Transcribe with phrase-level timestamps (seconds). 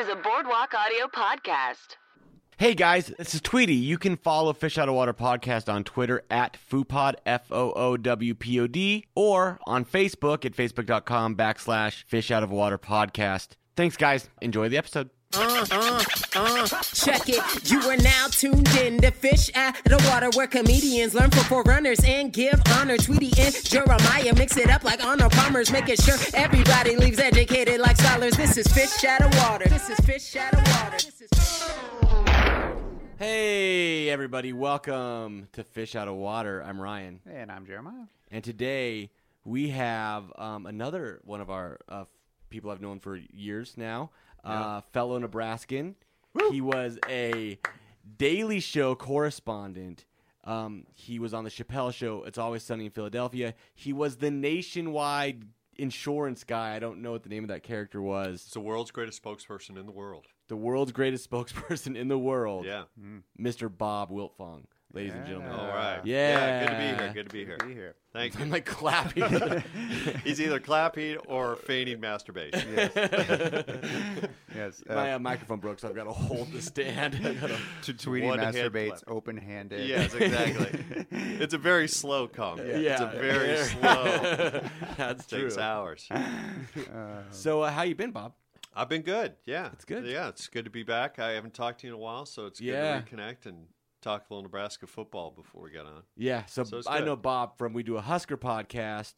[0.00, 1.96] Is a Boardwalk Audio podcast.
[2.56, 3.74] Hey guys, this is Tweety.
[3.74, 7.98] You can follow Fish Out of Water podcast on Twitter at FOOWPOD, F O O
[7.98, 13.56] W P O D, or on Facebook at facebook.com backslash Fish Out of Water podcast.
[13.76, 14.30] Thanks, guys.
[14.40, 15.10] Enjoy the episode.
[15.32, 17.70] Check it.
[17.70, 22.00] You are now tuned in to Fish out of Water, where comedians learn from forerunners
[22.04, 22.96] and give honor.
[22.96, 27.96] Tweety and Jeremiah mix it up like honor bombers, making sure everybody leaves educated like
[27.96, 28.36] scholars.
[28.36, 29.68] This is Fish out of Water.
[29.68, 30.96] This is Fish out of Water.
[30.96, 31.30] This is
[33.16, 34.52] Hey, everybody.
[34.52, 36.60] Welcome to Fish Out of Water.
[36.60, 37.20] I'm Ryan.
[37.30, 38.06] And I'm Jeremiah.
[38.32, 39.10] And today
[39.44, 42.06] we have um, another one of our uh,
[42.50, 44.10] people I've known for years now,
[44.44, 45.94] uh, fellow Nebraskan.
[46.50, 47.58] He was a
[48.18, 50.04] Daily Show correspondent.
[50.44, 52.24] Um, he was on the Chappelle Show.
[52.24, 53.54] It's always sunny in Philadelphia.
[53.74, 55.44] He was the nationwide
[55.76, 56.74] insurance guy.
[56.74, 58.42] I don't know what the name of that character was.
[58.44, 60.26] It's the world's greatest spokesperson in the world.
[60.48, 62.64] The world's greatest spokesperson in the world.
[62.64, 62.84] Yeah.
[63.38, 63.70] Mr.
[63.76, 65.52] Bob Wiltfong, ladies and gentlemen.
[65.52, 66.00] All right.
[66.04, 66.60] Yeah.
[66.64, 67.12] Good to be here.
[67.14, 67.58] Good to be here.
[67.66, 67.94] Be here.
[68.12, 69.62] Thank I'm like clapping.
[70.24, 72.68] He's either clapping or feigning masturbation.
[72.76, 72.90] Yes.
[74.90, 77.18] Uh, My uh, microphone broke, so I've got to hold the stand.
[77.40, 79.88] Gotta- to Tweety masturbates open-handed.
[79.88, 81.06] Yes, exactly.
[81.10, 82.58] it's a very slow come.
[82.58, 84.60] yeah, It's a very slow.
[84.98, 85.42] That's true.
[85.44, 86.08] Takes hours.
[87.30, 88.34] So, uh, how you been, Bob?
[88.74, 89.34] I've been good.
[89.46, 89.70] Yeah.
[89.72, 90.04] It's good.
[90.04, 91.18] Yeah, it's good to be back.
[91.18, 93.00] I haven't talked to you in a while, so it's good Yeah.
[93.00, 93.66] to reconnect and
[94.00, 96.02] talk a little Nebraska football before we get on.
[96.16, 99.14] Yeah, so, So I know Bob from we do a Husker podcast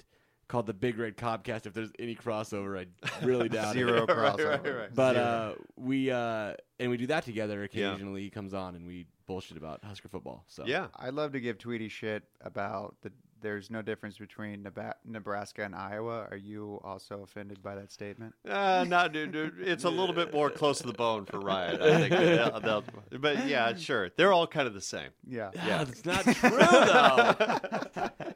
[0.48, 1.66] called the Big Red Cobcast.
[1.66, 4.08] If there's any crossover, I really doubt Zero it.
[4.08, 4.64] crossover.
[4.64, 4.94] right, right.
[4.94, 8.22] But uh, we uh, and we do that together occasionally.
[8.22, 10.44] He comes on and we bullshit about Husker football.
[10.48, 10.88] So Yeah.
[10.96, 13.12] I'd love to give Tweety shit about the.
[13.42, 14.66] There's no difference between
[15.04, 16.26] Nebraska and Iowa.
[16.30, 18.34] Are you also offended by that statement?
[18.48, 21.82] Uh, not, dude, dude, it's a little bit more close to the bone for Ryan.
[21.82, 22.10] I think.
[22.14, 22.84] They'll- they'll-
[23.20, 25.10] but yeah, sure, they're all kind of the same.
[25.26, 25.50] Yeah.
[25.54, 27.34] yeah, that's not true though.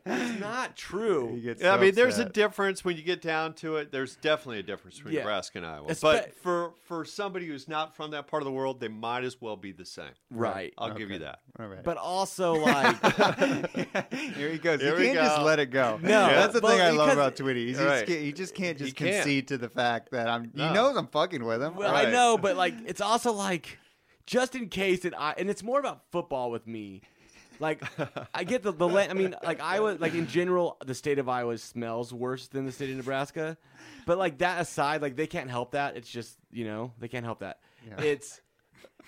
[0.06, 1.40] it's not true.
[1.42, 3.90] gets Yeah, I so mean, there's a difference when you get down to it.
[3.92, 5.20] There's definitely a difference between Yeah.
[5.20, 5.88] Nebraska and Iowa.
[5.88, 9.24] Espe- but for for somebody who's not from that part of the world, they might
[9.24, 10.10] as well be the same.
[10.30, 10.72] Right.
[10.78, 11.40] I'll give you that.
[11.58, 11.82] All right.
[11.82, 12.96] But also like
[14.12, 14.80] Here he goes.
[14.80, 15.98] Here you can't just let it go.
[16.02, 17.66] No, that's the but thing I love about Tweety.
[17.68, 18.00] He's Right.
[18.00, 19.14] just, can't- he just can't He just can't.
[19.16, 20.50] concede to the fact that I'm.
[20.54, 20.68] No.
[20.68, 21.76] He knows I'm fucking with him.
[21.76, 23.78] Well, I know, but like it's also like
[24.26, 27.02] just in case it I and it's more about football with me.
[27.58, 27.82] Like
[28.34, 31.56] I get the the I mean like Iowa like in general the state of Iowa
[31.56, 33.56] smells worse than the state of Nebraska.
[34.04, 35.96] But like that aside, like they can't help that.
[35.96, 37.60] It's just, you know, they can't help that.
[37.88, 38.02] Yeah.
[38.04, 38.40] It's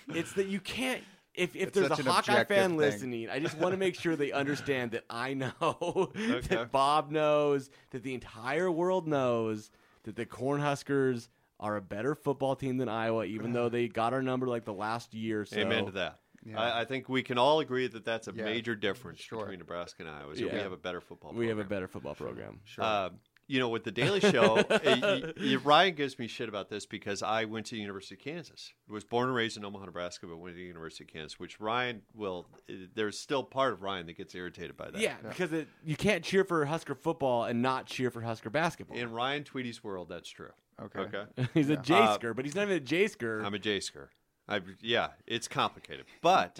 [0.07, 1.03] it's that you can't
[1.39, 2.77] if, if It's there's a an Hawkeye fan thing.
[2.77, 5.53] listening, I just want to make sure they understand that I know
[6.15, 6.39] Okay.
[6.55, 9.71] that Bob knows that the entire world knows
[10.03, 11.29] that the Cornhuskers
[11.59, 14.73] are a better football team than Iowa, even though they got our number like the
[14.73, 15.41] last year.
[15.41, 15.59] or So.
[15.59, 16.19] Amen to that.
[16.45, 16.57] Yeah.
[16.59, 18.45] I, I think we can all agree that that's a Yeah.
[18.45, 19.39] major difference Sure.
[19.41, 20.31] between Nebraska and Iowa.
[20.31, 20.53] Is Yeah.
[20.53, 21.33] we have a better football.
[21.33, 22.61] We have a better football program.
[22.63, 22.83] Sure.
[22.83, 23.09] Uh,
[23.49, 26.85] you know, with the Daily Show, uh, y- y- Ryan gives me shit about this
[26.85, 28.71] because I went to the University of Kansas.
[28.87, 31.39] Was born and raised in Omaha, Nebraska, but went to the University of Kansas.
[31.39, 32.47] Which Ryan will.
[32.69, 35.01] uh, There's still part of Ryan that gets irritated by that.
[35.01, 38.95] Yeah, because it, you can't cheer for Husker football and not cheer for Husker basketball.
[38.97, 40.51] In Ryan Tweedy's world, that's true.
[40.81, 40.99] Okay.
[40.99, 41.23] Okay.
[41.53, 41.81] He's a Yeah.
[41.81, 43.41] J-sker, but he's not even a J-sker.
[43.43, 44.11] I'm a J-sker.
[44.47, 46.05] I, yeah, it's complicated.
[46.21, 46.59] But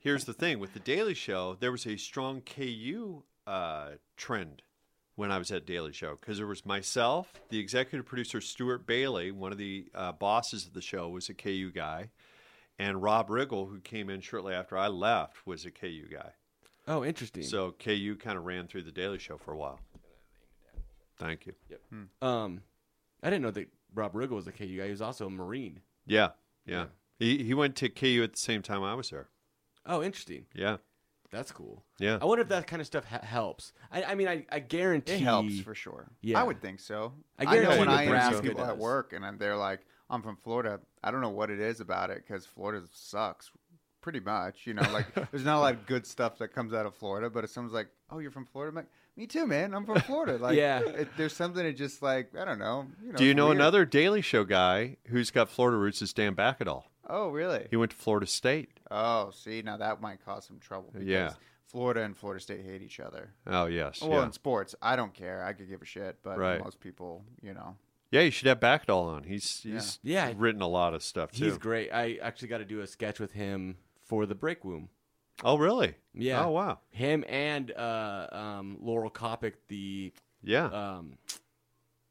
[0.00, 4.62] here's the thing: with the Daily Show, there was a strong KU uh, trend
[5.16, 9.30] when I was at Daily Show because there was myself, the executive producer Stuart Bailey,
[9.30, 12.10] one of the uh, bosses of the show, was a KU guy,
[12.78, 16.32] and Rob Riggle, who came in shortly after I left, was a KU guy.
[16.88, 17.42] oh, interesting.
[17.42, 19.78] So KU kind of ran through the Daily Show for a while.
[21.18, 21.52] Thank you.
[22.20, 22.62] um,
[23.22, 24.86] I didn't know that Rob Riggle was a KU guy.
[24.86, 25.80] He was also a Marine.
[26.06, 26.30] Yeah,
[26.66, 26.86] yeah.
[27.18, 29.28] He he went to KU at the same time I was there.
[29.86, 30.46] Oh, interesting.
[30.54, 30.78] Yeah,
[31.32, 31.82] That's cool.
[31.98, 32.18] yeah.
[32.20, 33.72] I wonder if that kind of stuff ha- helps.
[33.90, 36.10] I, I mean, I, I guarantee It helps for sure.
[36.20, 36.38] Yeah.
[36.38, 37.14] I would think so.
[37.38, 39.80] I I, know when I Nebraska interview people at work and they're like,
[40.10, 43.50] "I'm from Florida." I don't know what it is about it because Florida sucks,
[44.02, 44.66] pretty much.
[44.66, 47.30] You know, like there's not a lot of good stuff that comes out of Florida.
[47.30, 49.72] But if someone's like, "Oh, you're from Florida," I'm like, Me too, man.
[49.74, 50.36] I'm from Florida.
[50.38, 50.80] Like, Yeah.
[50.80, 52.86] it, there's something that just like I don't know.
[53.02, 53.56] You know Do you know weird.
[53.56, 56.02] another Daily Show guy who's got Florida roots?
[56.02, 56.84] Is Dan Bakkedahl.
[57.08, 57.66] Oh, really?
[57.70, 58.70] He went to Florida State.
[58.90, 60.90] Oh, see, now that might cause some trouble.
[60.92, 61.32] Because Yeah.
[61.66, 63.32] Florida and Florida State hate each other.
[63.46, 64.26] Oh yes, Well, yeah.
[64.26, 65.42] in sports, I don't care.
[65.42, 66.62] I could give a shit, but Right.
[66.62, 67.76] most people, you know.
[68.10, 68.20] yeah.
[68.20, 69.22] You should have Bakkedahl on.
[69.24, 70.32] He's he's Yeah.
[70.36, 71.46] written a lot of stuff too.
[71.46, 71.90] He's great.
[71.90, 74.90] I actually got to do a sketch with him for the Break Room.
[75.42, 75.94] Oh really?
[76.12, 76.44] Yeah.
[76.44, 76.78] Oh wow.
[76.90, 80.12] Him and uh, um, Laurel Coppock, the
[80.42, 80.66] Yeah.
[80.66, 81.16] um,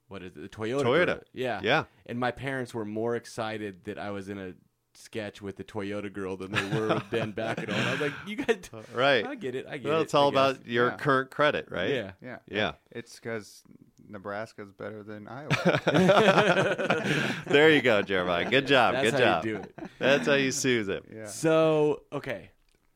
[0.07, 0.41] what is it?
[0.41, 0.81] The Toyota.
[0.83, 1.05] Toyota.
[1.05, 1.21] girl.
[1.33, 1.61] Yeah.
[1.63, 1.83] Yeah.
[2.07, 4.53] And my parents were more excited that I was in a
[5.01, 7.69] sketch with the Toyota girl than they were with Ben Bakkedahl.
[7.73, 8.59] And I was like, you guys,
[8.93, 9.25] right.
[9.25, 9.65] I get it.
[9.67, 9.89] I get it.
[9.89, 10.03] well, it.
[10.03, 10.97] it's all about your Yeah.
[10.97, 11.89] current credit, right?
[11.89, 12.11] Yeah.
[12.21, 12.37] Yeah.
[12.49, 12.71] Yeah.
[12.91, 13.63] It's because
[14.07, 15.81] Nebraska's better than Iowa.
[17.47, 18.49] there you go, Jeremiah.
[18.49, 18.93] Good job.
[18.95, 19.45] That's Good how job.
[19.45, 19.75] you do it.
[19.99, 21.03] That's how you soothe it.
[21.13, 21.27] yeah.
[21.27, 22.51] So okay,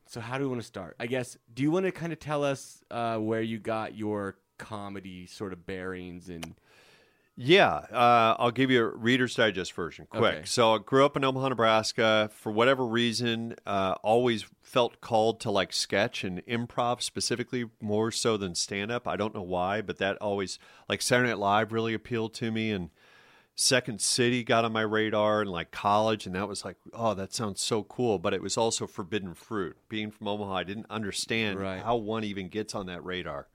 [0.06, 0.96] so how do we want to start?
[1.00, 1.36] I guess.
[1.52, 5.52] Do you want to kind of tell us uh, where you got your comedy sort
[5.52, 6.54] of bearings and?
[7.38, 10.22] Yeah, uh, I'll give you a Reader's Digest version quick.
[10.22, 10.42] Okay.
[10.46, 12.30] So I grew up in Omaha, Nebraska.
[12.32, 18.38] For whatever reason, uh, always felt called to like sketch and improv specifically more so
[18.38, 19.06] than stand up.
[19.06, 22.70] I don't know why, but that always like Saturday Night Live really appealed to me
[22.70, 22.88] and
[23.54, 27.34] Second City got on my radar and like college and that was like, oh, that
[27.34, 28.18] sounds so cool.
[28.18, 29.76] But it was also forbidden fruit.
[29.90, 31.82] Being from Omaha, I didn't understand Right.
[31.82, 33.48] how one even gets on that radar.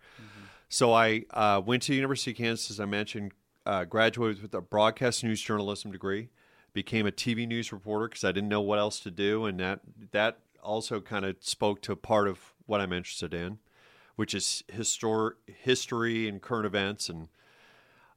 [0.69, 3.33] So I uh, went to the University of Kansas, as I mentioned,
[3.65, 6.29] uh, graduated with a broadcast news journalism degree,
[6.73, 9.81] became a TV news reporter because I didn't know what else to do, and that
[10.11, 13.59] that also kind of spoke to part of what I'm interested in,
[14.15, 17.27] which is histor- history and current events, and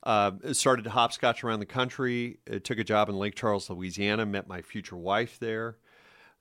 [0.02, 2.38] uh, started to hopscotch around the country.
[2.50, 5.76] Uh, took a job in Lake Charles, Louisiana, met my future wife there.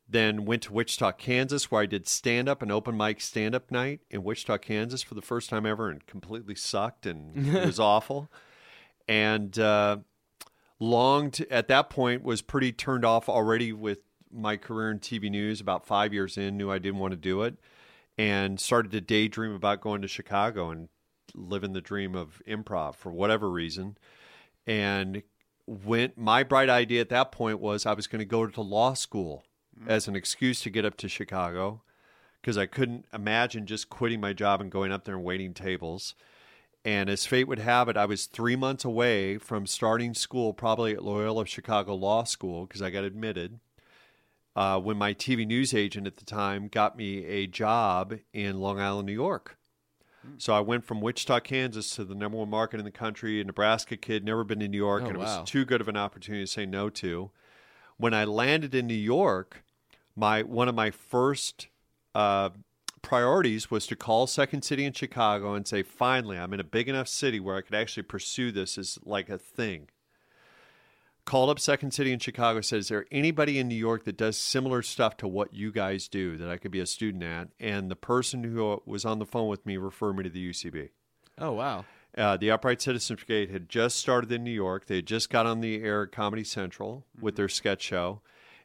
[0.07, 3.71] Then went to Wichita, Kansas, where I did stand up, and open mic stand up
[3.71, 7.79] night in Wichita, Kansas for the first time ever and completely sucked and it was
[7.79, 8.29] awful.
[9.07, 9.97] And uh,
[10.79, 14.00] longed at that point was pretty turned off already with
[14.31, 15.61] my career in TV news.
[15.61, 17.57] About five years in, knew I didn't want to do it
[18.17, 20.89] and started to daydream about going to Chicago and
[21.33, 23.97] living the dream of improv for whatever reason.
[24.67, 25.23] And
[25.65, 28.94] went my bright idea at that point was I was going to go to law
[28.94, 29.44] school
[29.88, 31.81] as an excuse to get up to Chicago
[32.41, 36.13] because I couldn't imagine just quitting my job and going up there and waiting tables.
[36.85, 40.94] And as fate would have it, I was three months away from starting school, probably
[40.94, 43.59] at Loyola Chicago Law School, because I got admitted.
[44.56, 48.80] Uh, when my TV news agent at the time got me a job in Long
[48.80, 49.57] Island, New York.
[50.38, 53.44] So I went from Wichita, Kansas to the number one market in the country, a
[53.44, 55.41] Nebraska kid, never been to New York, Oh, and it wow.
[55.41, 57.29] was too good of an opportunity to say no to.
[57.97, 59.63] When I landed in New York,
[60.15, 61.68] my one of my first
[62.15, 62.51] uh,
[63.03, 66.89] priorities was to call Second City in Chicago and say, finally, I'm in a big
[66.89, 69.89] enough city where I could actually pursue this as like a thing.
[71.25, 74.38] Called up Second City in Chicago, said, Is there anybody in New York that does
[74.38, 77.50] similar stuff to what you guys do that I could be a student at?
[77.59, 80.89] And the person who was on the phone with me referred me to the UCB.
[81.38, 81.85] Oh wow.
[82.17, 84.85] Uh, the Upright Citizens Brigade had just started in New York.
[84.85, 88.21] They had just got on the air at Comedy Central with their sketch show.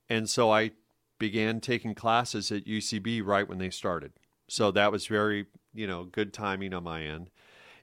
[0.09, 0.73] And so I
[1.19, 4.13] began taking classes at UCB right when they started.
[4.49, 7.31] So that was very, you know, good timing on my end.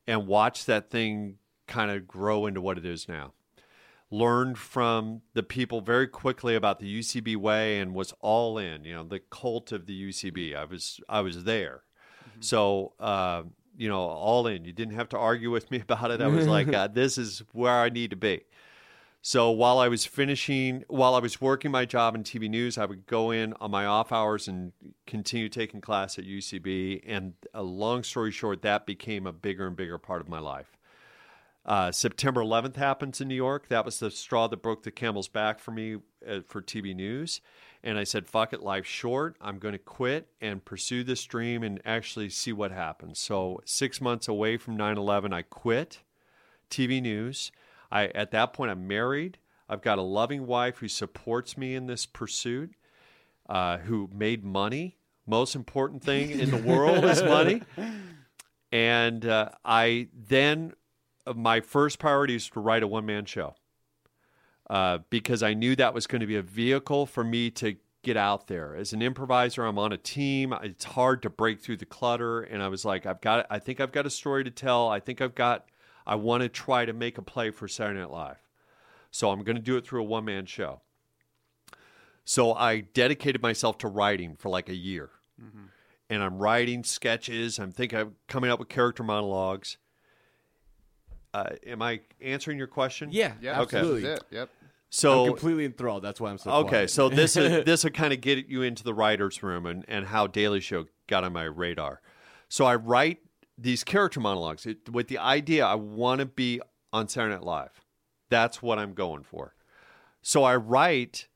[0.08, 3.34] And watch that thing kind of grow into what it is now.
[4.12, 8.94] Learned from the people very quickly about the UCB way and was all in, you
[8.94, 10.56] know, the cult of the UCB.
[10.56, 11.82] I was I was there.
[12.40, 13.44] So, uh,
[13.78, 14.66] you know, all in.
[14.66, 16.22] You didn't have to argue with me about it.
[16.22, 18.42] I was like, uh, this is where I need to be.
[19.28, 22.86] So while I was finishing, while I was working my job in TV news, I
[22.86, 24.72] would go in on my off hours and
[25.08, 27.02] continue taking class at UCB.
[27.08, 30.78] And a long story short, that became a bigger and bigger part of my life.
[31.66, 33.68] Uh, September 11th happens in New York.
[33.70, 35.96] That was the straw that broke the camel's back for me
[36.30, 37.42] uh, for TV news.
[37.84, 39.38] And I said, fuck it, life's short.
[39.42, 43.18] I'm going to quit and pursue this dream and actually see what happens.
[43.18, 46.02] So, six months away from 9 11, I quit
[46.70, 47.52] TV news.
[47.92, 49.38] I, at that point, I'm married.
[49.68, 52.76] I've got a loving wife who supports me in this pursuit,
[53.50, 54.98] uh, who made money.
[55.26, 57.64] Most important thing in the world is money.
[58.72, 60.74] And uh, I then,
[61.26, 63.56] uh, my first priority is to write a one man show
[64.70, 68.18] uh, because I knew that was going to be a vehicle for me to get
[68.18, 68.76] out there.
[68.76, 70.54] As an improviser, I'm on a team.
[70.62, 72.42] It's hard to break through the clutter.
[72.42, 74.90] And I was like, I've got, I think I've got a story to tell.
[74.90, 75.66] I think I've got,
[76.06, 78.38] I want to try to make a play for Saturday Night Live.
[79.12, 80.82] So I'm going to do it through a one man show.
[82.26, 85.10] So I dedicated myself to writing for like a year.
[86.10, 87.60] and I'm writing sketches.
[87.60, 89.78] I'm thinking I'm coming up with character monologues.
[91.34, 93.10] Uh, am I answering your question?
[93.12, 94.02] Yeah, Yeah, absolutely.
[94.04, 94.26] This it.
[94.32, 94.50] Yep.
[94.90, 96.04] So I'm completely enthralled.
[96.04, 96.90] That's why I'm so Okay, quiet.
[96.92, 100.06] so this is, this will kind of get you into the writers' room and, and
[100.06, 102.00] how Daily Show got on my radar.
[102.48, 103.20] So I write
[103.58, 107.82] these character monologues it, with the idea I want to be on Saturday Night Live.
[108.30, 109.56] That's what I'm going for.
[110.22, 111.28] So I write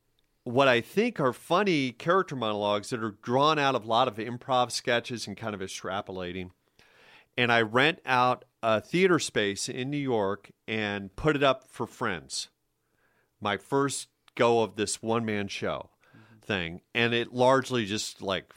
[0.44, 4.16] what I think are funny character monologues that are drawn out of a lot of
[4.16, 6.50] improv sketches and kind of extrapolating.
[7.38, 11.86] And I rent out a theater space in New York and put it up for
[11.86, 12.50] friends
[13.42, 16.40] my first go of this one man show mm-hmm.
[16.40, 18.54] thing, and it largely just like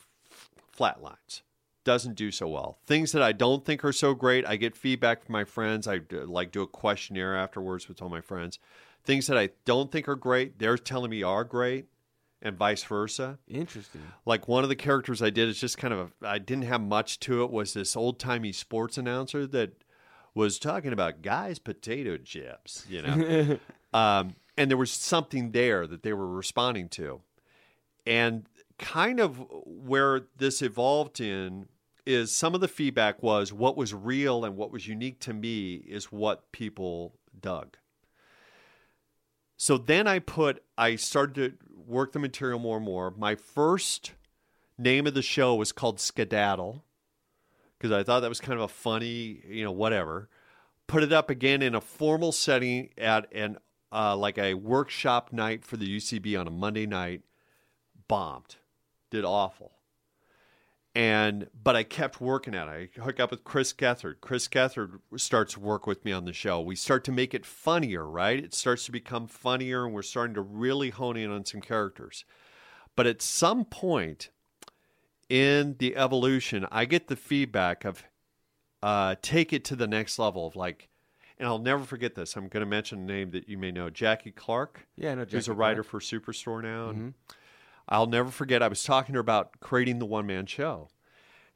[0.77, 1.43] flatlines.
[1.85, 2.79] Doesn't do so well.
[2.87, 5.89] Things that I don't think are so great, I get feedback from my friends.
[5.89, 8.59] I do, like do a questionnaire afterwards with all my friends.
[9.05, 11.87] Things that I don't think are great, they're telling me are great,
[12.41, 13.39] and vice versa.
[13.49, 14.03] Interesting.
[14.25, 16.81] Like one of the characters I did is just kind of a, I didn't have
[16.81, 17.51] much to it.
[17.51, 19.83] Was this old timey sports announcer that
[20.35, 23.59] was talking about guys potato chips, you know,
[23.93, 27.21] um, and there was something there that they were responding to,
[28.07, 28.47] and
[28.79, 31.67] kind of where this evolved in
[32.05, 35.75] is some of the feedback was what was real and what was unique to me
[35.75, 37.77] is what people dug.
[39.57, 43.13] So then I put, I started to work the material more and more.
[43.17, 44.13] My first
[44.77, 46.85] name of the show was called Skedaddle
[47.79, 50.29] because I thought that was kind of a funny, you know, whatever.
[50.87, 53.59] Put it up again in a formal setting at an
[53.93, 57.23] uh, like a workshop night for the UCB on a Monday night.
[58.09, 58.57] Bombed,
[59.13, 59.73] did awful.
[60.95, 62.91] And but I kept working at it.
[62.99, 64.17] I hook up with Chris Gethard.
[64.21, 66.61] Chris Gethard starts to work with me on the show.
[66.61, 68.43] We start to make it funnier, right?
[68.43, 72.27] It starts to become funnier, and we're starting to really hone in on some characters.
[72.95, 74.29] But at some point
[75.31, 78.05] in the evolution, I get the feedback of
[78.83, 80.91] uh, take it to the next level of like,
[81.39, 82.37] and I'll never forget this.
[82.37, 84.87] I'm going to mention a name that you may know, Jackie Clark.
[84.97, 86.03] Yeah, I know who's a writer Clark.
[86.03, 86.91] for Superstore now.
[86.91, 87.15] And
[87.93, 88.63] I'll never forget.
[88.63, 90.89] I was talking to her about creating the one man show.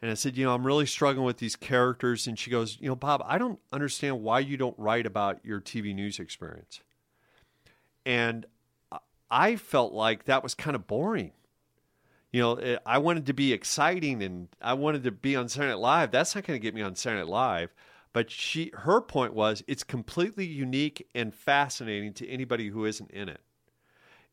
[0.03, 2.27] And I said, you know, I'm really struggling with these characters.
[2.27, 5.63] And she goes, you know, Bob, I don't understand why you don't write about your
[5.63, 6.83] TV news experience.
[8.05, 8.45] And
[9.31, 11.33] I- felt like that was kind of boring.
[12.33, 15.71] You know, it, I wanted to be exciting and I wanted to be on Saturday
[15.71, 16.11] Night Live.
[16.11, 17.75] That's not going to get me on Saturday Night Live.
[18.13, 23.31] But she, her point was, it's completely unique and fascinating to anybody who isn't in
[23.31, 23.41] it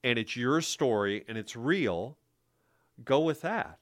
[0.03, 2.17] and it's your story and it's real,
[3.03, 3.79] go with that.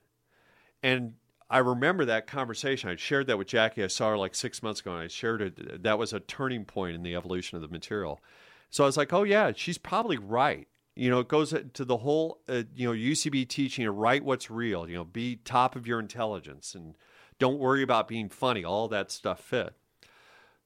[0.84, 1.13] And
[1.50, 2.90] I remember that conversation.
[2.90, 3.84] I shared that with Jackie.
[3.84, 5.84] I saw her like six months ago, and I shared it.
[5.84, 8.22] That was a turning point in the evolution of the material.
[8.70, 10.68] So I was like, oh, yeah, she's probably right.
[10.96, 14.50] You know, it goes to the whole, uh, you know, UCB teaching to write what's
[14.50, 16.96] real, you know, be top of your intelligence and
[17.38, 18.63] don't worry about being funny.
[18.63, 19.74] All that stuff fit.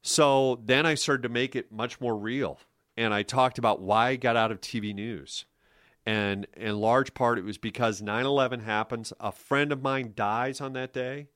[0.01, 2.59] So then I started to make it much more real.
[2.97, 5.45] And I talked about why I got out of TV news.
[6.05, 9.11] And in large part, it was because 9 11 happens.
[9.19, 11.27] A friend of mine dies on that day.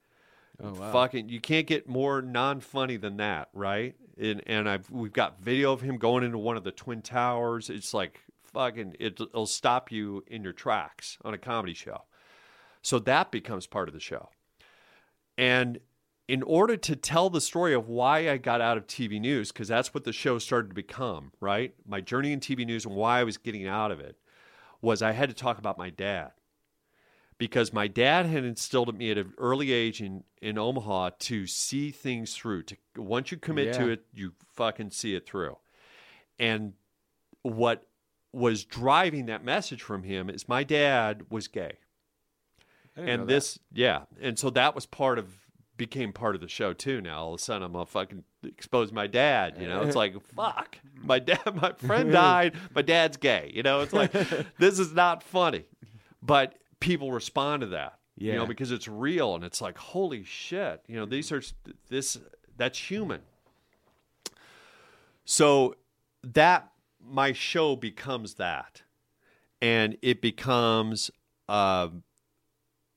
[0.62, 0.92] Oh, wow.
[0.92, 3.96] Fucking, you can't get more non funny than that, right?
[4.20, 7.70] And, and I've, we've got video of him going into one of the Twin Towers.
[7.70, 12.04] It's like fucking, it, it'll stop you in your tracks on a comedy show.
[12.82, 14.30] So that becomes part of the show.
[15.38, 15.80] And
[16.29, 19.67] in order to tell the story of why I got out of TV news, because
[19.67, 21.74] that's what the show started to become, right?
[21.88, 24.15] My journey in TV news and why I was getting out of it
[24.79, 26.29] was I had to talk about my dad.
[27.39, 31.48] Because my dad had instilled in me at an early age in, in Omaha to
[31.48, 32.62] see things through.
[32.63, 35.57] To once you commit to it, you fucking see it through.
[36.38, 36.74] And
[37.41, 37.88] what
[38.31, 41.77] was driving that message from him is my dad was gay
[42.95, 45.49] I didn't know and this yeah and so that was part of
[45.79, 47.24] became part of the show too now.
[47.24, 49.81] All of a sudden i'm gonna fucking expose my dad you know?
[49.81, 50.77] It's like fuck.
[51.01, 52.53] My dad my friend died.
[52.75, 53.81] My dad's gay you know?
[53.81, 54.12] It's like
[54.59, 55.65] this is not funny.
[56.21, 58.48] But people respond to that you know Yeah.
[58.48, 61.41] because it's real and it's like holy shit you know these are
[61.89, 62.19] this
[62.57, 63.21] that's human.
[65.25, 65.75] So
[66.24, 66.71] that
[67.03, 68.83] my show becomes that.
[69.62, 71.12] And it becomes
[71.50, 71.89] uh,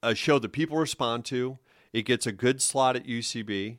[0.03, 1.59] a show that people respond to.
[1.93, 3.79] It gets a good slot at UCB.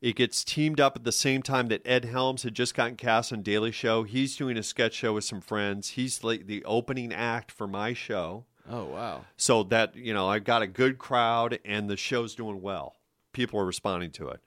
[0.00, 3.32] It gets teamed up at the same time that Ed Helms had just gotten cast
[3.32, 4.02] on Daily Show.
[4.02, 5.90] He's doing a sketch show with some friends.
[5.90, 8.44] He's like the opening act for my show.
[8.68, 9.24] Oh, wow.
[9.36, 12.96] So that, you know, I've got a good crowd and the show's doing well.
[13.32, 14.40] People are responding to it.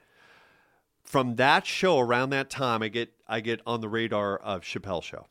[1.03, 5.03] From that show around that time, I get I get on the radar of Chappelle
[5.03, 5.27] Show.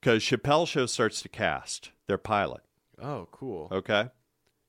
[0.00, 2.62] Because Chappelle Show starts to cast their pilot.
[3.00, 3.68] Oh, cool.
[3.70, 4.08] Okay.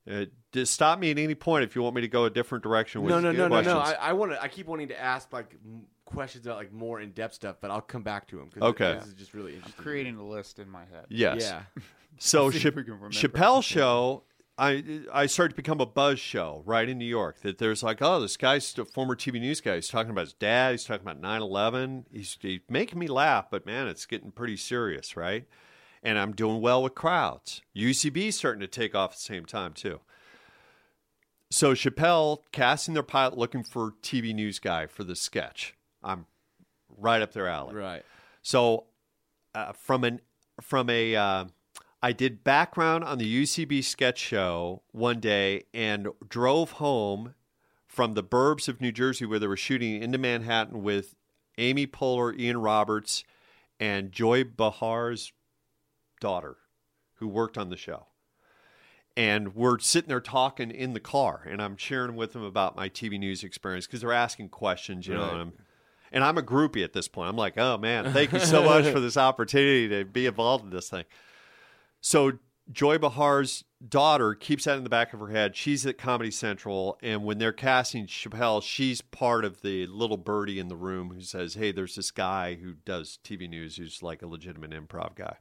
[0.10, 2.64] Uh, just stop me at any point if you want me to go a different
[2.64, 3.74] direction with No, no, no, no, questions.
[3.74, 3.80] no.
[3.80, 4.42] I, I want to.
[4.42, 7.72] I keep wanting to ask like m- questions about like more in depth stuff, but
[7.72, 8.50] I'll come back to them.
[8.62, 8.96] Okay.
[8.96, 9.84] This is just really I'm interesting.
[9.84, 11.06] creating a list in my head.
[11.10, 11.38] yes.
[11.42, 11.62] Yeah.
[12.20, 13.16] So See if Chap- we can remember.
[13.16, 14.22] Chappelle show,
[14.56, 17.42] I I started to become a buzz show right in New York.
[17.42, 19.76] That there's like, oh, this guy's a former TV news guy.
[19.76, 20.74] He's talking about his dad.
[20.74, 22.06] He's talking about 9/11.
[22.12, 25.48] He's, he's making me laugh, but man, it's getting pretty serious, right?
[26.04, 27.62] And I'm doing well with crowds.
[27.76, 30.02] UCB's starting to take off at the same time too.
[31.50, 35.76] So Chappelle casting their pilot, looking for TV news guy for the sketch.
[36.04, 36.26] I'm
[36.98, 37.76] right up their alley.
[37.76, 38.04] Right.
[38.42, 38.86] So
[39.56, 40.20] uh, from an
[40.62, 41.46] from a uh,
[42.02, 47.36] I did background on the UCB sketch show one day and drove home
[47.88, 51.16] from the burbs of New Jersey where they were shooting into Manhattan with
[51.58, 53.24] Amy Poehler, Ian Roberts,
[53.80, 55.32] and Joy Behar's
[56.24, 56.56] daughter,
[57.16, 58.08] who worked on the show.
[59.18, 62.88] And we're sitting there talking in the car, and I'm sharing with them about my
[62.88, 65.30] TV news experience because they're asking questions, you know.
[65.30, 65.54] And I'm,
[66.14, 67.30] and I'm a groupie at this point.
[67.30, 70.70] I'm like, oh man, thank you so much for this opportunity to be involved in
[70.70, 71.04] this thing.
[72.00, 72.40] So
[72.72, 75.58] Joy Behar's daughter keeps that in the back of her head.
[75.58, 80.58] She's at Comedy Central, and when they're casting Chappelle, she's part of the little birdie
[80.58, 84.22] in the room who says, "Hey, there's this guy who does TV news who's like
[84.22, 85.38] a legitimate improv guy."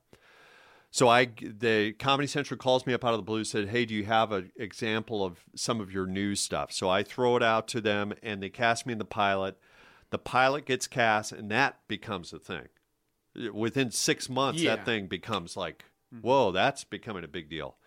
[0.95, 3.95] So I, the Comedy Central calls me up out of the blue, said, "Hey, do
[3.95, 7.67] you have an example of some of your news stuff?" So I throw it out
[7.69, 9.59] to them, and they cast me in the pilot.
[10.11, 12.69] The pilot gets cast, and that becomes a thing.
[13.55, 14.77] Within six months, Yeah.
[14.77, 16.27] that thing becomes like, mm-hmm.
[16.27, 17.79] whoa, that's becoming a big deal.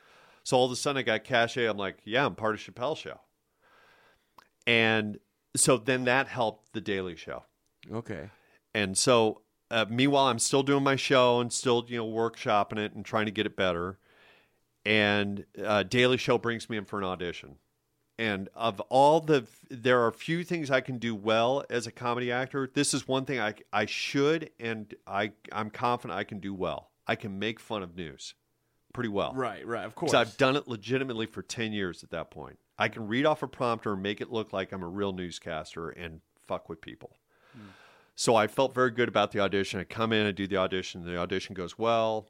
[0.43, 1.67] So all of a sudden, I got cachet.
[1.67, 3.19] I'm like, yeah, I'm part of Chappelle Show,
[4.65, 5.19] and
[5.55, 7.43] so then that helped the Daily Show.
[7.91, 8.31] Okay.
[8.73, 9.41] And so,
[9.71, 13.25] uh, meanwhile, I'm still doing my show and still, you know, workshopping it and trying
[13.25, 13.97] to get it better.
[14.85, 17.55] And uh, Daily Show brings me in for an audition.
[18.17, 21.91] And of all the, there are a few things I can do well as a
[21.91, 22.69] comedy actor.
[22.73, 26.91] This is one thing I, I should, and I, I'm confident I can do well.
[27.07, 28.35] I can make fun of news
[28.93, 29.33] pretty well.
[29.35, 29.65] Right.
[29.67, 29.83] Right.
[29.83, 30.11] Of course.
[30.11, 32.57] Because I've done it legitimately for 10 years at that point.
[32.77, 35.89] I can read off a prompter and make it look like I'm a real newscaster
[35.89, 37.17] and fuck with people.
[38.15, 39.79] So I felt very good about the audition.
[39.79, 41.03] I come in and do the audition.
[41.05, 42.27] The audition goes well.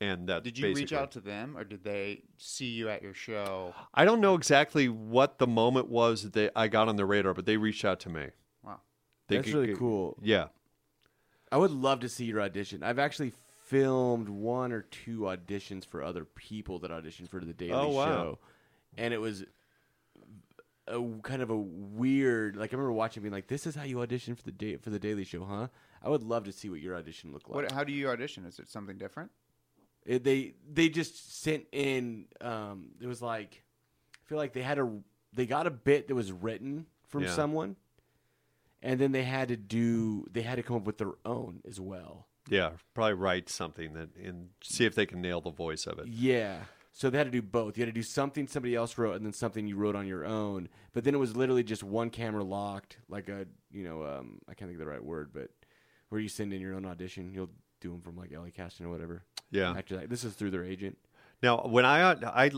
[0.00, 3.14] And that Did you reach out to them, or did they see you at your
[3.14, 3.72] show?
[3.94, 7.32] I don't know exactly what the moment was that they, I got on the radar,
[7.32, 8.26] but they reached out to me.
[8.62, 8.80] Wow.
[9.28, 10.16] They That's could- really cool.
[10.20, 10.46] Yeah.
[11.50, 12.82] I would love to see your audition.
[12.82, 13.32] I've actually
[13.66, 18.04] filmed one or two auditions for other people that auditioned for the Daily Oh, wow.
[18.06, 18.38] Show,
[18.98, 19.44] and it was
[20.86, 22.56] a kind of a weird.
[22.56, 24.90] Like I remember watching, being like, "This is how you audition for the day for
[24.90, 25.68] the Daily Show, huh?"
[26.02, 27.54] I would love to see what your audition looked like.
[27.62, 27.72] What?
[27.72, 28.44] How do you audition?
[28.44, 29.30] Is it something different?
[30.04, 32.26] It, they they just sent in.
[32.40, 33.62] Um, it was like
[34.14, 34.90] I feel like they had a
[35.32, 37.30] they got a bit that was written from Yeah.
[37.34, 37.76] someone,
[38.82, 41.80] and then they had to do they had to come up with their own as
[41.80, 42.26] well.
[42.50, 42.72] Yeah.
[42.92, 46.08] Probably write something that and see if they can nail the voice of it.
[46.08, 46.58] Yeah.
[46.96, 47.76] So they had to do both.
[47.76, 50.24] You had to do something somebody else wrote, and then something you wrote on your
[50.24, 50.68] own.
[50.92, 54.54] But then it was literally just one camera locked, like a you know um, I
[54.54, 55.50] can't think of the right word, but
[56.08, 58.90] where you send in your own audition, you'll do them from like LA Casting or
[58.90, 59.24] whatever.
[59.50, 59.74] Yeah.
[59.76, 60.96] After that, this is through their agent.
[61.42, 62.52] Now, when I I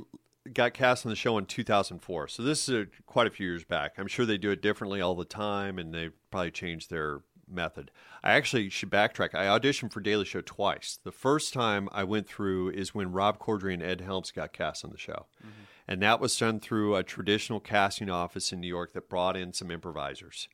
[0.53, 3.65] got cast on the show in 2004, so this is a, quite a few years
[3.65, 3.95] back.
[3.97, 7.91] I'm sure they do it differently all the time, and they probably changed their method.
[8.23, 9.35] I actually should backtrack.
[9.35, 10.99] I auditioned for Daily Show twice.
[11.05, 14.85] The first time I went through is when Rob Corddry and Ed Helms got cast
[14.85, 15.65] on the show, mm-hmm.
[15.87, 19.53] and that was done through a traditional casting office in New York that brought in
[19.53, 20.49] some improvisers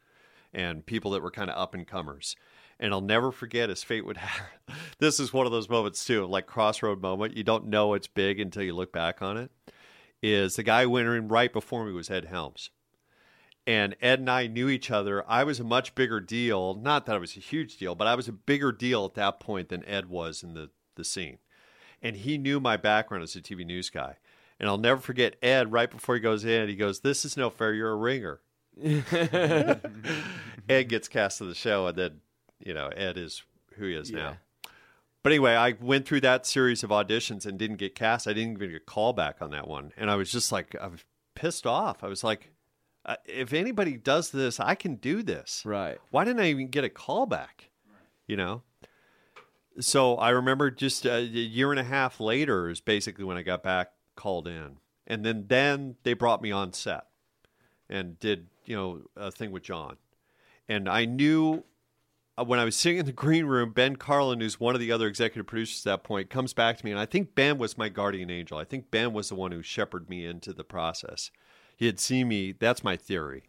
[0.52, 2.36] and people that were kind of up and comers.
[2.78, 4.46] And I'll never forget, as fate would have,
[4.98, 7.36] this is one of those moments too, like crossroad moment.
[7.36, 9.50] You don't know it's big until you look back on it.
[10.22, 12.70] Is the guy who went in right before me was Ed Helms,
[13.66, 15.24] and Ed and I knew each other.
[15.30, 16.74] I was a much bigger deal.
[16.74, 19.38] Not that I was a huge deal, but I was a bigger deal at that
[19.40, 21.38] point than Ed was in the the scene,
[22.02, 24.18] and he knew my background as a TV news guy.
[24.60, 26.68] And I'll never forget Ed right before he goes in.
[26.68, 27.72] He goes, "This is no fair.
[27.74, 28.40] You're a ringer."
[30.68, 32.20] Ed gets cast to the show, and then
[32.64, 33.42] you know Ed is
[33.76, 34.16] who he is Yeah.
[34.18, 34.36] now.
[35.22, 38.26] But anyway, I went through that series of auditions and didn't get cast.
[38.26, 40.74] I didn't even get a call back on that one, and I was just like,
[40.80, 42.02] I was pissed off.
[42.02, 42.51] I was like,
[43.04, 45.62] uh, if anybody does this, I can do this.
[45.64, 45.98] Right.
[46.10, 47.70] Why didn't I even get a call back?
[48.26, 48.62] You know.
[49.80, 53.42] So I remember just a, a year and a half later is basically when I
[53.42, 57.06] got back called in, and then then they brought me on set
[57.92, 59.96] and did you know a thing with Jon,
[60.68, 61.64] and I knew
[62.38, 64.90] uh, when I was sitting in the green room, Ben Karlin, who's one of the
[64.90, 67.76] other executive producers at that point, comes back to me, and I think Ben was
[67.76, 68.58] my guardian angel.
[68.58, 71.30] I think Ben was the one who shepherded me into the process.
[71.82, 72.52] He had seen me.
[72.52, 73.42] That's my theory,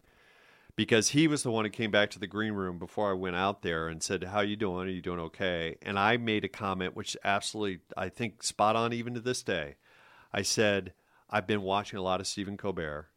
[0.75, 3.35] because he was the one who came back to the green room before I went
[3.35, 4.87] out there and said, "How you doing?
[4.87, 8.91] Are you doing okay?" And I made a comment which absolutely I think spot on
[8.91, 9.75] even to this day.
[10.33, 10.93] I said,
[11.29, 13.09] "I've been watching a lot of Stephen Colbert.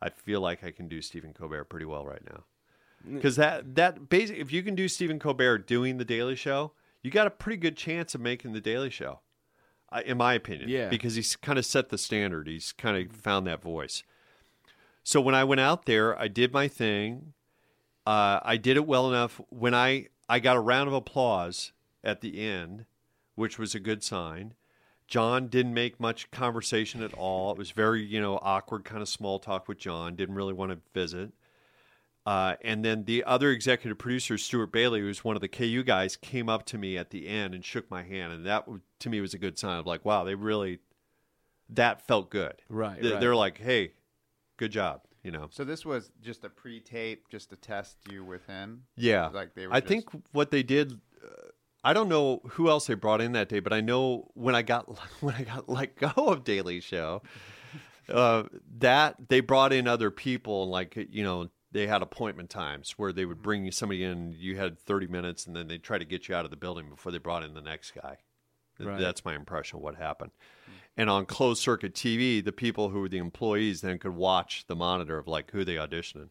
[0.00, 2.44] I feel like I can do Stephen Colbert pretty well right now."
[3.06, 3.16] Mm.
[3.16, 6.72] Because that that basic, if you can do Stephen Colbert doing the Daily Show,
[7.02, 9.20] you got a pretty good chance of making the Daily Show,
[10.06, 10.70] in my opinion.
[10.70, 10.88] Yeah.
[10.88, 12.48] Because he's kind of set the standard.
[12.48, 14.02] He's kind of found that voice.
[15.04, 17.34] So when I went out there, I did my thing.
[18.06, 19.40] Uh, I did it well enough.
[19.50, 22.86] When I I got a round of applause at the end,
[23.34, 24.54] which was a good sign.
[25.06, 27.52] Jon didn't make much conversation at all.
[27.52, 30.16] It was very, you know, awkward kind of small talk with Jon.
[30.16, 31.32] Didn't really want to visit.
[32.24, 36.16] Uh, and then the other executive producer, Stuart Bailey, who's one of the KU guys,
[36.16, 38.66] came up to me at the end and shook my hand, and that
[39.00, 40.78] to me was a good sign of like, wow, they really,
[41.68, 42.54] that felt good.
[42.70, 43.20] Right, They- right.
[43.20, 43.92] They're like, hey,
[44.56, 45.48] good job, you know.
[45.50, 48.84] So this was just a pre-tape, just to test you with him.
[48.96, 50.92] Yeah, Like they were I just- think what they did.
[51.22, 51.28] Uh,
[51.82, 54.62] I don't know who else they brought in that day, but I know when I
[54.62, 54.86] got
[55.22, 57.22] when I got let go of Daily Show,
[58.08, 58.44] uh,
[58.78, 63.24] that they brought in other people like you know they had appointment times where they
[63.24, 64.32] would bring you somebody in.
[64.38, 66.88] You had thirty minutes, and then they try to get you out of the building
[66.88, 68.18] before they brought in the next guy.
[68.78, 68.98] Right.
[68.98, 70.32] That's my impression of what happened.
[70.96, 74.76] And on closed circuit TV, the people who were the employees then could watch the
[74.76, 76.28] monitor of like who they auditioned.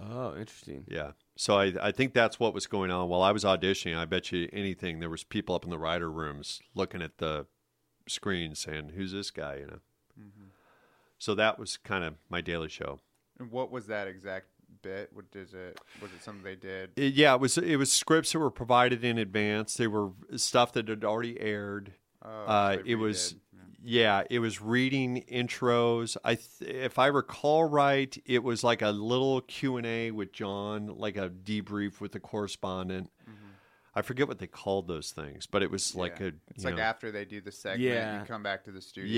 [0.00, 0.84] Oh, interesting.
[0.88, 1.12] Yeah.
[1.36, 3.96] So I, I think that's what was going on while I was auditioning.
[3.96, 7.46] I bet you anything there was people up in the writer rooms looking at the
[8.08, 9.78] screen saying, "Who's this guy?" You know.
[11.18, 13.00] So that was kind of my daily show.
[13.38, 14.46] And what was that exact
[14.82, 15.10] bit?
[15.12, 15.80] What is it?
[16.00, 16.90] Was it something they did?
[16.96, 19.74] It- yeah, it was it was scripts that were provided in advance.
[19.74, 21.92] They were stuff that had already aired.
[22.24, 23.38] Oh, uh, so it was redid.
[23.82, 26.16] Yeah, it was reading intros.
[26.24, 30.32] I th- if I recall right, it was like a little Q and A with
[30.32, 33.10] Jon, like a debrief with the correspondent.
[33.98, 36.24] I forget what they called those things, but it was like Mm-hmm.
[36.24, 36.28] Yeah.
[36.30, 38.20] a It's you like know, after they do the segment, Yeah.
[38.20, 39.08] you come back to the studio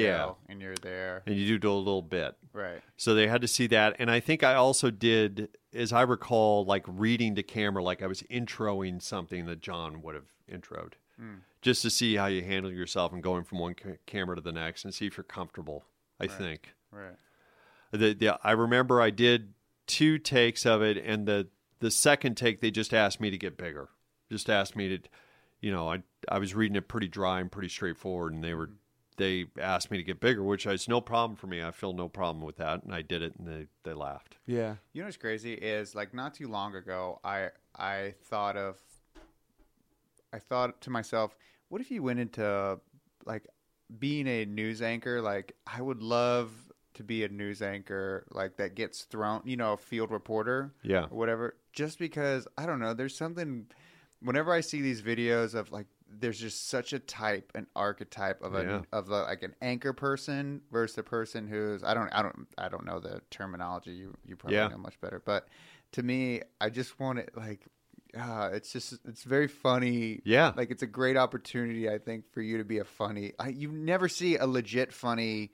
[0.46, 0.52] yeah.
[0.52, 1.24] and you're there.
[1.26, 2.36] and you do a little bit.
[2.52, 2.80] Right.
[2.96, 3.96] So they had to see that.
[3.98, 8.06] And I think I also did, as I recall, like reading to camera, like I
[8.06, 11.40] was introing something that Jon would have introed, Mm.
[11.62, 14.52] just to see how you handle yourself and going from one ca- camera to the
[14.52, 15.84] next and see if you're comfortable.
[16.20, 16.74] I think.
[16.90, 17.16] Right.
[17.92, 19.54] The, the, I remember I did
[19.86, 21.48] two takes of it, and the
[21.80, 23.88] the second take they just asked me to get bigger.
[24.30, 25.08] Just asked me to,
[25.60, 28.70] you know, I I was reading it pretty dry and pretty straightforward, and they were
[29.16, 31.62] they asked me to get bigger, which is no problem for me.
[31.62, 34.36] I feel no problem with that, and I did it, and they they laughed.
[34.46, 34.76] Yeah.
[34.92, 38.76] You know what's crazy is like not too long ago, I I thought of,
[40.32, 41.36] I thought to myself,
[41.68, 42.80] what if you went into
[43.24, 43.46] like
[43.98, 45.20] being a news anchor?
[45.22, 46.52] Like I would love
[46.94, 51.04] to be a news anchor like that gets thrown, you know, a field reporter, Yeah.
[51.10, 51.56] or whatever.
[51.72, 53.66] Just because I don't know, there's something.
[54.20, 58.54] Whenever I see these videos of like, there's just such a type, an archetype of
[58.54, 58.80] a Yeah.
[58.92, 62.68] of the, like an anchor person versus the person who's I don't I don't I
[62.68, 63.92] don't know the terminology.
[63.92, 64.68] You you probably Yeah.
[64.68, 65.48] know much better, but
[65.92, 67.66] to me, I just want it like.
[68.16, 70.20] Uh, it's just it's very funny.
[70.24, 70.52] Yeah.
[70.56, 71.88] like it's a great opportunity.
[71.88, 73.32] I think for you to be a funny.
[73.38, 75.50] I, you never see a legit funny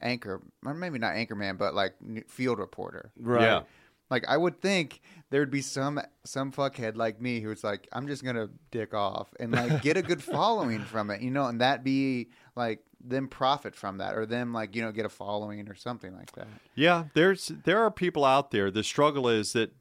[0.00, 1.94] anchor, or maybe not anchor man, but like
[2.28, 3.12] field reporter.
[3.18, 3.42] Right.
[3.42, 3.62] Yeah.
[4.10, 8.24] Like I would think there'd be some some fuckhead like me who's like, I'm just
[8.24, 11.84] gonna dick off and like get a good following from it, you know, and that
[11.84, 15.74] be like them profit from that or them like you know get a following or
[15.74, 16.48] something like that.
[16.74, 18.70] Yeah, there's there are people out there.
[18.70, 19.72] The struggle is that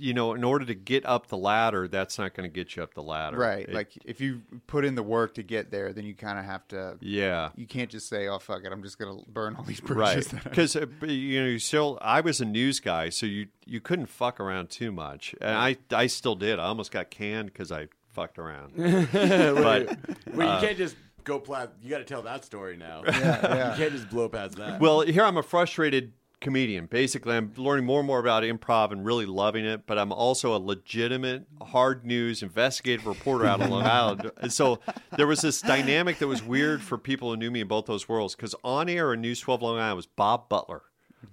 [0.00, 2.82] you know, in order to get up the ladder, that's not going to get you
[2.82, 3.36] up the ladder.
[3.36, 3.68] Right.
[3.68, 6.44] It- like if you put in the work to get there, then you kind of
[6.46, 6.96] have to.
[7.00, 7.50] yeah.
[7.54, 10.46] You can't just say, "Oh fuck it, I'm just gonna burn all these bridges." that
[10.46, 11.98] I-" because uh, you know, you still.
[12.00, 15.76] I was a news guy, so you you couldn't fuck around too much, and I
[15.92, 16.58] I still did.
[16.58, 18.72] I almost got canned because I fucked around.
[18.76, 19.96] but
[20.34, 21.72] Well, you uh, can't just go plat.
[21.82, 23.02] You got to tell that story now.
[23.06, 23.72] yeah.
[23.72, 24.80] You can't just blow past that.
[24.80, 26.86] well, here I'm a frustrated comedian.
[26.86, 29.86] Basically, I'm learning more and more about improv and really loving it.
[29.86, 34.30] But I'm also a legitimate hard news investigative reporter out of Long Island.
[34.38, 34.80] And so
[35.16, 38.08] there was this dynamic that was weird for people who knew me in both those
[38.08, 38.34] worlds.
[38.34, 40.82] Because on air in News 12 Long Island was Bob Butler.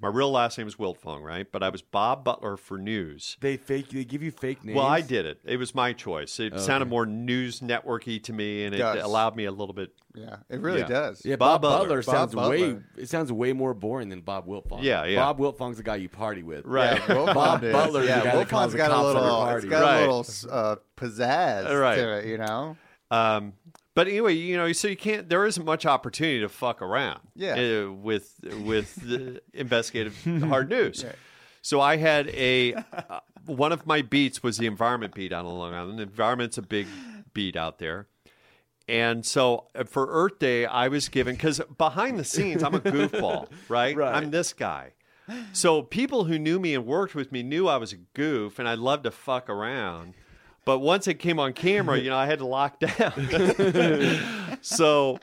[0.01, 1.49] My real last name is Wiltfong, right?
[1.51, 3.37] But I was Bob Butler for news.
[3.39, 3.89] They fake.
[3.89, 4.75] They give you fake names.
[4.75, 5.39] Well, I did it.
[5.45, 6.39] It was my choice.
[6.39, 9.03] It sounded more news networky to me, and it Does.
[9.03, 9.91] allowed me a little bit.
[10.13, 10.87] Yeah, it really Yeah.
[10.87, 11.21] does.
[11.23, 12.01] Yeah, Bob Bob, Butler.
[12.01, 12.59] Butler, Bob sounds way.
[12.71, 12.85] Butler.
[12.97, 14.81] It sounds way more boring than Bob Wiltfong.
[14.81, 15.19] Yeah, yeah.
[15.19, 16.65] Bob Wiltfong's the guy you party with.
[16.65, 16.99] Right.
[17.07, 19.13] Yeah, Bob Butler, Butler's the yeah, guy that calls Wiltfong's the got a cops on
[19.13, 19.67] your little, party.
[19.67, 19.97] it's got Right.
[19.97, 21.95] a little uh, pizzazz Right.
[21.95, 22.77] to it, you know.
[23.11, 23.53] Um,
[23.97, 25.27] but anyway, you know, so you can't.
[25.27, 27.19] There isn't much opportunity to fuck around.
[27.33, 27.85] Yeah.
[27.85, 28.31] uh, with
[28.63, 31.03] with the investigative hard news.
[31.63, 35.73] So I had a uh, one of my beats was the environment beat on Long
[35.73, 35.97] Island.
[35.97, 36.85] The environment's a big
[37.33, 38.05] beat out there.
[38.87, 42.79] And so uh, for Earth Day, I was given because behind the scenes, I'm a
[42.79, 43.97] goofball, right?
[43.97, 44.13] Right.
[44.13, 44.91] I'm this guy.
[45.53, 48.69] So people who knew me and worked with me knew I was a goof, and
[48.69, 50.13] I loved to fuck around.
[50.67, 54.57] But once it came on camera, you know, I had to lock down.
[54.61, 55.17] so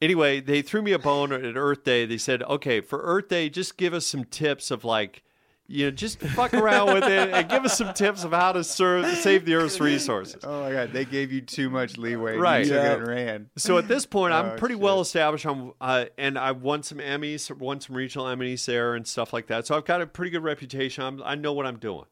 [0.00, 2.06] anyway, they threw me a bone at Earth Day.
[2.06, 5.22] They said, okay, for Earth Day, just give us some tips of like,
[5.68, 8.62] you know, just fuck around with it and give us some tips of how to
[8.62, 10.44] serve, save the Earth's resources.
[10.44, 12.36] Oh my god, they gave you too much leeway.
[12.36, 12.64] Right.
[12.64, 12.92] You took Yeah.
[12.92, 13.50] it and ran.
[13.56, 14.82] So at this point, I'm Oh, pretty shit.
[14.82, 15.44] well established.
[15.44, 19.48] I'm, uh, and I won some Emmys, won some regional Emmys there and stuff like
[19.48, 19.66] that.
[19.66, 21.02] So I've got a pretty good reputation.
[21.02, 22.04] I'm, I know what I'm doing.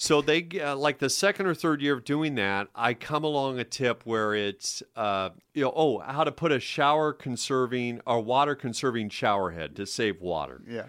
[0.00, 3.58] So they uh, like the second or third year of doing that, I come along
[3.58, 8.20] a tip where it's uh, you know oh how to put a shower conserving or
[8.20, 10.62] water conserving shower head to save water.
[10.68, 10.84] Yeah.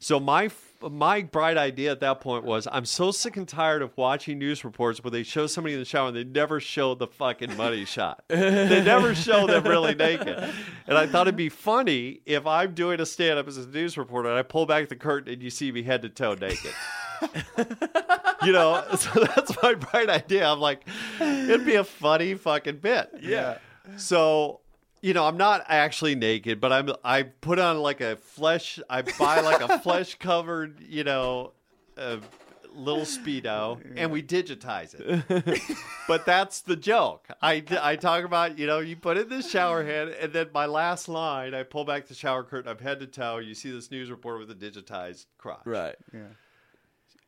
[0.00, 3.96] So my my bright idea at that point was I'm so sick and tired of
[3.96, 7.06] watching news reports where they show somebody in the shower and they never show the
[7.06, 8.24] fucking money shot.
[8.28, 10.52] They never show them really naked.
[10.88, 13.96] And I thought it'd be funny if I'm doing a stand up as a news
[13.96, 16.72] reporter and I pull back the curtain and you see me head to toe naked.
[18.42, 20.46] you know, so that's my bright idea.
[20.46, 20.86] I'm like,
[21.20, 23.10] it'd be a funny fucking bit.
[23.20, 23.58] Yeah.
[23.96, 24.60] So,
[25.00, 28.78] you know, I'm not actually naked, but I'm I put on like a flesh.
[28.88, 31.52] I buy like a flesh covered, you know,
[31.96, 32.18] uh,
[32.74, 35.62] little speedo, and we digitize it.
[36.06, 37.28] but that's the joke.
[37.42, 40.66] I I talk about, you know, you put in this shower head, and then my
[40.66, 42.70] last line, I pull back the shower curtain.
[42.70, 43.38] I'm head to toe.
[43.38, 45.96] You see this news reporter with a digitized crotch, Right.
[46.12, 46.20] Yeah.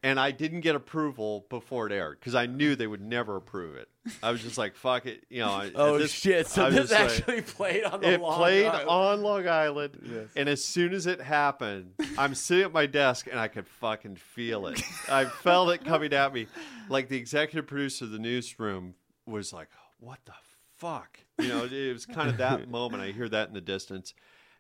[0.03, 3.77] And I didn't get approval before it aired because I knew they would never approve
[3.77, 3.89] it.
[4.23, 5.71] I was just like, "Fuck it," you know.
[5.75, 6.47] Oh this- shit!
[6.47, 8.89] So I this just like- actually played on the it Long played Island.
[8.89, 13.39] on Long Island, and as soon as it happened, I'm sitting at my desk and
[13.39, 14.83] I could fucking feel it.
[15.09, 16.47] I felt it coming at me.
[16.89, 18.95] Like the executive producer of the newsroom
[19.27, 20.33] was like, "What the
[20.79, 23.03] fuck?" You know, it was kind of that moment.
[23.03, 24.15] I hear that in the distance,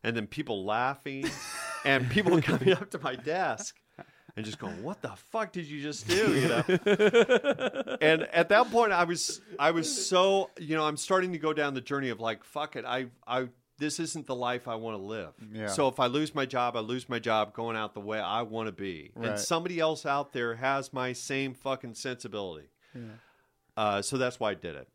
[0.04, 1.24] and then people laughing,
[1.86, 3.76] and people coming up to my desk.
[4.36, 6.34] And just going, what the fuck did you just do?
[6.40, 6.62] You know,
[8.00, 11.52] and at that point i was i was so you know i'm starting to go
[11.52, 14.96] down the journey of like fuck it i i this isn't the life i want
[14.96, 15.66] to live Yeah.
[15.68, 18.42] so if i lose my job i lose my job going out the way i
[18.42, 19.30] want to be Right.
[19.30, 23.02] and somebody else out there has my same fucking sensibility Yeah.
[23.76, 24.88] uh, so that's why i did it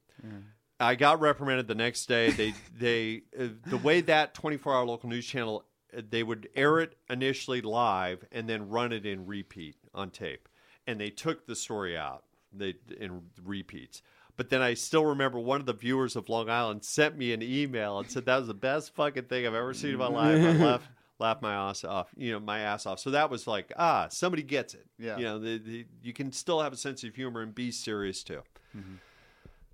[0.77, 2.31] I got reprimanded the next day.
[2.31, 5.63] They they uh, the way that 24 hour local news channel
[6.09, 10.47] they would air it initially live and then run it in repeat on tape,
[10.87, 14.01] and they took the story out they in repeats.
[14.37, 17.41] But then I still remember one of the viewers of Long Island sent me an
[17.41, 20.41] email and said that was the best fucking thing I've ever seen in my life.
[20.41, 22.99] I laughed laughed my ass off, you know, my ass off.
[22.99, 24.85] So that was like ah, somebody gets it.
[24.99, 25.17] Yeah.
[25.17, 28.23] you know, the, the, you can still have a sense of humor and be serious
[28.23, 28.41] too.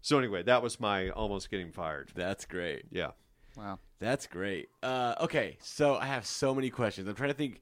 [0.02, 2.10] So anyway, that was my almost getting fired.
[2.16, 2.86] That's great.
[2.92, 3.12] Yeah.
[3.58, 3.80] Wow.
[4.00, 4.70] That's great.
[4.82, 7.08] Uh, okay, so I have so many questions.
[7.08, 7.62] I'm trying to think.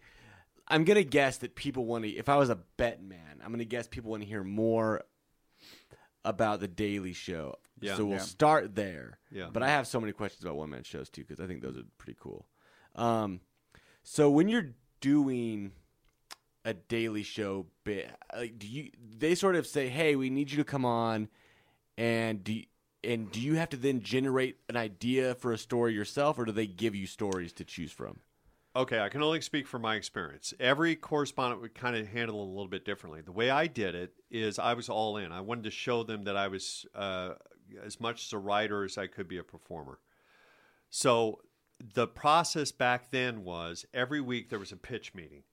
[0.67, 2.09] I'm gonna guess that people want to.
[2.11, 5.03] If I was a bet man, I'm gonna guess people want to hear more
[6.23, 7.55] about the Daily Show.
[7.81, 7.95] Yeah.
[7.95, 8.23] So we'll Yeah.
[8.23, 9.17] start there.
[9.31, 9.49] Yeah.
[9.51, 11.77] But I have so many questions about one man shows too because I think those
[11.77, 12.45] are pretty cool.
[12.95, 13.39] Um,
[14.03, 15.71] so when you're doing
[16.65, 18.91] a Daily Show bit, like, do you?
[19.17, 21.29] They sort of say, "Hey, we need you to come on,"
[21.97, 22.53] and do.
[22.53, 22.65] You,
[23.03, 26.51] and do you have to then generate an idea for a story yourself, or do
[26.51, 28.19] they give you stories to choose from?
[28.75, 30.53] Okay, I can only speak from my experience.
[30.59, 33.21] Every correspondent would kind of handle it a little bit differently.
[33.21, 35.31] The way I did it is I was all in.
[35.31, 37.31] I wanted to show them that I was uh,
[37.83, 39.99] as much as a writer as I could be a performer.
[40.89, 41.39] So
[41.93, 45.43] the process back then was every week there was a pitch meeting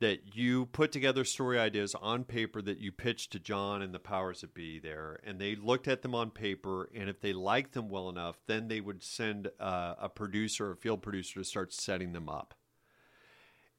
[0.00, 3.98] that you put together story ideas on paper that you pitched to Jon and the
[3.98, 7.72] powers that be there, and they looked at them on paper, and if they liked
[7.72, 11.72] them well enough, then they would send uh, a producer, a field producer, to start
[11.72, 12.54] setting them up.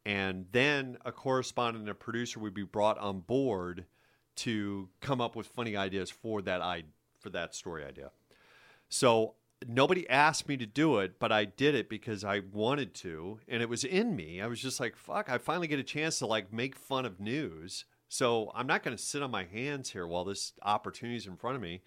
[0.06, 3.86] And then a correspondent a producer would be brought on board
[4.38, 6.84] to come up with funny ideas for that I
[7.20, 8.12] for that story idea.
[8.90, 9.36] So
[9.68, 13.62] nobody asked me to do it, but I did it because I wanted to, and
[13.62, 14.42] it was in me.
[14.42, 17.20] I was just like, "Fuck!" I finally get a chance to like make fun of
[17.20, 17.86] news.
[18.08, 21.38] So I'm not going to sit on my hands here while this opportunity is in
[21.38, 21.82] front of me.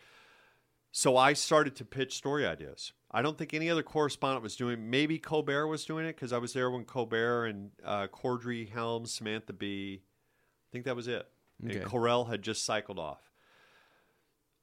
[0.90, 2.92] So I started to pitch story ideas.
[3.10, 4.88] I don't think any other correspondent was doing.
[4.88, 9.12] Maybe Colbert was doing it because I was there when Colbert and uh, Corddry, Helms,
[9.12, 10.02] Samantha Bee.
[10.02, 11.28] I think that was it.
[11.62, 11.78] Okay.
[11.78, 13.30] And Carell had just cycled off.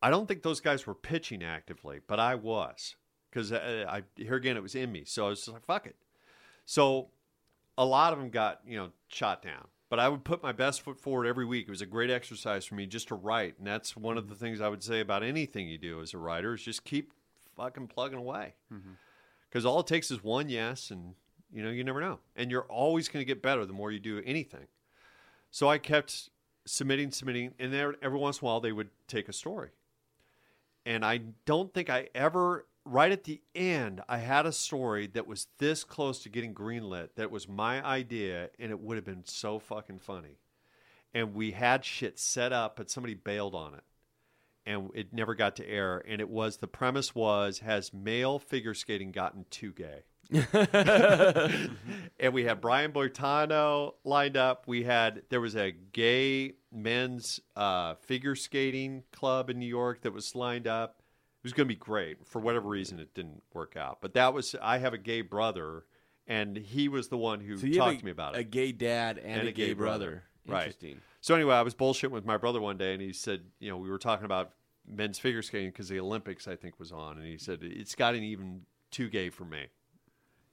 [0.02, 2.96] I don't think those guys were pitching actively, but I was
[3.32, 5.04] because I, uh, I here again it was in me.
[5.06, 5.96] So I was just like, fuck it.
[6.66, 7.10] So
[7.78, 10.82] a lot of them got you know shot down, but I would put my best
[10.82, 11.68] foot forward every week.
[11.68, 14.36] It was a great exercise for me just to write, and that's one of the
[14.36, 14.46] mm-hmm.
[14.46, 17.14] things I would say about anything you do as a writer is just keep
[17.56, 18.92] fucking plugging away mm-hmm.
[19.50, 21.16] because all it takes is one yes, and
[21.52, 24.00] you know you never know, and you're always going to get better the more you
[24.00, 24.68] do anything.
[25.54, 26.30] So I kept
[26.66, 29.72] submitting, submitting, and there every once in a while they would take a story
[30.86, 35.28] and I don't think I ever right at the end I had a story that
[35.28, 39.26] was this close to getting greenlit that was my idea and it would have been
[39.26, 40.40] so fucking funny.
[41.14, 43.84] And we had shit set up but somebody bailed on it.
[44.66, 48.74] And it never got to air and it was the premise was has male figure
[48.74, 50.04] skating gotten too gay?
[52.20, 54.66] and we had Brian Boitano lined up.
[54.66, 60.14] We had there was a gay men's uh, figure skating club in New York that
[60.14, 61.01] was lined up.
[61.42, 62.26] It was going to be great.
[62.28, 63.98] For whatever reason, it didn't work out.
[64.00, 65.86] But that was I have a gay brother,
[66.28, 68.42] and he was the one who So talked a, to me about it.
[68.42, 70.24] a gay dad and, a gay, brother.
[70.48, 70.68] Right.
[70.68, 71.02] Interesting.
[71.20, 73.78] So anyway, I was bullshitting with my brother one day, and he said, you know,
[73.78, 74.52] we were talking about
[74.88, 78.24] men's figure skating because the Olympics I think was on, and he said it's gotten
[78.24, 79.66] even too gay for me.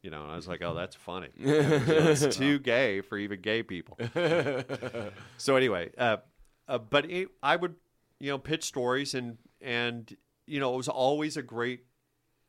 [0.03, 1.29] You know, and I was like, oh, that's funny.
[1.37, 3.99] it's too gay for even gay people.
[5.37, 6.19] so anyway, uh,
[6.67, 7.75] uh, but it, I would,
[8.21, 10.17] you know, pitch stories, and and
[10.49, 11.85] you know, it was always a great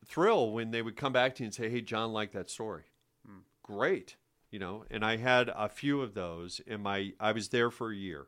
[0.06, 2.84] thrill when they would come back to you and say, "Hey, Jon liked that story."
[3.26, 3.40] Hmm.
[3.64, 4.16] Great,
[4.50, 4.86] you know.
[4.90, 7.14] And I had a few of those in my.
[7.20, 8.28] I was there for a year,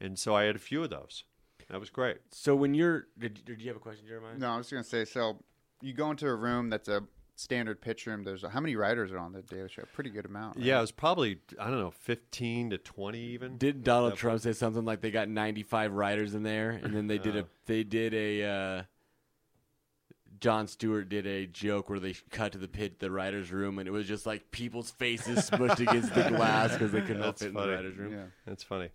[0.00, 1.24] and so I had a few of those.
[1.68, 2.18] That was great.
[2.30, 4.38] So when you're, did, did you have a question, Jeremiah?
[4.38, 5.42] No, I was going to say, so
[5.82, 7.02] you go into a room that's a
[7.36, 8.24] standard pitch room.
[8.24, 9.82] There's how many writers are on the Daily Show?
[9.92, 10.56] Pretty good amount.
[10.56, 10.64] right?
[10.64, 13.58] Yeah, it was probably I don't know, fifteen to twenty even.
[13.58, 17.18] Did Donald Trump say something like they got 95 writers in there, and then they
[17.18, 18.82] did a they did a uh,
[20.40, 23.88] Jon Stewart did a joke where they cut to the pit the writers' room, and
[23.88, 27.42] it was just like people's faces smushed against the glass because they couldn't all That's
[27.42, 28.12] fit in the writers' room.
[28.12, 28.24] Yeah.
[28.46, 28.90] That's funny.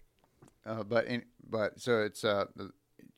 [0.66, 2.72] Uh, but in, but so it's uh the-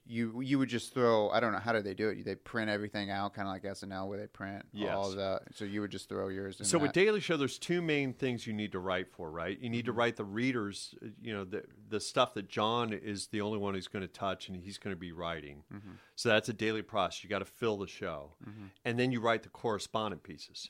[0.05, 2.25] you you would just throw I don't know how do they do it?
[2.25, 4.93] They print everything out kind of like SNL where they print Yes.
[4.93, 5.43] all of that.
[5.53, 6.59] So you would just throw yours.
[6.59, 6.91] In So with.
[6.93, 9.57] Daily Show, there's two main things you need to write for, right?
[9.59, 9.99] You need to mm-hmm.
[9.99, 13.87] write the readers, you know, the the stuff that Jon is the only one who's
[13.87, 15.63] going to touch and he's going to be writing.
[15.73, 15.91] Mm-hmm.
[16.15, 17.23] So that's a daily process.
[17.23, 18.65] You got to fill the show, mm-hmm.
[18.85, 20.69] and then you write the correspondent pieces.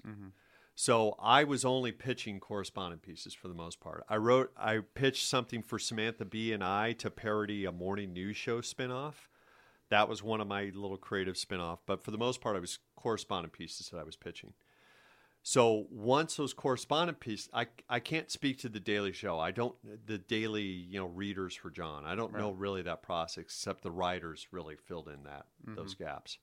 [0.75, 4.03] So I was only pitching correspondent pieces for the most part.
[4.09, 8.37] I wrote, I pitched something for Samantha Bee and I to parody a morning news
[8.37, 9.27] show spinoff.
[9.89, 11.79] That was one of my little creative spinoff.
[11.85, 14.53] But for the most part, I was correspondent pieces that I was pitching.
[15.43, 19.37] So once those correspondent pieces, I, I can't speak to the Daily Show.
[19.37, 19.75] I don't
[20.07, 22.05] the daily you know readers for Jon.
[22.05, 26.05] I don't know really that process except the writers really filled in that those mm-hmm.
[26.05, 26.37] gaps.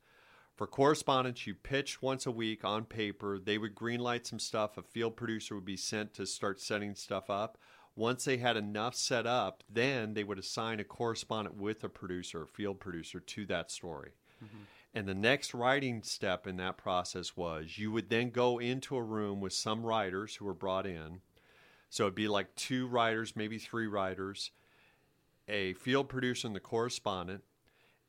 [0.61, 3.39] For correspondence, you pitched once a week on paper.
[3.39, 4.77] They would greenlight some stuff.
[4.77, 7.57] A field producer would be sent to start setting stuff up.
[7.97, 12.43] Once they had enough set up, then they would assign a correspondent with a producer,
[12.43, 14.11] a field producer, to that story.
[14.45, 14.65] Mm-hmm.
[14.93, 19.03] And the next writing step in that process was you would then go into a
[19.03, 21.23] room with some writers who were brought in.
[21.89, 24.51] So it'd be like two writers, maybe three writers,
[25.49, 27.45] a field producer and the correspondent,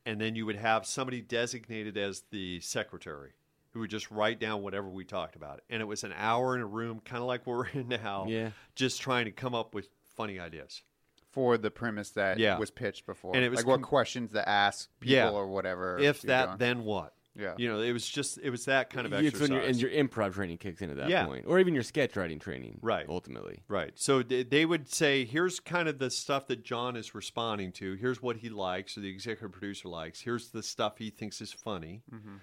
[0.06, 3.32] and then you would have somebody designated as the secretary
[3.70, 5.60] who would just write down whatever we talked about.
[5.70, 8.50] And it was an hour in a room, kind of like we're in now, Yeah.
[8.74, 10.82] just trying to come up with funny ideas.
[11.30, 12.58] for the premise that Yeah.
[12.58, 15.30] was pitched before, And it was like what questions to ask people Yeah.
[15.30, 15.98] or whatever.
[15.98, 16.58] If that, doing.
[16.58, 17.14] then what?
[17.34, 17.54] Yeah.
[17.56, 19.48] You know, it was just, it was that kind of It's exercise.
[19.48, 21.24] your, and your improv training kicks in at that Yeah.
[21.24, 23.06] point, or even your sketch writing training, Right.
[23.08, 23.92] Ultimately, Right.
[23.98, 27.94] So th- they would say, here's kind of the stuff that Jon is responding to.
[27.94, 30.20] Here's what he likes, or the executive producer likes.
[30.20, 32.02] Here's the stuff he thinks is funny.
[32.12, 32.36] Mm-hmm.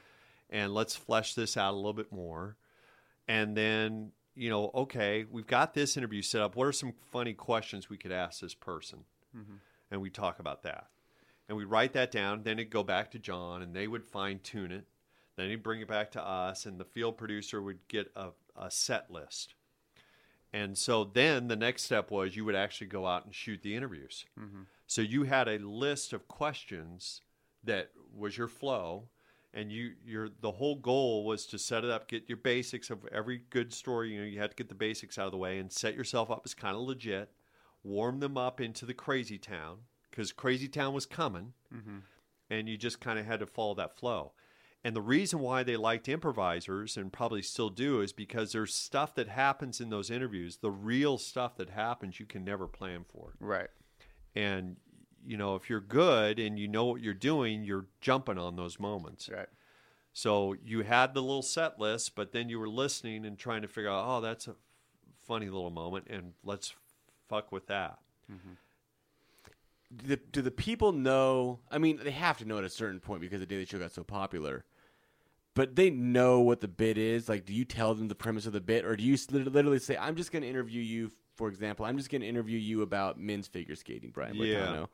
[0.50, 2.58] And let's flesh this out a little bit more.
[3.28, 6.56] And then, you know, okay, we've got this interview set up.
[6.56, 9.04] What are some funny questions we could ask this person?
[9.38, 9.54] Mm-hmm.
[9.92, 10.88] And we talk about that.
[11.50, 12.44] And we'd write that down.
[12.44, 14.86] Then it'd go back to Jon, and they would fine tune it.
[15.36, 18.70] Then he'd bring it back to us, and the field producer would get a, a
[18.70, 19.56] set list.
[20.54, 23.76] And so then the next step was you would actually go out and shoot the
[23.76, 24.26] interviews.
[24.40, 24.64] Mm-hmm.
[24.88, 27.22] So you had a list of questions
[27.64, 29.10] that was your flow,
[29.54, 33.06] and you your the whole goal was to set it up, get your basics of
[33.12, 34.14] every good story.
[34.14, 36.30] You know, you had to get the basics out of the way and set yourself
[36.30, 37.32] up as kind of legit.
[37.84, 39.78] Warm them up into the crazy town
[40.20, 42.00] because crazy town was coming, mm-hmm.
[42.50, 44.34] and you just kind of had to follow that flow.
[44.84, 49.16] And the reason why they liked improvisers and probably still do is because there's stuff
[49.16, 53.36] that happens in those interviews, the real stuff that happens you can never plan for.
[53.40, 53.70] Right.
[54.36, 54.76] And
[55.26, 58.78] you know, if you're good and you know what you're doing, you're jumping on those
[58.78, 59.30] moments.
[59.30, 59.48] Right.
[60.12, 63.70] So you had the little set list, but then you were listening and trying to
[63.70, 64.56] figure out, oh, that's a
[65.26, 66.76] funny little moment, and let's
[67.30, 68.00] fuck with that.
[68.30, 68.50] do
[69.92, 71.60] the, do the people know?
[71.72, 73.92] I mean, they have to know at a certain point because the Daily Show got
[73.92, 74.66] so popular.
[75.56, 77.28] But they know what the bit is.
[77.28, 79.98] Like, do you tell them the premise of the bit, or do you literally say,
[79.98, 81.12] "I'm just going to interview you"?
[81.36, 84.86] For example, I'm just going to interview you about men's figure skating, Brian Yeah.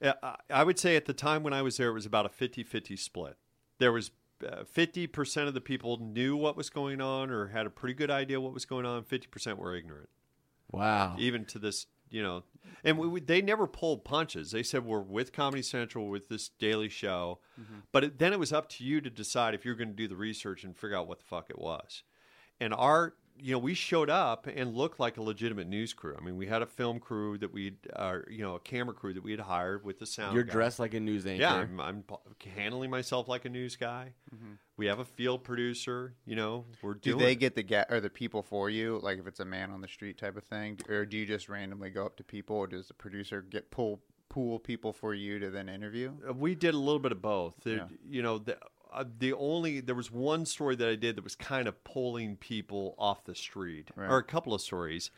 [0.00, 0.12] Yeah,
[0.48, 2.62] I- would say at the time when I was there, it was about a 50
[2.62, 3.36] 50 split.
[3.78, 4.12] There was
[4.46, 8.10] uh, 50% of the people knew what was going on or had a pretty good
[8.10, 10.08] idea what was going on, 50% were ignorant.
[10.70, 11.16] Wow.
[11.18, 12.44] even to this, you know,
[12.84, 14.50] and we, we, they never pulled punches.
[14.50, 17.80] They said we're with Comedy Central with this daily show, mm-hmm.
[17.92, 20.08] but it, then it was up to you to decide if you're going to do
[20.08, 22.02] the research and figure out what the fuck it was.
[22.60, 26.16] And our, you know, we showed up and looked like a legitimate news crew.
[26.20, 29.12] I mean, we had a film crew that we, uh, you know, a camera crew
[29.14, 30.34] that we had hired with the sound.
[30.34, 30.52] You're guy.
[30.52, 31.42] dressed like a news anchor.
[31.42, 32.04] Yeah, I'm, I'm
[32.54, 34.12] handling myself like a news guy.
[34.76, 36.14] We have a field producer.
[36.26, 37.24] You know, we're Do doing.
[37.24, 39.00] they get the ga- or the people for you?
[39.02, 41.48] Like if it's a man on the street type of thing, or do you just
[41.48, 45.38] randomly go up to people, or does the producer get pull pool people for you
[45.38, 46.12] to then interview?
[46.28, 47.54] Uh, We did a little bit of both.
[47.64, 47.86] Yeah.
[48.08, 48.58] You know, the,
[48.92, 52.36] uh, the only there was one story that I did that was kind of pulling
[52.36, 54.08] people off the street, Right.
[54.10, 55.10] or a couple of stories,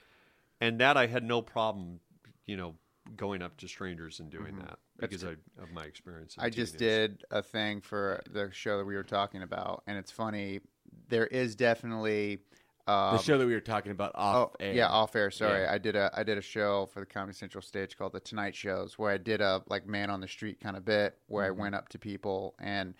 [0.61, 2.01] and that I had no problem,
[2.47, 2.75] you know,
[3.17, 6.37] going up to strangers and doing that because I, of my experience.
[6.37, 6.47] in Mm-hmm.
[6.47, 10.11] I just did a thing for the show that we were talking about, and it's
[10.13, 10.61] funny.
[11.09, 12.39] There is definitely
[12.87, 14.73] um, the show that we were talking about off oh, air.
[14.75, 15.31] Yeah, off air.
[15.31, 15.73] Sorry, Yeah.
[15.73, 18.55] I did a I did a show for the Comedy Central stage called the Tonight
[18.55, 21.61] Shows, where I did a like man on the street kind of bit, where Mm-hmm.
[21.61, 22.95] I went up to people and w-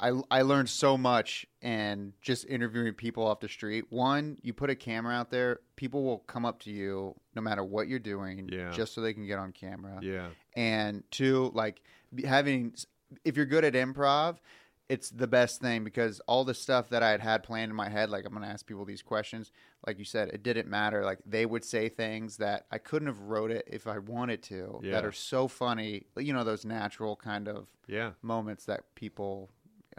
[0.00, 3.84] I I learned so much and just interviewing people off the street.
[3.90, 7.62] One, you put a camera out there, people will come up to you no matter
[7.62, 8.70] what you're doing, Yeah.
[8.70, 11.82] just so they can get on camera Yeah, and two like
[12.24, 12.74] having
[13.24, 14.38] if you're good at improv
[14.88, 17.88] it's the best thing because all the stuff that i had had planned in my
[17.88, 19.52] head like i'm going to ask people these questions
[19.86, 23.20] like you said it didn't matter like they would say things that i couldn't have
[23.20, 24.92] wrote it if i wanted to Yeah.
[24.92, 28.10] that are so funny you know those natural kind of yeah.
[28.22, 29.50] moments that people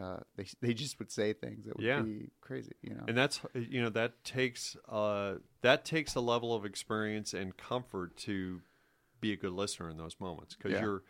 [0.02, 2.02] uh, they, they just would say things that would Yeah.
[2.02, 6.54] be crazy you know and that's you know that takes uh, that takes a level
[6.56, 8.62] of experience and comfort to
[9.20, 10.82] be a good listener in those moments because Yeah.
[10.82, 11.04] you're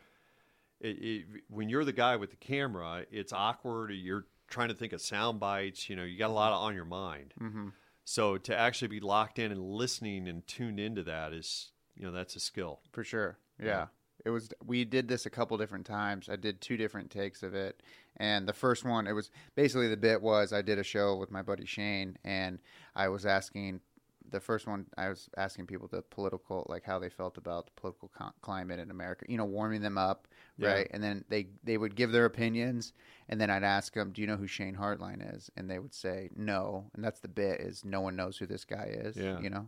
[0.80, 4.94] it, it, when you're the guy with the camera it's awkward you're trying to think
[4.94, 7.70] of sound bites you know you got a lot on your mind mm-hmm.
[8.04, 12.12] so to actually be locked in and listening and tuned into that is you know
[12.12, 13.38] that's a skill For sure.
[13.60, 13.66] Yeah.
[13.66, 13.86] Yeah.
[14.26, 16.30] It was we did this a couple different times.
[16.30, 17.82] I did two different takes of it.
[18.22, 21.32] And the first one it was basically the bit was I did a show with
[21.32, 22.59] my buddy Shane and
[22.95, 23.82] I was asking
[24.30, 27.72] the first one I was asking people the political like how they felt about the
[27.76, 30.72] political co- climate in America, you know, warming them up, Yeah.
[30.74, 30.88] right?
[30.93, 32.93] And then they they would give their opinions
[33.28, 35.93] and then I'd ask them, "Do you know who Shane Hartline is?" And they would
[35.93, 39.39] say, "No." And that's the bit is no one knows who this guy is, Yeah.
[39.41, 39.67] you know.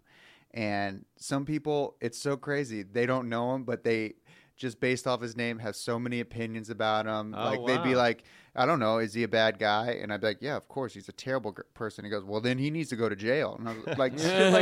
[0.54, 2.84] And some people, it's so crazy.
[2.84, 4.14] They don't know him, but they
[4.56, 7.34] just based off his name have so many opinions about him.
[7.36, 8.24] Oh, like they'd be like,
[8.56, 9.92] I don't know, is he a bad guy?
[10.02, 12.06] And I'd be like, Yeah, of course, he's a terrible g- person.
[12.06, 13.56] He goes, Well, then he needs to go to jail.
[13.58, 14.54] And I was like, like, that.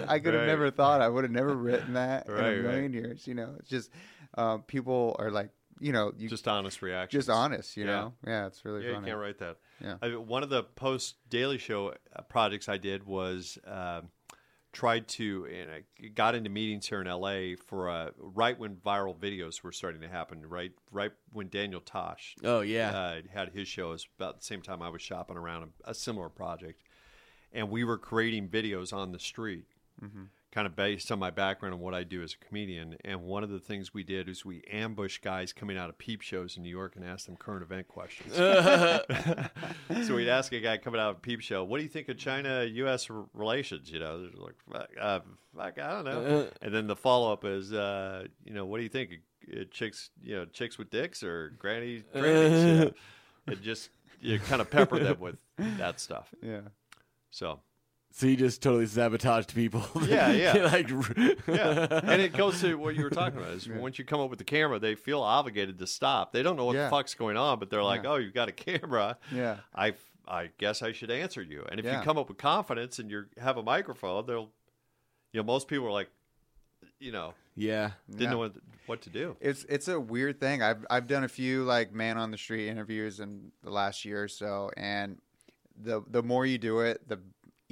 [0.00, 0.46] Like, I could have Right.
[0.48, 1.00] never thought.
[1.00, 2.62] I would have never written that in Right, a right.
[2.62, 3.26] million years.
[3.26, 3.90] You know, it's just
[4.34, 7.76] um, people are like, you know, you just honest reactions just honest.
[7.76, 7.90] You Yeah.
[7.90, 9.06] know, yeah, it's really yeah, funny.
[9.06, 9.56] you can't write that.
[9.82, 9.96] Yeah.
[10.00, 14.02] I, one of the post Daily Show uh, projects I did was uh,
[14.72, 19.14] tried to, and I got into meetings here in LA for uh, right when viral
[19.16, 20.44] videos were starting to happen.
[20.48, 22.90] Right, right when Daniel Tosh Oh yeah.
[22.90, 23.88] uh, had his show.
[23.90, 26.82] It was about the same time I was shopping around a, a similar project,
[27.52, 29.66] and we were creating videos on the street,
[30.52, 32.96] kind of based on my background and what I do as a comedian.
[33.04, 36.20] And one of the things we did is we ambushed guys coming out of peep
[36.20, 38.34] shows in New York and asked them current event questions.
[40.06, 42.08] so we'd ask a guy coming out of a peep show, "What do you think
[42.10, 43.08] of China-U.S.
[43.32, 45.20] relations?" You know, they're like, fuck, uh,
[45.56, 46.48] fuck, I don't know.
[46.60, 49.10] And then the follow-up is, uh, you know, what do you think?
[49.50, 52.64] Uh, chicks, you know, chicks with dicks or granny grannies?
[52.64, 52.92] you know?
[53.48, 53.90] And just
[54.20, 56.32] you kind of pepper them with that stuff.
[56.40, 56.60] Yeah.
[57.30, 57.60] So
[58.14, 59.82] So you just totally sabotaged people.
[60.06, 60.52] Yeah, yeah.
[60.70, 60.90] like,
[61.48, 63.52] yeah, and it goes to what you were talking about.
[63.52, 66.32] Is once you come up with the camera, they feel obligated to stop.
[66.32, 66.84] They don't know what Yeah.
[66.84, 68.10] the fuck's going on, but they're like, Yeah.
[68.10, 69.16] "Oh, you've got a camera.
[69.32, 69.58] Yeah.
[69.74, 69.94] I,
[70.28, 71.98] I guess I should answer you." And if Yeah.
[71.98, 74.50] you come up with confidence and you have a microphone, they'll,
[75.32, 76.10] you know, most people are like,
[76.98, 77.92] you know, yeah.
[78.10, 78.30] didn't Yeah.
[78.30, 78.52] know what,
[78.86, 79.36] what to do.
[79.40, 80.62] It's it's a weird thing.
[80.62, 84.22] I've I've done a few like man on the street interviews in the last year
[84.24, 85.18] or so, and
[85.82, 87.18] the the more you do it, the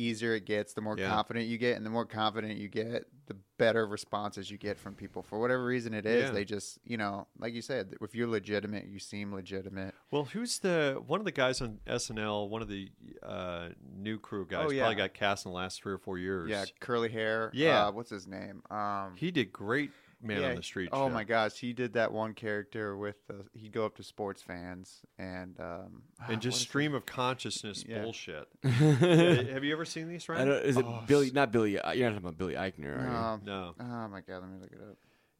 [0.01, 0.73] easier it gets.
[0.73, 1.09] The more Yeah.
[1.11, 4.95] confident you get, and the more confident you get, the better responses you get from
[4.95, 5.23] people.
[5.23, 6.31] For whatever reason it is, Yeah.
[6.31, 9.95] they just you know, like you said, if you're legitimate, you seem legitimate.
[10.11, 12.49] Well, who's the one of the guys on SNL?
[12.49, 12.89] One of the
[13.23, 14.67] uh, new crew guys.
[14.67, 14.83] Oh, yeah.
[14.83, 16.49] Probably got cast in the last three or four years.
[16.51, 17.51] Yeah, curly hair.
[17.53, 17.87] Yeah.
[17.89, 18.63] uh, what's his name?
[18.71, 19.91] Um, he did great.
[20.23, 20.91] Man yeah, on the street.
[20.93, 21.15] Oh show.
[21.15, 25.01] my gosh, he did that one character with the, he'd go up to sports fans
[25.19, 28.03] and um, And just is stream of consciousness Yeah.
[28.03, 28.47] bullshit.
[28.65, 30.49] Have you ever seen these, I Ryan?
[30.51, 31.31] is it Oh, Billy?
[31.31, 31.79] Not Billy.
[31.79, 33.01] uh, You're not talking about Billy Eichner, it?
[33.01, 33.17] are you?
[33.17, 33.75] Um, No.
[33.81, 34.97] Oh my god, let me look it up.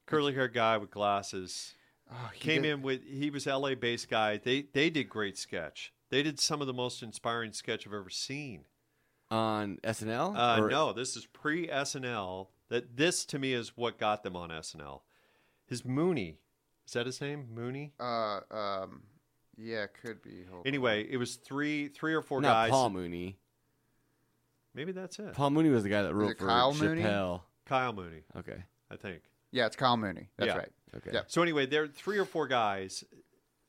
[0.07, 1.75] Curly haired guy with glasses.
[2.11, 4.39] Oh, Came did- in with he was LA based guy.
[4.39, 5.93] They they did great sketch.
[6.09, 8.65] They did some of the most inspiring sketch I've ever seen.
[9.31, 10.35] on SNL?
[10.37, 12.49] Uh, Or- no, this is pre SNL.
[12.71, 15.01] That this to me is what got them on SNL.
[15.67, 16.39] His Mooney,
[16.87, 17.47] is that his name?
[17.55, 17.93] Mooney.
[18.01, 19.03] Uh, um,
[19.59, 20.45] yeah, could be.
[20.49, 20.67] Hold on.
[20.67, 22.71] Anyway, it was three three or four not guys.
[22.71, 23.37] Paul Mooney.
[24.75, 25.33] Maybe that's it.
[25.35, 27.03] Paul Mooney was the guy that wrote for Kyle Mooney?
[27.03, 27.43] Chappelle.
[27.67, 28.63] Kyle Mooney, Okay.
[28.91, 29.23] I think.
[29.53, 30.29] yeah, it's Kyle Mooney.
[30.37, 30.59] That's Yeah.
[30.59, 30.73] right.
[30.97, 31.11] Okay.
[31.13, 31.23] Yeah.
[31.29, 33.05] So anyway, there are three or four guys.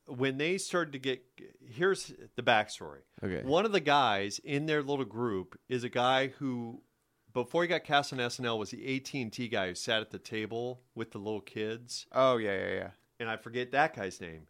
[0.06, 1.22] When they started to get,
[1.64, 3.00] here's the backstory.
[3.22, 3.42] Okay.
[3.46, 6.82] One of the guys in their little group is a guy who,
[7.32, 10.10] before he got cast on SNL, was the AT and T guy who sat at
[10.10, 12.90] the table with the little kids, Oh yeah, yeah, yeah.
[13.20, 14.46] and I forget that guy's name.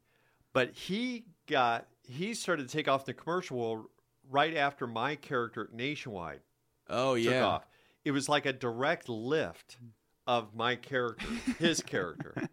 [0.53, 3.87] But he got he started to take off in the commercial world
[4.31, 6.41] right after my character at Nationwide
[6.89, 7.45] Oh took yeah.
[7.45, 7.67] off.
[8.05, 9.79] It was like a direct lift
[10.27, 11.27] of my character,
[11.59, 12.35] his character.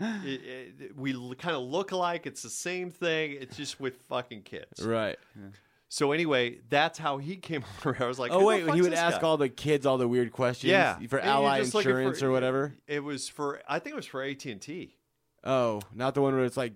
[0.00, 2.26] It, it, we kind of look alike.
[2.26, 3.38] It's the same thing.
[3.40, 4.84] It's just with fucking kids.
[4.84, 5.16] Right.
[5.88, 7.96] So anyway, that's how he came over.
[8.02, 10.32] I was like, oh wait, he would ask guy?" all the kids all the weird
[10.32, 10.70] questions.
[10.70, 12.74] yeah For And Ally just looking for- Insurance or whatever.
[12.86, 14.96] It was for I think it was for AT and T.
[15.44, 16.72] Oh, not the one where it's like,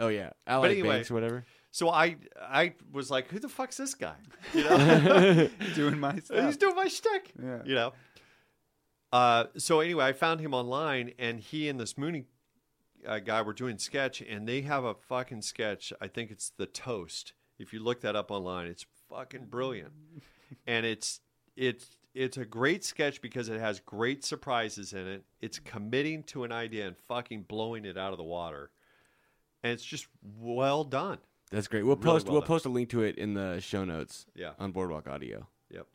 [0.00, 1.44] oh yeah, Ally But anyway- Banks or whatever.
[1.70, 4.14] So I I was like, who the fuck's this guy?
[4.54, 6.46] You know, Doing my stuff.
[6.46, 7.32] he's doing my shtick.
[7.42, 7.58] Yeah.
[7.66, 7.92] You know.
[9.12, 12.24] Uh, so anyway, I found him online, and he and this Mooney
[13.06, 15.92] uh, guy were doing sketch, and they have a fucking sketch.
[16.00, 17.32] I think it's the toast.
[17.58, 19.92] If you look that up online, it's fucking brilliant,
[20.66, 21.20] and it's
[21.56, 25.24] it's it's a great sketch because it has great surprises in it.
[25.40, 28.70] It's committing to an idea and fucking blowing it out of the water,
[29.62, 30.06] and it's just
[30.38, 31.18] well done.
[31.50, 31.84] That's great.
[31.84, 32.48] We'll Really post well we'll done.
[32.48, 34.26] post a link to it in the show notes.
[34.34, 34.50] Yeah.
[34.58, 35.46] On Boardwalk Audio.
[35.70, 35.86] Yep.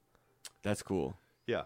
[0.64, 1.18] That's cool.
[1.45, 1.64] Yeah.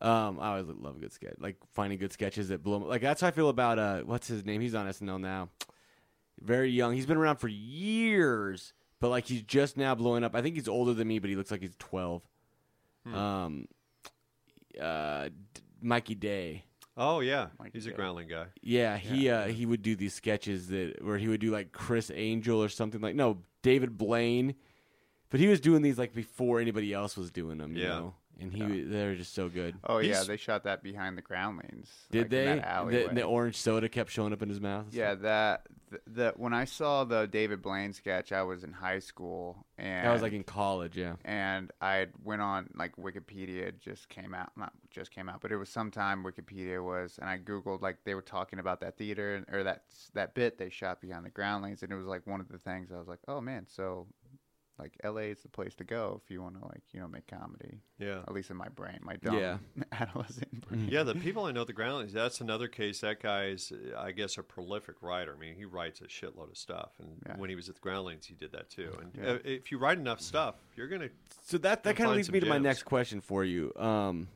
[0.00, 2.78] Um, I always love a good sketch, like finding good sketches that blow.
[2.78, 4.60] Like that's how I feel about uh, what's his name?
[4.60, 5.48] He's on SNL now.
[6.40, 6.92] Very young.
[6.92, 10.34] He's been around for years, but like he's just now blowing up.
[10.34, 12.22] I think he's older than me, but he looks like he's twelve.
[13.04, 13.14] Hmm.
[13.14, 13.68] Um,
[14.80, 16.64] uh, D- Mikey Day.
[16.96, 17.96] Oh yeah, Mikey he's a Day.
[17.96, 18.46] groundling guy.
[18.62, 22.10] Yeah, he uh he would do these sketches that where he would do like Criss
[22.14, 24.54] Angel or something like no David Blaine,
[25.30, 27.76] but he was doing these like before anybody else was doing them.
[27.76, 27.88] You Yeah.
[27.88, 29.74] know, and he they're just so good.
[29.84, 31.90] Oh yeah, they shot that behind the groundlings.
[32.10, 32.54] Did like, in they?
[32.62, 34.86] that The, the orange soda kept showing up in his mouth.
[34.90, 38.98] Yeah, that th- the when I saw the David Blaine sketch, I was in high
[38.98, 40.96] school, and I was like in college.
[40.96, 41.14] Yeah.
[41.24, 45.56] and I went on like Wikipedia just came out, not just came out, but it
[45.56, 49.62] was sometime Wikipedia was, and I googled like they were talking about that theater or
[49.62, 49.82] that
[50.14, 52.90] that bit they shot behind the groundlings, and it was like one of the things
[52.92, 54.06] I was like, oh man, so
[54.78, 55.30] like L.A.
[55.30, 57.78] is the place to go if you want to like you know make comedy.
[57.98, 58.18] Yeah.
[58.28, 59.58] At least in my brain, my dumb Yeah.
[59.92, 60.88] adolescent brain.
[60.90, 62.12] Yeah, the people I know, the groundlings.
[62.12, 63.00] That's another case.
[63.00, 65.34] That guy is, uh, I guess, a prolific writer.
[65.34, 67.36] I mean, he writes a shitload of stuff, and Yeah.
[67.36, 68.92] when he was at the groundlings, he did that too.
[69.00, 69.30] And Yeah.
[69.32, 71.08] uh, if you write enough stuff, you're gonna.
[71.42, 73.72] So that that kind of leads some me to my next question for you.
[73.76, 74.28] Um,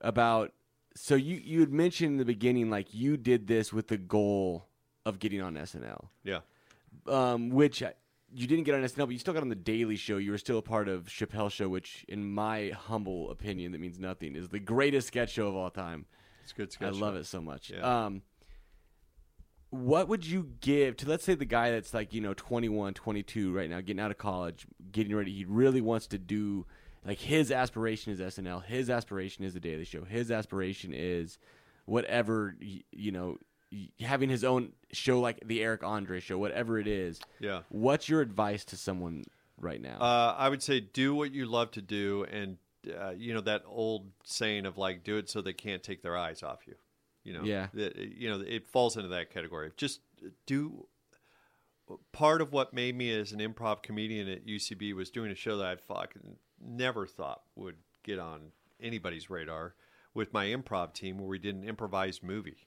[0.00, 0.52] about
[0.94, 4.66] so you you had mentioned in the beginning like you did this with the goal
[5.06, 6.08] of getting on SNL.
[6.24, 6.40] Yeah,
[7.06, 7.94] um, which I-
[8.34, 10.16] you didn't get on SNL, but you still got on the Daily Show.
[10.16, 13.98] You were still a part of Chappelle Show, which, in my humble opinion, that means
[13.98, 16.06] nothing, is the greatest sketch show of all time.
[16.68, 16.88] it's good.
[16.88, 17.20] I love show.
[17.20, 17.70] it so much.
[17.70, 18.04] Yeah.
[18.04, 18.22] Um,
[19.70, 23.52] what would you give to, let's say, the guy that's like, you know, 21, 22
[23.52, 26.66] right now, getting out of college, getting ready, he really wants to do,
[27.06, 31.38] like, his aspiration is SNL, his aspiration is the Daily Show, his aspiration is
[31.86, 33.38] whatever, you know,
[34.00, 37.20] having his own show like the Eric Andre show, whatever it is.
[37.40, 37.60] Yeah.
[37.68, 39.24] What's your advice to someone
[39.58, 39.98] right now?
[40.00, 42.58] Uh, I would say do what you love to do and
[43.00, 46.16] uh, you know that old saying of like do it so they can't take their
[46.16, 46.74] eyes off you.
[47.24, 47.68] You know, Yeah.
[47.74, 49.70] that- you know, it falls into that category.
[49.76, 50.00] Just
[50.46, 50.86] do.
[52.12, 55.56] Part of what made me as an improv comedian at UCB was doing a show
[55.58, 59.74] that I fucking never thought would get on anybody's radar
[60.14, 62.66] with my improv team, where we did an improvised movie.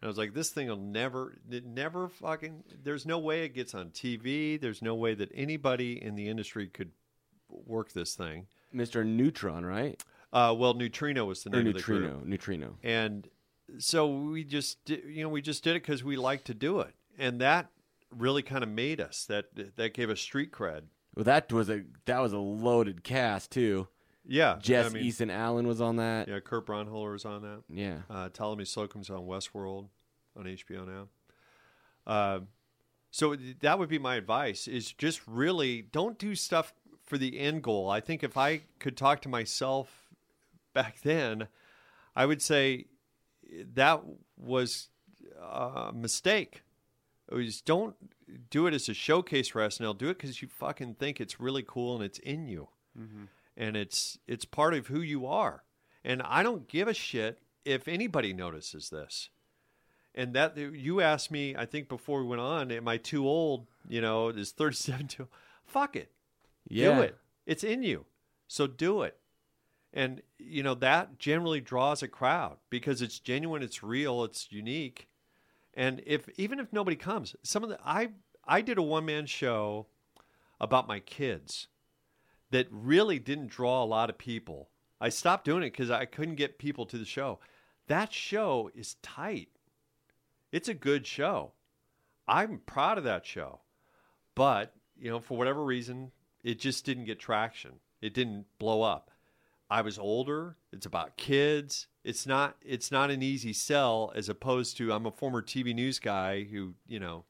[0.00, 3.54] And I was like, this thing will never, it never fucking, there's no way it
[3.54, 4.60] gets on TV.
[4.60, 6.90] There's no way that anybody in the industry could
[7.48, 8.46] work this thing.
[8.74, 9.06] Mr.
[9.06, 10.02] Neutron, right?
[10.32, 12.02] Uh, well, Neutrino was the Or name of the group.
[12.02, 12.22] Neutrino.
[12.24, 12.76] Neutrino.
[12.82, 13.28] And
[13.78, 16.94] so we just, you know, we just did it because we like to do it.
[17.18, 17.70] And that
[18.14, 20.82] really kind of made us, that, that gave us street cred.
[21.14, 23.88] Well, that was a that was a loaded cast too.
[24.28, 24.58] Yeah.
[24.60, 26.28] Jess I mean, Easton Allen was on that.
[26.28, 27.62] Yeah, Kurt Braunohler was on that.
[27.68, 27.98] Yeah.
[28.10, 29.88] Uh, Ptolemy Slocum's on Westworld
[30.36, 31.08] on HBO now.
[32.06, 32.40] Uh,
[33.10, 36.74] so that would be my advice: is just really don't do stuff
[37.04, 37.88] for the end goal.
[37.88, 40.08] I think if I could talk to myself
[40.74, 41.48] back then,
[42.14, 42.86] I would say
[43.74, 44.02] that
[44.36, 44.88] was
[45.40, 46.62] a mistake.
[47.30, 47.96] It was don't
[48.50, 49.96] do it as a showcase for SNL.
[49.96, 52.68] Do it because you fucking think it's really cool and it's in you
[53.56, 55.62] and it's it's part of who you are.
[56.04, 59.30] And I don't give a shit if anybody notices this.
[60.14, 63.66] And that you asked me, I think before we went on, am I too old?
[63.88, 65.28] You know, is thirty seven too?
[65.64, 66.10] Fuck it,
[66.68, 66.94] Yeah.
[66.96, 67.18] do it.
[67.44, 68.06] It's in you,
[68.48, 69.18] so do it.
[69.92, 75.08] And you know that generally draws a crowd because it's genuine, it's real, it's unique.
[75.74, 78.10] And if even if nobody comes, some of the I
[78.44, 79.86] I did a one man show
[80.60, 81.68] about my kids
[82.50, 84.70] that really didn't draw a lot of people.
[85.00, 87.38] I stopped doing it because I couldn't get people to the show.
[87.88, 89.48] That show is tight.
[90.52, 91.52] It's a good show.
[92.26, 93.60] I'm proud of that show.
[94.34, 97.72] But, you know, for whatever reason, it just didn't get traction.
[98.00, 99.10] It didn't blow up.
[99.68, 100.56] I was older.
[100.72, 101.88] It's about kids.
[102.04, 105.98] It's not it's not an easy sell as opposed to I'm a former TV news
[105.98, 107.24] guy who, you know,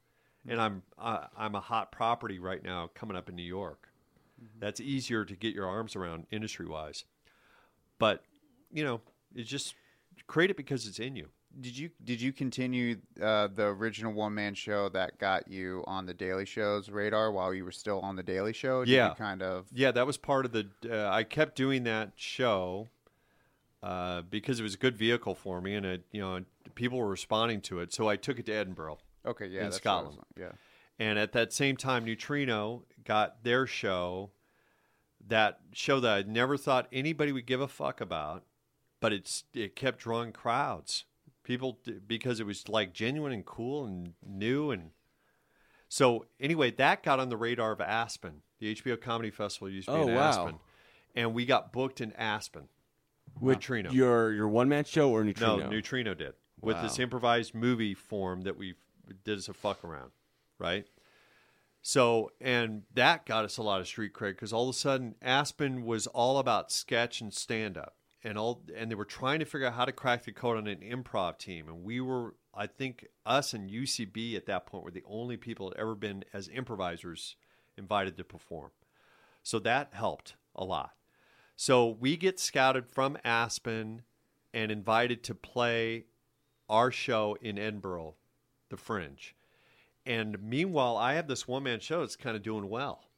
[0.46, 3.86] and I'm uh, I'm a hot property right now coming up in New York.
[4.59, 7.05] That's easier to get your arms around industry wise.
[7.99, 8.22] But,
[8.72, 9.01] you know,
[9.34, 9.74] it's just
[10.26, 11.28] create it because it's in you.
[11.59, 16.05] Did you did you continue uh, the original one man show that got you on
[16.05, 18.84] the Daily Show's radar while you were still on the Daily Show?
[18.84, 19.09] Did Yeah.
[19.11, 19.66] you kind of.
[19.72, 20.68] Yeah, that was part of the.
[20.87, 22.89] Uh, I kept doing that show
[23.82, 27.09] uh, because it was a good vehicle for me, and it, you know, people were
[27.09, 27.95] responding to it.
[27.95, 30.26] So I took it to Edinburgh, Okay, yeah, In that's what I was- Scotland.
[30.39, 30.53] Yeah.
[30.99, 34.30] And at that same time, Neutrino got their show.
[35.28, 38.44] That show that I never thought anybody would give a fuck about,
[39.01, 41.05] but it's it kept drawing crowds.
[41.42, 44.90] People because it was like genuine and cool and new and
[45.88, 48.42] so anyway, that got on the radar of Aspen.
[48.59, 50.28] The HBO Comedy Festival used to be Oh, in wow.
[50.28, 50.55] Aspen,
[51.14, 52.68] and we got booked in Aspen.
[53.40, 53.90] With Neutrino.
[53.90, 55.57] your your one man show or Neutrino?
[55.59, 58.74] No, Neutrino did with this improvised movie form that we
[59.24, 60.11] did as a fuck around,
[60.59, 60.86] right?
[61.82, 65.14] So, and that got us a lot of street cred because all of a sudden
[65.22, 67.94] Aspen was all about sketch and stand up,
[68.24, 70.66] and all, and they were trying to figure out how to crack the code on
[70.66, 74.90] an improv team, and we were, I think, us and UCB at that point were
[74.90, 77.36] the only people that ever been as improvisers
[77.76, 78.72] invited to perform,
[79.44, 80.90] so that helped a lot.
[81.54, 84.02] So we get scouted from Aspen
[84.52, 86.07] and invited to play
[86.68, 88.16] our show in Edinburgh,
[88.70, 89.36] The Fringe.
[90.07, 93.11] And meanwhile, I have this one man show that's kind of doing well.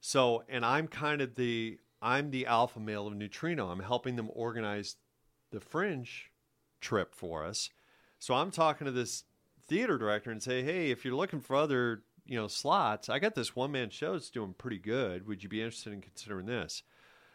[0.00, 3.70] So, and I'm kind of the I'm the alpha male of Neutrino.
[3.70, 4.96] I'm helping them organize
[5.50, 6.30] the Fringe
[6.80, 7.70] trip for us.
[8.18, 9.24] So I'm talking to this
[9.66, 13.34] theater director and say, "Hey, if you're looking for other, you know, slots, I got
[13.34, 15.26] this one man show that's doing pretty good.
[15.26, 16.82] Would you be interested in considering this?"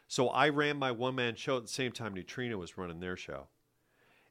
[0.08, 3.18] So I ran my one man show at the same time Neutrino was running their
[3.18, 3.48] show.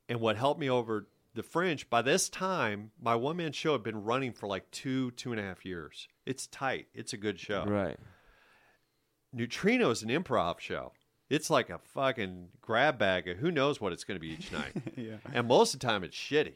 [0.09, 1.09] And what helped me over
[1.39, 5.12] the Fringe, by this time, my one man show had been running for like two,
[5.12, 6.09] two and a half years.
[6.26, 6.89] It's tight.
[6.93, 7.64] It's a good show.
[7.64, 7.97] Right.
[9.32, 10.93] Neutrino is an improv show.
[11.30, 14.51] It's like a fucking grab bag of who knows what it's going to be each
[14.53, 14.72] night.
[14.97, 15.18] Yeah.
[15.32, 16.55] And most of the time, it's shitty.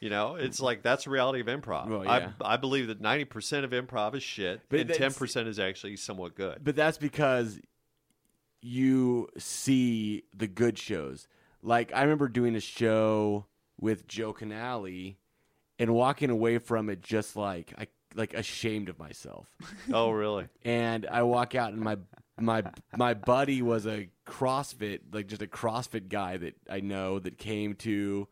[0.00, 1.88] You know, it's like that's the reality of improv.
[1.88, 2.32] Well, yeah.
[2.42, 6.34] I, I believe that 90% of improv is shit But and 10% is actually somewhat
[6.34, 6.60] good.
[6.62, 7.60] But that's because
[8.60, 11.28] you see the good shows.
[11.62, 13.46] Like I remember doing a show
[13.80, 15.16] with Joe Canale
[15.78, 19.50] and walking away from it just like I like ashamed of myself.
[19.92, 20.48] oh, really?
[20.64, 21.98] and I walk out and my
[22.38, 22.62] my
[22.96, 27.74] my buddy was a CrossFit like just a CrossFit guy that I know that came
[27.76, 28.28] to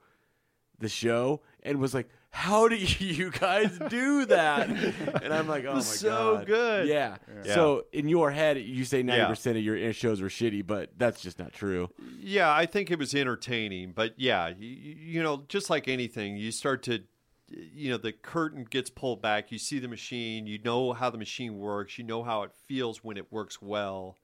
[0.79, 4.69] the show and was like, how do you guys do that?
[4.69, 6.89] and I'm like, oh my was so god, good.
[6.89, 7.17] Yeah.
[7.45, 7.55] Yeah.
[7.55, 9.29] So in your head, you say ninety Yeah.
[9.29, 11.89] percent of your shows were shitty, but that's just not true.
[12.21, 16.51] Yeah, I think it was entertaining, but yeah, you, you know, just like anything, you
[16.51, 17.05] start to,
[17.49, 19.53] you know, the curtain gets pulled back.
[19.53, 23.05] You see the machine, you know how the machine works, you know how it feels
[23.05, 24.19] when it works well.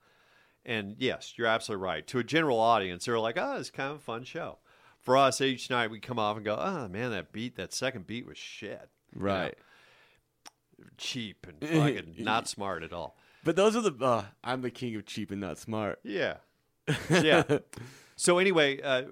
[0.65, 2.05] And yes, you're absolutely right.
[2.07, 4.57] To a general audience, they're like, oh, it's kind of a fun show.
[5.01, 8.05] For us, each night we come off and go, oh, man, that beat, that second
[8.07, 8.89] beat was shit.
[9.15, 9.55] You know, Right.
[10.97, 13.17] cheap and fucking not smart at all.
[13.43, 13.93] But those are the.
[14.03, 15.99] Uh, I'm the king of cheap and not smart.
[16.03, 16.37] Yeah.
[17.09, 17.43] Yeah.
[18.15, 19.03] so anyway, uh,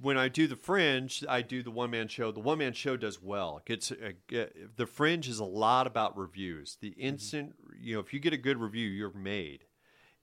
[0.00, 2.30] when I do the Fringe, I do the one man show.
[2.30, 3.58] The one man show does well.
[3.58, 6.76] It gets uh, get, the Fringe is a lot about reviews.
[6.80, 9.64] The instant you know, if you get a good review, you're made.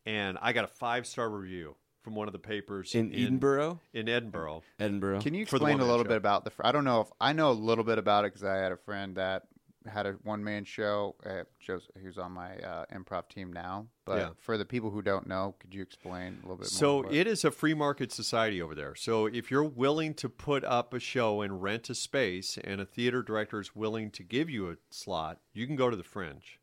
[0.06, 4.10] And I got a five star review from one of the papers In Edinburgh, In
[4.10, 4.64] Edinburgh.
[4.80, 5.22] Edinburgh.
[5.22, 6.10] Can you explain a little show.
[6.10, 6.52] bit about the?
[6.62, 8.78] I don't know if I know a little bit about it because I had a
[8.78, 9.44] friend that
[9.92, 11.16] had a one man show.
[11.26, 13.88] Uh, just who's on my uh, improv team now.
[14.06, 14.30] But Yeah.
[14.40, 17.04] for the people who don't know, could you explain a little bit So more?
[17.04, 18.94] what- it is a free market society over there.
[18.96, 22.86] So if you're willing to put up a show and rent a space, and a
[22.86, 26.60] theater director is willing to give you a slot, you can go to the Fringe.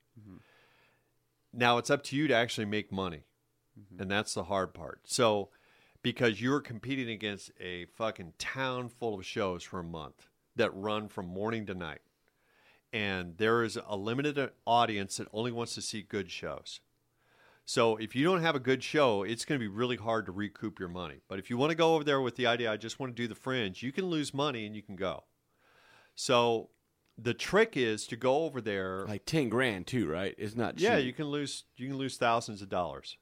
[1.52, 3.24] Now it's up to you to actually make money,
[3.78, 4.02] Mm-hmm.
[4.02, 5.00] and that's the hard part.
[5.04, 5.50] So
[6.02, 11.08] because you're competing against a fucking town full of shows for a month that run
[11.08, 12.00] from morning to night,
[12.92, 16.80] and there is a limited audience that only wants to see good shows.
[17.64, 20.32] So if you don't have a good show, it's going to be really hard to
[20.32, 21.20] recoup your money.
[21.28, 23.22] But if you want to go over there with the idea, I just want to
[23.22, 25.24] do the fringe, you can lose money and you can go.
[26.14, 26.70] So
[27.18, 29.04] the trick is to go over there.
[29.06, 30.34] like ten grand too, right?
[30.38, 30.80] It's not.
[30.80, 33.18] yeah, you can lose you can lose thousands of dollars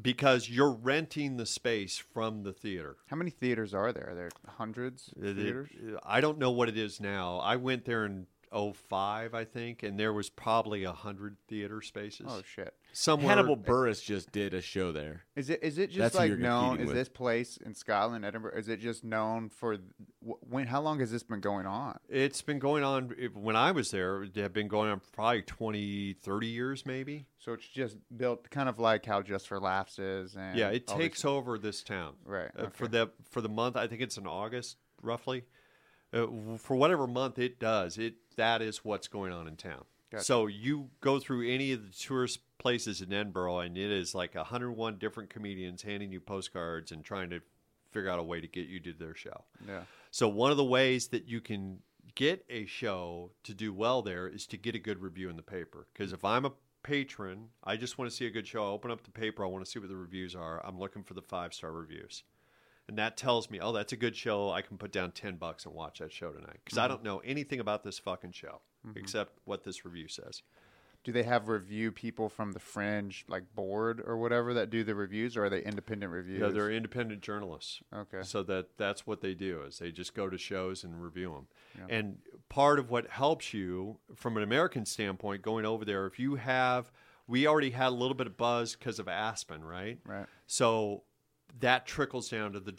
[0.00, 2.96] because you're renting the space from the theater.
[3.06, 4.10] how many theaters are there?
[4.10, 5.70] Are there hundreds of uh, It- it- theaters?
[6.04, 7.38] I don't know what it is now.
[7.38, 12.26] I went there in 05, I think, and there was probably a hundred theater spaces.
[12.28, 12.74] Oh shit!
[12.96, 15.24] Somewhere Hannibal Buress just did a show there.
[15.34, 16.62] Is it is it just That's who like you're known?
[16.76, 16.96] competing Is with.
[16.96, 18.56] this place in Scotland, Edinburgh?
[18.56, 19.76] Is it just known for
[20.24, 20.68] wh- when?
[20.68, 21.98] How long has this been going on?
[22.08, 24.22] It's been going on when I was there.
[24.22, 27.26] It had been going on probably 20, 30 years, maybe.
[27.38, 30.36] So it's just built kind of like how Just for Laughs is.
[30.36, 32.14] And yeah, it all takes over this town.
[32.24, 35.44] Right, Uh, for the for the month, I think it's in August, roughly.
[36.12, 39.84] Uh, w- for whatever month it does, it that is what's going on in town.
[40.12, 40.24] Gotcha.
[40.24, 44.34] So you go through any of the tourist places in Edinburgh, and it is like
[44.34, 47.40] 101 different comedians handing you postcards and trying to
[47.90, 49.44] figure out a way to get you to their show.
[49.68, 49.82] Yeah.
[50.10, 51.80] So one of the ways that you can
[52.14, 55.42] get a show to do well there is to get a good review in the
[55.42, 55.88] paper.
[55.92, 56.52] Because if I'm a
[56.82, 58.64] patron, I just want to see a good show.
[58.64, 59.44] I open up the paper.
[59.44, 60.64] I want to see what the reviews are.
[60.64, 62.22] I'm looking for the five star reviews,
[62.88, 64.50] and that tells me, oh, that's a good show.
[64.50, 66.94] I can put down ten bucks and watch that show tonight because I mm-hmm.
[66.94, 68.98] don't know anything about this fucking show mm-hmm.
[68.98, 70.40] except what this review says.
[71.04, 74.94] Do they have review people from the Fringe, like board or whatever, that do the
[74.94, 76.40] reviews, or are they independent reviews?
[76.40, 77.82] Yeah, they're independent journalists.
[77.94, 78.22] Okay.
[78.22, 81.86] So that that's what they do is they just go to shows and review them.
[81.90, 86.36] And part of what helps you from an American standpoint going over there, if you
[86.36, 86.90] have,
[87.26, 89.98] we already had a little bit of buzz because of Aspen, right?
[90.06, 90.26] Right.
[90.46, 91.02] So
[91.60, 92.72] that trickles down to the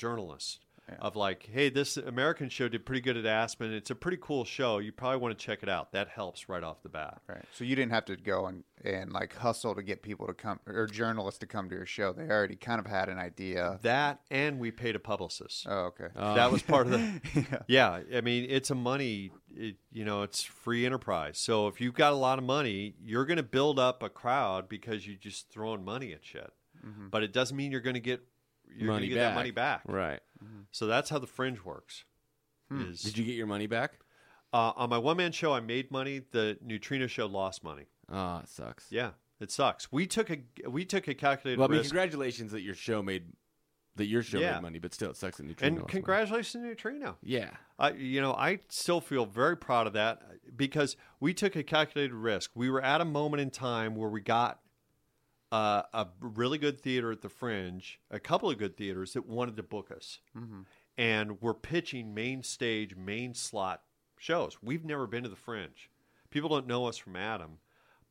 [0.88, 3.74] journalist of like, hey, this American show did pretty good at Aspen.
[3.74, 4.80] It's a pretty cool show.
[4.80, 5.92] You probably want to check it out.
[5.92, 7.22] That helps right off the bat.
[7.28, 7.44] Right.
[7.54, 10.60] So you didn't have to go and, and like hustle to get people to come
[10.68, 12.14] or journalists to come to your show.
[12.14, 13.80] They already kind of had an idea.
[13.82, 15.66] That and we paid a publicist.
[15.70, 16.08] Oh, okay.
[16.16, 18.00] Uh, that was part of the yeah.
[18.14, 22.14] i mean it's a money it, you know it's free enterprise so if you've got
[22.14, 25.84] a lot of money you're going to build up a crowd because you're just throwing
[25.84, 26.52] money at shit
[26.86, 27.08] mm-hmm.
[27.10, 28.22] but it doesn't mean you're going to get
[28.76, 29.32] you're gonna get back.
[29.32, 30.20] that money back Right.
[30.72, 32.06] so that's how the fringe works
[32.72, 34.00] is Did you get your money back?
[34.54, 38.50] uh, on my one-man show i made money the neutrino show lost money Oh, it
[38.50, 38.88] sucks.
[38.92, 41.60] yeah it sucks we took a we took a calculated risk.
[41.60, 43.34] Well, I mean, risk congratulations that your show made
[43.98, 44.56] that your show Yeah.
[44.56, 45.68] made money, but still, it sucks that Neutrino.
[45.68, 45.92] and lost money.
[46.02, 47.52] congratulations to neutrino Yeah.
[47.80, 50.22] I, you know, I still feel very proud of that
[50.58, 52.52] because we took a calculated risk.
[52.56, 54.60] We were at a moment in time where we got
[55.52, 59.56] uh, a really good theater at the Fringe, a couple of good theaters that wanted
[59.58, 60.20] to book us,
[60.98, 63.84] and we're pitching main stage, main slot
[64.18, 64.58] shows.
[64.62, 65.90] We've never been to the Fringe.
[66.30, 67.60] People don't know us from Adam,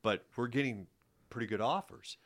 [0.02, 0.86] but we're getting
[1.30, 2.16] pretty good offers.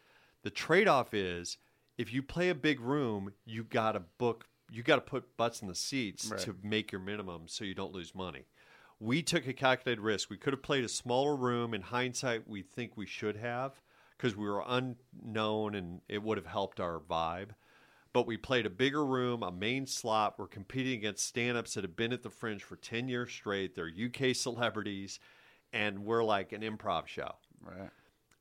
[0.43, 1.57] The trade-off is
[1.97, 5.63] if you play a big room, you got to book, you got to put butts
[5.63, 6.41] in the seats Right.
[6.41, 8.45] to make your minimum so you don't lose money.
[9.01, 10.29] We took a calculated risk.
[10.31, 11.73] We could have played a smaller room.
[11.73, 13.81] In hindsight, we think we should have
[14.19, 17.51] because we were unknown and it would have helped our vibe.
[18.13, 20.39] but we played a bigger room, a main slot.
[20.39, 23.75] We're competing against stand-ups that have been at the Fringe for ten years straight.
[23.77, 25.21] They're UK celebrities,
[25.73, 27.33] and we're like an improv show.
[27.63, 27.91] Right.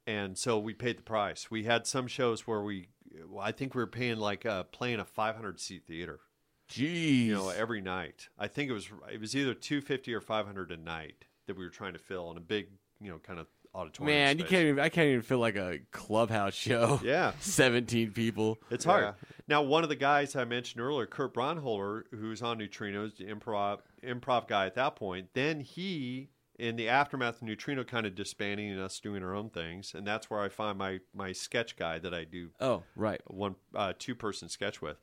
[0.07, 1.51] And so we paid the price.
[1.51, 2.88] We had some shows where we,
[3.30, 6.21] well, I think we were paying like uh, playing a 500 seat theater
[6.69, 7.25] Jeez.
[7.25, 8.30] you know, every night.
[8.39, 11.57] I think it was it was either two fifty or five hundred a night that
[11.57, 12.67] we were trying to fill in a big,
[13.01, 13.47] you know, kind of
[13.78, 14.17] auditorium.
[14.17, 14.80] Man, you can't even.
[14.80, 16.99] I can't even feel like a clubhouse show.
[17.03, 17.32] Yeah.
[17.39, 18.57] seventeen people.
[18.71, 18.91] It's Yeah.
[18.91, 19.15] hard.
[19.47, 23.80] Now, one of the guys I mentioned earlier, Kurt Braunohler, who's on Neutrinos, the improv
[24.03, 28.71] improv guy at that point, then he, in the aftermath of Neutrino, kind of disbanding
[28.71, 31.99] and us doing our own things, and that's where I find my my sketch guy
[31.99, 33.21] that I do Oh, right.
[33.28, 34.97] one uh, two person sketch with.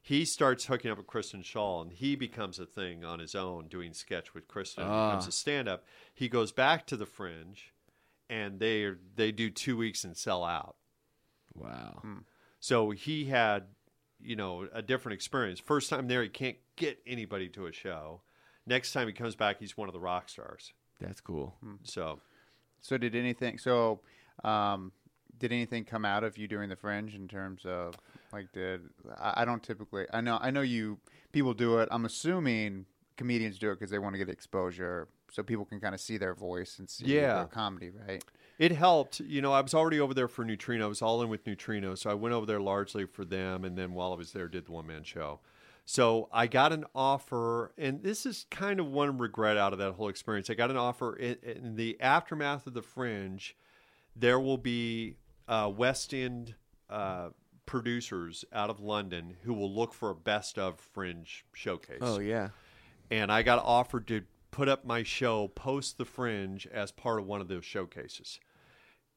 [0.00, 3.66] He starts hooking up with Kristen Schaal, and he becomes a thing on his own,
[3.68, 4.84] doing sketch with Kristen.
[4.84, 5.10] and Ah.
[5.10, 5.84] becomes a stand up.
[6.14, 7.72] He goes back to the Fringe,
[8.28, 10.76] and they they do two weeks and sell out.
[11.54, 12.02] Wow.
[12.60, 13.64] So he had,
[14.20, 15.60] you know, a different experience.
[15.60, 18.22] First time there, he can't get anybody to a show.
[18.66, 20.72] Next time he comes back, he's one of the rock stars.
[21.00, 21.56] That's cool.
[21.84, 22.20] So
[22.80, 23.58] So did anything?
[23.58, 24.00] So,
[24.44, 24.92] um,
[25.38, 27.94] did anything come out of you doing the fringe in terms of
[28.32, 28.80] like did
[29.18, 30.98] I, I don't typically I know I know you
[31.32, 31.88] people do it.
[31.92, 35.94] I'm assuming comedians do it because they want to get exposure so people can kind
[35.94, 37.34] of see their voice and see Yeah.
[37.34, 38.24] their comedy, right?
[38.58, 39.20] it helped.
[39.20, 40.86] You know, I was already over there for Neutrino.
[40.86, 41.94] I was all in with Neutrino.
[41.94, 43.64] So I went over there largely for them.
[43.64, 45.38] And then while I was there, did the one man show.
[45.84, 49.92] So I got an offer, and this is kind of one regret out of that
[49.92, 50.50] whole experience.
[50.50, 53.56] I got an offer in, in the aftermath of the Fringe.
[54.16, 55.16] There will be
[55.46, 56.54] uh, West End
[56.90, 57.28] uh,
[57.64, 62.48] producers out of London who will look for a best of Fringe showcase Oh yeah.
[63.10, 64.22] and I got offered to
[64.58, 68.40] put up my show post the Fringe as part of one of those showcases.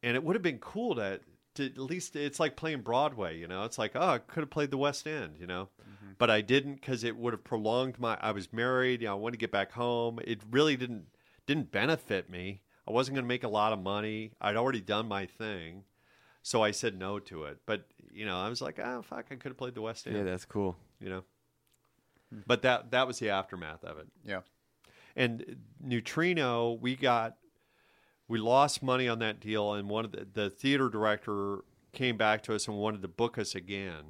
[0.03, 1.19] And it would have been cool to,
[1.55, 3.63] to at least it's like playing Broadway, you know.
[3.63, 6.11] It's like oh, I could have played the West End, you know, mm-hmm.
[6.19, 8.19] but I didn't because it would have prolonged my.
[8.21, 9.13] I was married, you know.
[9.13, 10.19] I wanted to get back home.
[10.23, 11.05] It really didn't
[11.47, 12.61] didn't benefit me.
[12.87, 14.33] I wasn't going to make a lot of money.
[14.39, 15.85] I'd already done my thing,
[16.43, 17.57] so I said no to it.
[17.65, 20.17] But you know, I was like, oh fuck, I could have played the West End,
[20.17, 20.77] Yeah, that's cool.
[20.99, 21.23] you know.
[22.31, 22.41] Hmm.
[22.45, 24.07] But that that was the aftermath of it.
[24.23, 24.41] Yeah.
[25.15, 27.35] And Neutrino, we got
[28.27, 31.59] we lost money on that deal, and one of the, the theater director
[31.91, 34.03] came back to us and wanted to book us again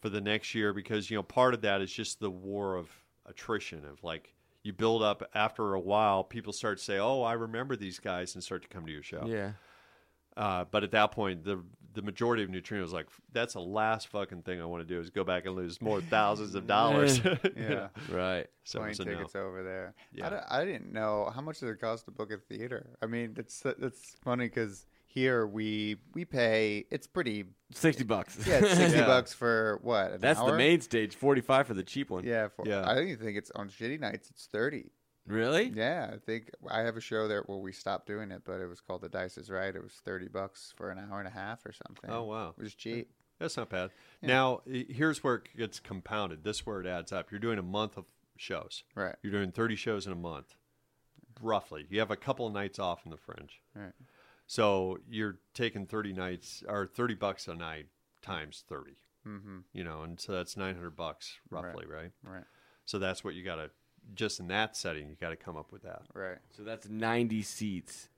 [0.00, 2.88] for the next year because you know part of that is just the war of
[3.26, 7.34] attrition of like you build up after a while people start to say oh i
[7.34, 9.52] remember these guys and start to come to your show Yeah.
[10.36, 11.62] uh, but at that point the
[11.98, 15.00] the majority of neutrinos was like that's the last fucking thing i want to do
[15.00, 17.20] is go back and lose more thousands of dollars
[17.56, 17.88] Yeah.
[18.08, 18.46] Right.
[18.62, 19.10] so, Plane so no.
[19.14, 19.94] tickets over there.
[20.14, 20.26] Yeah.
[20.26, 22.90] I, d- I didn't know how much does it cost to book a theater.
[23.02, 26.84] I mean, it's it's funny because here we we pay.
[26.90, 27.46] It's pretty.
[27.72, 28.38] Sixty bucks.
[28.46, 29.06] Yeah, it's sixty Yeah.
[29.06, 30.12] bucks for what?
[30.12, 30.52] An That's hour?
[30.52, 31.16] the main stage.
[31.16, 32.24] Forty-five for the cheap one.
[32.24, 32.88] Yeah, for, Yeah.
[32.88, 34.30] I don't even think it's on shitty nights.
[34.30, 34.92] It's thirty.
[35.28, 35.72] Really?
[35.74, 38.66] Yeah, I think I have a show there where we stopped doing it, but it
[38.66, 39.74] was called The Dice Is Right.
[39.74, 42.10] It was thirty bucks for an hour and a half or something.
[42.10, 42.54] Oh, wow.
[42.56, 43.10] it was cheap.
[43.38, 43.90] That's not bad.
[44.20, 46.42] Now, here's where it gets compounded.
[46.42, 47.30] This where it adds up.
[47.30, 48.06] You're doing a month of
[48.36, 48.82] shows.
[48.94, 49.14] Right.
[49.22, 50.56] You're doing 30 shows in a month,
[51.40, 51.86] roughly.
[51.88, 53.60] You have a couple of nights off in the fringe.
[53.76, 53.92] Right.
[54.46, 57.86] So you're taking 30 nights or 30 bucks a night
[58.22, 58.96] times 30.
[59.26, 59.58] Mm-hmm.
[59.72, 62.10] You know, and so that's 900 bucks roughly, right?
[62.24, 62.44] Right.
[62.86, 63.70] So that's what you got to,
[64.14, 66.02] just in that setting, you got to come up with that.
[66.14, 66.38] Right.
[66.56, 68.08] So that's ninety seats.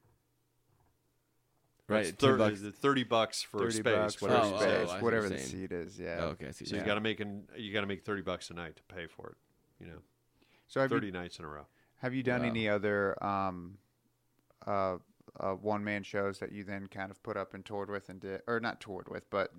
[1.88, 2.06] Right.
[2.06, 2.60] It's 10 thir- bucks.
[2.60, 5.48] 30 bucks for Thirty space, bucks whatever for you Oh, oh, space, whatever the saying.
[5.50, 5.98] seat is.
[5.98, 6.18] Yeah.
[6.20, 6.46] Oh, okay.
[6.46, 6.64] I see.
[6.64, 8.82] So you got to make an, you got to make 30 bucks a night to
[8.94, 9.36] pay for it,
[9.84, 9.98] you know,
[10.68, 11.66] So 30 you nights in a row.
[11.96, 12.46] have you done Wow.
[12.48, 13.78] any other um,
[14.68, 14.98] uh,
[15.40, 18.20] uh, one man shows that you then kind of put up and toured with and
[18.20, 19.52] did, or not toured with, but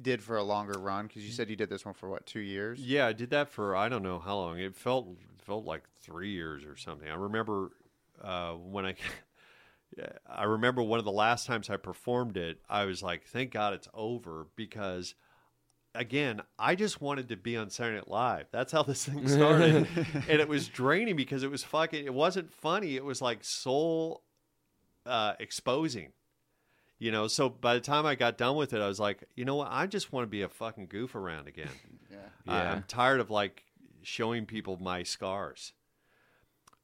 [0.00, 1.08] did for a longer run?
[1.08, 2.78] Because you said you did this one for what two years?
[2.80, 4.58] Yeah, I did that for I don't know how long.
[4.60, 5.08] It felt
[5.44, 7.08] felt like three years or something.
[7.08, 7.70] I remember
[8.22, 8.94] uh, when I.
[10.26, 13.74] I remember one of the last times I performed it, I was like, "Thank God
[13.74, 15.14] it's over," because,
[15.94, 18.46] again, I just wanted to be on Saturday Night Live.
[18.52, 19.86] That's how this thing started,
[20.28, 22.06] and it was draining because it was fucking.
[22.06, 22.96] It wasn't funny.
[22.96, 24.22] It was like soul
[25.04, 26.12] uh, exposing.
[26.98, 29.44] You know, so by the time I got done with it, I was like, you
[29.44, 29.68] know what?
[29.70, 31.68] I just want to be a fucking goof around again.
[32.10, 32.16] Yeah.
[32.46, 32.72] I- Yeah.
[32.72, 33.62] I'm tired of like
[34.02, 35.72] showing people my scars.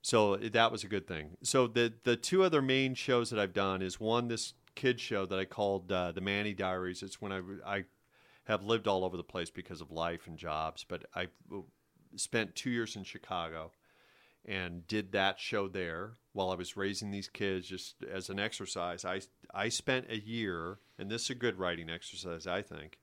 [0.03, 1.37] So that was a good thing.
[1.43, 5.27] So the the two other main shows that I've done is one this kid show
[5.27, 7.03] that I called uh, the Manny Diaries.
[7.03, 7.85] It's when I I
[8.45, 11.29] have lived all over the place because of life and jobs, but I
[12.17, 13.73] spent two years in Chicago
[14.47, 19.05] and did that show there while I was raising these kids just as an exercise.
[19.05, 19.21] I
[19.53, 22.99] I spent a year, and this is a good writing exercise, I think,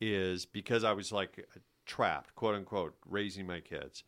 [0.00, 1.46] is because I was like
[1.88, 4.04] trapped, quote unquote, raising my kids.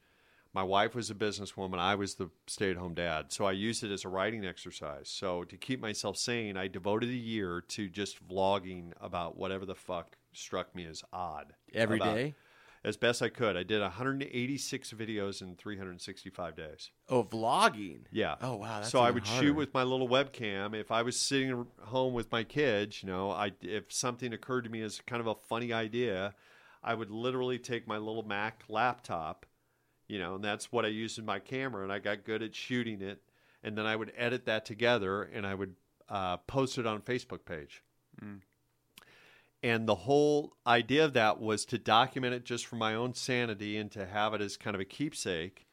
[0.53, 1.79] My wife was a businesswoman.
[1.79, 3.33] I was the stay at home dad.
[3.33, 5.09] So I used it as a writing exercise.
[5.09, 9.77] So to keep myself sane, I devoted a year to just vlogging about whatever the
[9.77, 11.55] fuck struck me as odd.
[11.73, 12.35] Every day?
[12.83, 13.57] As best I could.
[13.59, 16.91] I did 186 videos in 365 days.
[17.11, 18.07] Oh, vlogging.
[18.11, 18.37] Yeah.
[18.41, 19.47] Oh, wow, that's so I even would harder.
[19.47, 20.75] shoot with my little webcam.
[20.75, 24.71] If I was sitting home with my kids, you know, I if something occurred to
[24.71, 26.35] me as kind of a funny idea,
[26.83, 29.47] I would literally take my little Mac laptop,
[30.09, 32.55] you know, and that's what I used in my camera, and I got good at
[32.55, 33.23] shooting it,
[33.63, 35.75] and then I would edit that together, and I would
[36.09, 37.83] uh, post it on a Facebook page.
[39.63, 43.77] And the whole idea of that was to document it just for my own sanity
[43.77, 45.67] and to have it as kind of a keepsake.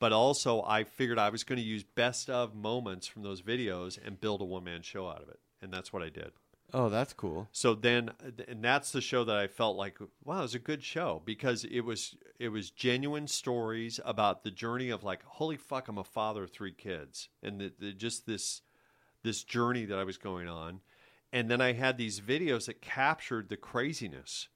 [0.00, 3.98] But also, I figured I was going to use best of moments from those videos
[4.04, 5.38] and build a one man show out of it.
[5.62, 6.32] And that's what I did.
[6.72, 7.48] Oh, that's cool.
[7.52, 8.10] So then,
[8.48, 11.64] and that's the show that I felt like, wow, it was a good show because
[11.64, 16.04] it was it was genuine stories about the journey of like, holy fuck, I'm a
[16.04, 18.62] father of three kids, and the, the, just this
[19.22, 20.80] this journey that I was going on,
[21.32, 24.48] and then I had these videos that captured the craziness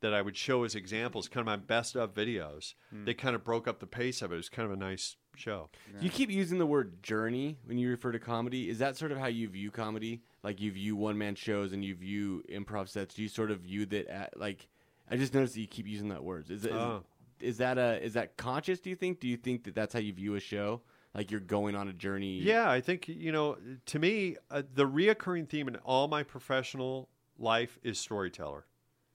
[0.00, 2.74] that I would show as examples, kind of my best of videos.
[2.90, 3.04] Hmm.
[3.04, 4.34] They kind of broke up the pace of it.
[4.34, 5.70] It was kind of a nice show.
[6.00, 8.68] You keep using the word journey when you refer to comedy.
[8.68, 10.20] Is that sort of how you view comedy?
[10.42, 13.14] Like you view one man shows and you view improv sets.
[13.14, 14.68] Do you sort of view that at, like?
[15.10, 16.50] I just noticed that you keep using that word.
[16.50, 17.02] Is, it, is, Oh.
[17.40, 18.78] is that a is that conscious?
[18.80, 19.20] Do you think?
[19.20, 20.82] Do you think that that's how you view a show?
[21.14, 22.38] Like you're going on a journey.
[22.40, 23.56] Yeah, I think you know.
[23.86, 27.08] To me, uh, the reoccurring theme in all my professional
[27.38, 28.66] life is storyteller.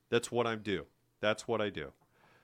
[0.10, 0.86] That's what I do.
[1.22, 1.92] That's what I do.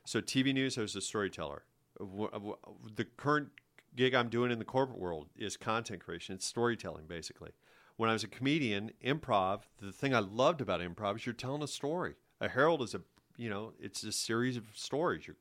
[0.05, 1.63] So TV news, I was a storyteller.
[1.99, 3.49] The current
[3.95, 6.35] gig I'm doing in the corporate world is content creation.
[6.35, 7.51] It's storytelling, basically.
[7.97, 11.61] When I was a comedian, improv, the thing I loved about improv is you're telling
[11.63, 12.15] a story.
[12.39, 13.01] A Harold is a,
[13.37, 15.27] you know, it's a series of stories.
[15.27, 15.35] You're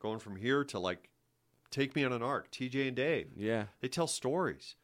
[0.00, 1.10] going from here to like,
[1.70, 2.50] take me on an arc.
[2.50, 3.64] TJ and Dave, Yeah.
[3.80, 4.76] they tell stories.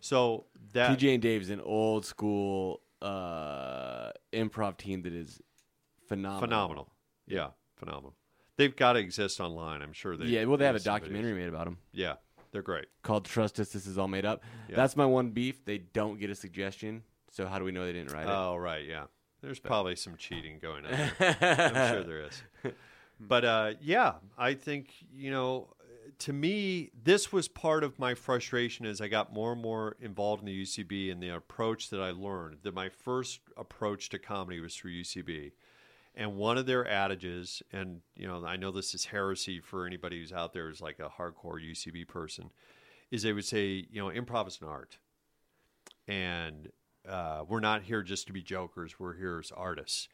[0.00, 5.40] So that TJ and Dave's an old school uh, improv team that is
[6.08, 6.40] phenomenal.
[6.40, 6.88] phenomenal.
[7.28, 8.14] Yeah, phenomenal.
[8.56, 9.80] They've got to exist online.
[9.82, 10.26] I'm sure they.
[10.26, 12.14] yeah, well, they have a documentary made about them Yeah,
[12.52, 12.86] they're great.
[13.02, 13.70] called "Trust Us.
[13.70, 14.76] This is all made up." Yeah.
[14.76, 15.64] That's my one beef.
[15.64, 17.02] They don't get a suggestion.
[17.30, 18.30] So how do we know they didn't write it?
[18.30, 18.84] Oh, right.
[18.86, 19.04] Yeah,
[19.42, 20.92] there's probably some cheating going on.
[21.20, 22.42] I'm sure there is.
[23.24, 25.68] But uh, yeah, I think you know.
[26.18, 30.42] To me, this was part of my frustration as I got more and more involved
[30.42, 32.58] in the UCB and the approach that I learned.
[32.62, 35.52] That my first approach to comedy was through UCB,
[36.14, 40.18] and one of their adages, and you know, I know this is heresy for anybody
[40.20, 42.50] who's out there who's like a hardcore UCB person,
[43.10, 44.98] is they would say, you know, improv is an art,
[46.06, 46.68] and
[47.08, 48.98] uh, we're not here just to be jokers.
[48.98, 50.08] We're here as artists.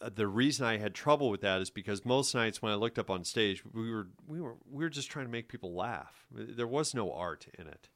[0.00, 2.98] Uh, The reason I had trouble with that is because most nights when I looked
[2.98, 6.26] up on stage, we were we were we were just trying to make people laugh.
[6.32, 7.88] There was no art in it,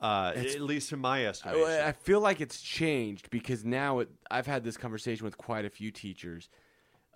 [0.00, 1.64] uh, at least in my estimation.
[1.64, 5.64] I, I feel like it's changed because now it, I've had this conversation with quite
[5.64, 6.48] a few teachers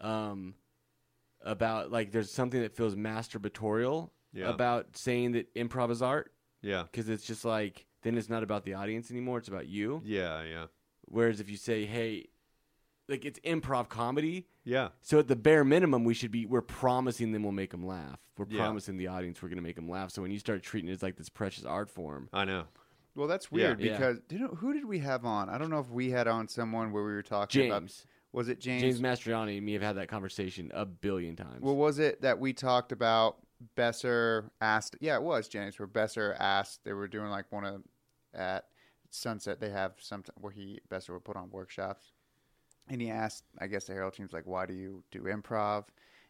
[0.00, 0.54] um,
[1.42, 4.48] about like there's something that feels masturbatorial Yeah.
[4.48, 8.64] about saying that improv is art yeah, because it's just like then it's not about
[8.64, 10.00] the audience anymore; it's about you.
[10.04, 10.66] yeah, yeah,
[11.04, 12.28] Whereas if you say, "Hey,"
[13.12, 14.88] like it's improv comedy, yeah.
[15.02, 18.18] so at the bare minimum, we should be we're promising them we'll make them laugh.
[18.36, 18.64] We're Yeah.
[18.64, 20.10] promising the audience we're going to make them laugh.
[20.10, 22.64] So when you start treating it as like this precious art form, I know.
[23.14, 23.68] Well, that's Yeah.
[23.68, 23.92] weird Yeah.
[23.92, 25.48] because do you know who did we have on?
[25.48, 27.82] I don't know if we had on someone where we were talking about.
[27.82, 28.06] James.
[28.32, 28.80] Was it James?
[28.80, 31.60] James Mastriani and me have had that conversation a billion times.
[31.60, 33.36] Well, was it that we talked about
[33.74, 34.96] Besser asked?
[35.00, 35.78] Yeah, it was James.
[35.78, 37.82] Where Besser asked, they were doing like one of
[38.32, 38.64] at
[39.10, 39.60] Sunset.
[39.60, 42.12] They have some where he Besser would put on workshops,
[42.88, 45.84] and he asked, I guess the Harold team's like, "Why do you do improv?"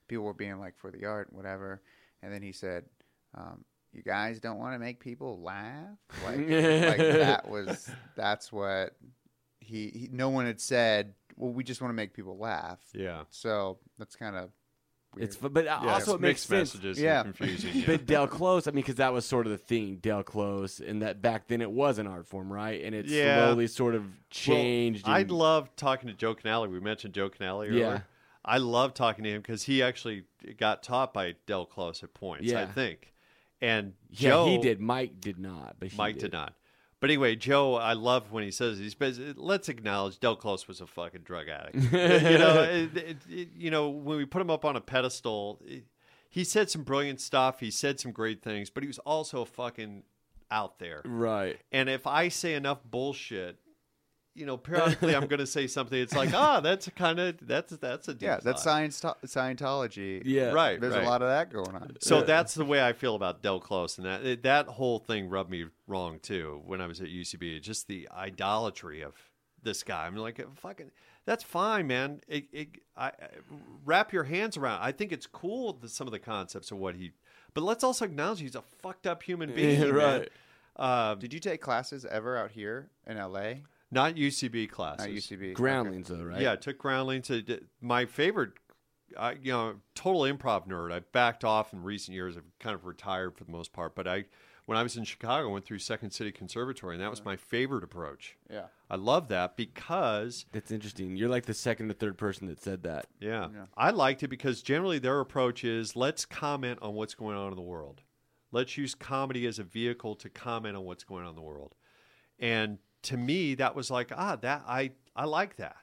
[0.09, 1.83] People were being like, "For the art, whatever,"
[2.23, 2.85] and then he said.
[3.35, 8.97] Um, you guys don't want to make people laugh like, like that was that's what
[9.61, 13.25] he, he no one had said well we just want to make people laugh Yeah.
[13.31, 14.51] so that's kind of
[15.17, 16.75] it's but uh, Yeah, also it's it makes mixed sense.
[16.75, 17.01] messages.
[17.01, 17.23] Yeah.
[17.25, 17.71] confusing.
[17.75, 17.87] Yeah.
[17.87, 21.03] But Del Close, I mean, because that was sort of the thing, Del Close, and
[21.03, 22.83] that back then it was an art form, right?
[22.83, 23.47] And it Yeah.
[23.47, 25.07] slowly sort of changed.
[25.07, 26.67] Well, I and- love talking to Joe Canale.
[26.69, 27.73] We mentioned Joe Canale earlier.
[27.79, 28.01] Yeah.
[28.45, 30.25] I love talking to him because he actually
[30.57, 33.13] got taught by Del Close at points, I think.
[33.61, 34.81] And yeah, Joe, he did.
[34.81, 36.55] Mike did not, but he Mike did not.
[37.03, 38.95] But anyway, Joe, I love when he says he's.
[38.95, 41.75] basi- Let's acknowledge Del Close was a fucking drug addict.
[41.93, 45.61] you know, it, it, it- you know when we put him up on a pedestal,
[46.31, 47.59] he said some brilliant stuff.
[47.59, 50.05] He said some great things, but he was also fucking
[50.51, 51.03] out there.
[51.05, 51.59] Right.
[51.73, 53.59] And if I say enough bullshit,
[54.35, 56.01] you know, periodically I'm going to say something.
[56.01, 58.93] It's like, ah, that's kind of that's that's a deep Yeah, that's thought.
[58.93, 60.23] science Scientology.
[60.25, 60.51] Yeah.
[60.53, 60.81] right.
[60.81, 61.05] There's right.
[61.05, 61.97] a lot of that going on.
[62.01, 65.29] So that's the way I feel about Del Close, and that it- that whole thing
[65.29, 67.61] rubbed me wrong too when I was at UCB.
[67.61, 69.15] Just the idolatry of
[69.63, 70.07] this guy.
[70.07, 70.91] I'm like, fucking,
[71.25, 72.21] that's fine, man.
[72.27, 73.13] It, it, I, I-
[73.85, 74.81] wrap your hands around.
[74.83, 77.13] I think it's cool that some of the concepts of what he,
[77.55, 80.29] but let's also acknowledge he's a fucked up human being, Yeah, right.
[80.75, 83.57] Uh, Did you take classes ever out here in LA?
[83.93, 85.07] Not UCB classes.
[85.07, 85.55] Not UCB.
[85.55, 86.41] Groundlings, though, right?
[86.41, 87.31] Yeah, I took groundlings.
[87.31, 88.53] I did- My favorite,
[89.17, 90.91] I, you know, total improv nerd.
[90.93, 92.37] I backed off in recent years.
[92.37, 93.95] I've kind of retired for the most part.
[93.95, 94.25] But I,
[94.67, 97.37] when I was in Chicago, I went through Second City Conservatory, and that was my
[97.37, 98.37] favorite approach.
[98.51, 98.67] Yeah.
[98.89, 101.17] I love that because, That's interesting.
[101.17, 103.07] You're like the second or third person that said that.
[103.21, 107.51] yeah, I liked it because generally their approach is let's comment on what's going on
[107.51, 108.01] in the world.
[108.51, 111.75] Let's use comedy as a vehicle to comment on what's going on in the world.
[112.39, 115.77] And to me, that was like, ah, that I I like that.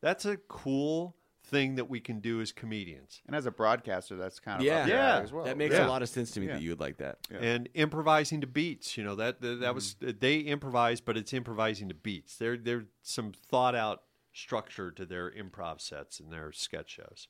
[0.00, 3.20] That's a cool thing that we can do as comedians.
[3.26, 4.86] And as a broadcaster, that's kind of Yeah.
[4.86, 5.18] Yeah.
[5.18, 5.44] as well.
[5.44, 5.86] That makes Yeah.
[5.86, 6.54] a lot of sense to me Yeah.
[6.54, 7.18] that you would like that.
[7.30, 10.18] And improvising to beats, you know that that, that was Mm-hmm.
[10.20, 12.36] they improvise, but it's improvising to beats.
[12.36, 17.26] There there's some thought out structure to their improv sets and their sketch shows.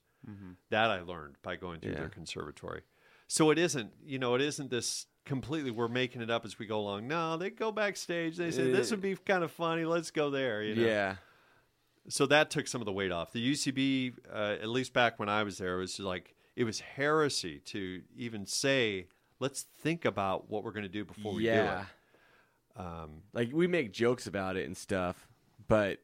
[0.69, 1.97] That I learned by going through Mm-hmm.
[1.97, 2.01] Yeah.
[2.01, 2.83] their conservatory.
[3.27, 6.67] So it isn't, you know, it isn't this completely we're making it up as we
[6.67, 7.07] go along.
[7.07, 8.37] No, they go backstage.
[8.37, 9.85] They say this would be kind of funny.
[9.85, 10.63] Let's go there.
[10.63, 10.83] You know?
[10.83, 11.15] Yeah.
[12.09, 13.33] so that took some of the weight off.
[13.33, 16.81] The UCB, uh, at least back when I was there, it was like it was
[16.81, 19.07] heresy to even say,
[19.39, 21.55] "Let's think about what we're going to do before we yeah.
[21.55, 25.29] do it." Um, like we make jokes about it and stuff
[25.71, 26.01] but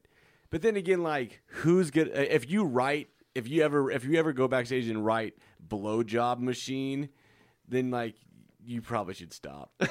[0.51, 4.33] but then again like who's good if you write if you ever if you ever
[4.33, 5.35] go backstage and write
[5.67, 7.09] blowjob machine
[7.69, 8.15] then like
[8.67, 9.71] you probably should stop.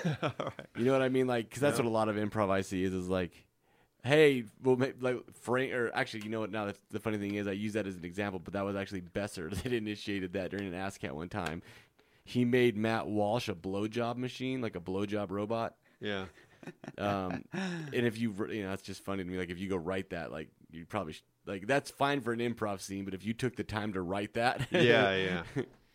[0.78, 1.26] You know what i mean?
[1.28, 3.32] Like because that's what a lot of improv i see is is like
[4.03, 6.51] hey well ma- like frank or actually you know what?
[6.51, 8.76] Now that's, the funny thing is i use that as an example but that was
[8.76, 11.61] actually besser that initiated that during an ASCAT one time.
[12.26, 15.76] He made matt walsh a blowjob machine like a blowjob robot.
[16.01, 16.26] Yeah,
[16.97, 19.38] um, and if you, you know, that's just funny to me.
[19.38, 22.39] Like if you go write that, like you probably sh- like that's fine for an
[22.39, 25.43] improv scene, but if you took the time to write that, yeah, yeah,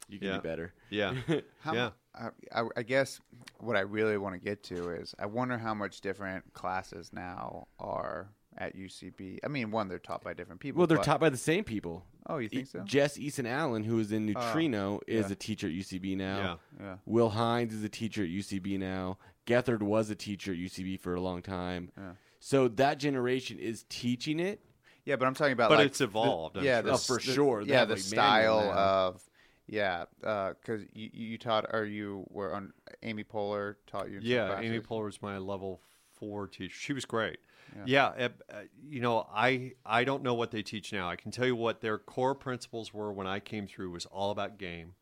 [0.09, 0.37] you can Yeah.
[0.37, 0.72] do better.
[0.89, 1.14] yeah,
[1.61, 1.91] How, yeah.
[2.15, 3.21] I, I, I guess
[3.59, 7.69] what I really want to get to is I wonder how much different classes now
[7.79, 9.39] are at UCB.
[9.45, 10.79] I mean, one, they're taught by different people.
[10.81, 12.05] Well, they're but- taught by the same people.
[12.27, 12.81] Oh, you think E- so?
[12.81, 15.33] Jess Easton Allen, who is in oh, Neutrino, is yeah.
[15.33, 16.59] a teacher at UCB now.
[16.79, 16.85] Yeah.
[16.87, 16.95] Yeah.
[17.07, 19.19] Will Hines is a teacher at UCB now.
[19.47, 21.91] Gethard was a teacher at UCB for a long time.
[21.97, 22.13] Yeah.
[22.39, 24.61] So that generation is teaching it.
[25.05, 26.91] Yeah, but I'm talking about But like it's evolved, I'm yeah, sure.
[26.91, 27.65] Oh, the Oh, for the- sure.
[27.65, 29.23] They Yeah, the like, style of
[29.71, 34.18] yeah, because you you taught or you were on Amy Poehler taught you.
[34.21, 34.87] Yeah, Amy classes?
[34.89, 35.81] Poehler was my level
[36.14, 36.75] four teacher.
[36.75, 37.39] She was great.
[37.87, 41.09] Yeah, uh, uh, you know, I I don't know what they teach now.
[41.09, 44.33] I can tell you what their core principles were when I came through was all
[44.33, 44.95] about game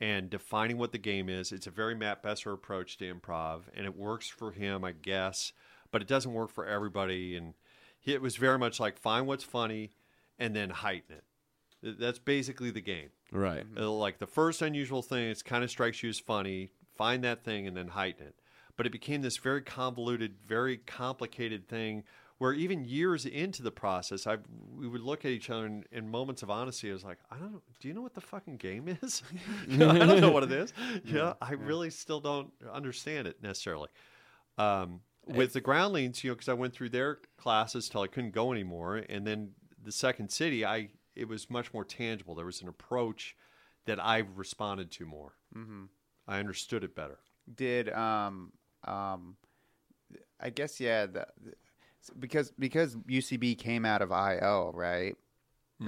[0.00, 1.52] and defining what the game is.
[1.52, 5.52] It's a very Matt Besser approach to improv, and it works for him, I guess,
[5.92, 7.36] but it doesn't work for everybody.
[7.36, 7.54] And
[8.00, 9.90] he, it was very much like find what's funny
[10.36, 11.24] and then heighten it.
[11.82, 13.10] Th- That's basically the game.
[13.32, 13.64] Right.
[13.76, 16.70] It'll, like the first unusual thing, it kind of strikes you as funny.
[16.96, 18.34] Find that thing and then heighten it.
[18.76, 22.04] But it became this very convoluted, very complicated thing
[22.38, 24.38] where even years into the process, I
[24.76, 26.88] we would look at each other in, in moments of honesty.
[26.88, 27.62] I was like, I don't know.
[27.80, 29.22] Do you know what the fucking game is?
[29.68, 30.72] You know, I don't know what it is.
[31.04, 33.88] Yeah, I really still don't understand it necessarily.
[34.56, 38.30] Um, with the groundlings, you know, because I went through their classes till I couldn't
[38.30, 39.50] go anymore, and then
[39.84, 40.88] the second city, I
[41.18, 42.34] it was much more tangible.
[42.34, 43.36] There was an approach
[43.86, 45.32] that I responded to more.
[45.56, 45.84] Mm-hmm.
[46.26, 47.18] I understood it better.
[47.54, 48.52] did um
[48.84, 49.36] um
[50.40, 51.54] I guess yeah the, the-
[52.18, 55.14] because because UCB came out of IO right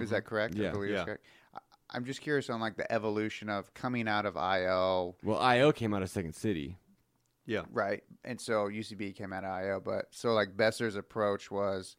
[0.00, 0.68] is that correct Yeah.
[0.68, 1.04] I believe Yeah.
[1.04, 1.24] correct
[1.54, 1.58] I-
[1.90, 5.92] I'm just curious on like the evolution of coming out of IO Well, IO came
[5.94, 6.76] out of Second City.
[7.46, 11.96] Yeah, right and so UCB came out of IO but so like Besser's approach was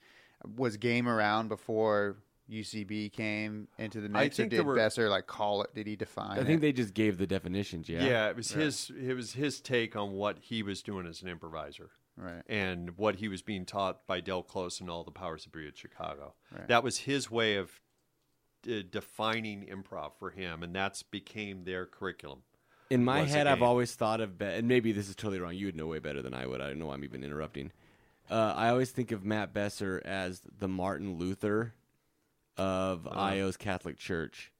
[0.57, 2.17] was game around before
[2.51, 5.73] UCB came into the I mix or think did there were- Besser like call it
[5.73, 6.61] did he define I think it?
[6.61, 7.87] they just gave the definitions.
[7.87, 8.03] Yeah.
[8.03, 8.29] yeah.
[8.29, 11.91] it was his it was his take on what he was doing as an improviser.
[12.17, 15.53] right and what he was being taught by Del Close and all the powers that
[15.53, 16.33] be at Chicago.
[16.53, 16.67] Right.
[16.67, 17.71] That was his way of
[18.69, 22.43] uh, defining improv for him, and that's became their curriculum.
[22.91, 25.55] In my head, I've always thought of, Be- and maybe this is totally wrong.
[25.55, 26.59] You would know way better than I would.
[26.61, 27.71] I don't know why I'm even interrupting.
[28.29, 31.73] Uh, I always think of Matt Besser as the Martin Luther
[32.57, 33.19] of Uh-huh.
[33.19, 34.51] IO's Catholic Church,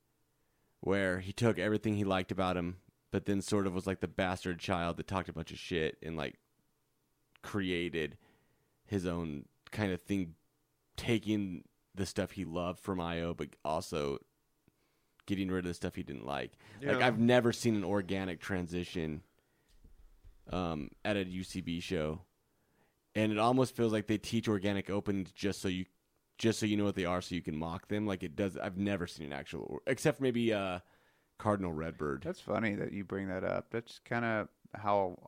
[0.79, 2.77] where he took everything he liked about him,
[3.11, 5.97] but then sort of was like the bastard child that talked a bunch of shit
[6.01, 6.39] and like
[7.41, 8.17] created
[8.85, 10.35] his own kind of thing,
[10.97, 11.63] taking
[11.95, 14.17] the stuff he loved from IO, but also
[15.25, 16.53] getting rid of the stuff he didn't like.
[16.93, 19.21] Like I've never seen an organic transition
[20.51, 22.21] um, at a UCB show,
[23.15, 25.85] and it almost feels like they teach organic openings just so you
[26.41, 28.05] just so you know what they are, so you can mock them.
[28.07, 28.57] Like it does.
[28.57, 30.79] I've never seen an actual, except for maybe uh,
[31.37, 32.23] Cardinal Redbird.
[32.23, 33.67] That's funny that you bring that up.
[33.71, 35.19] That's kind of how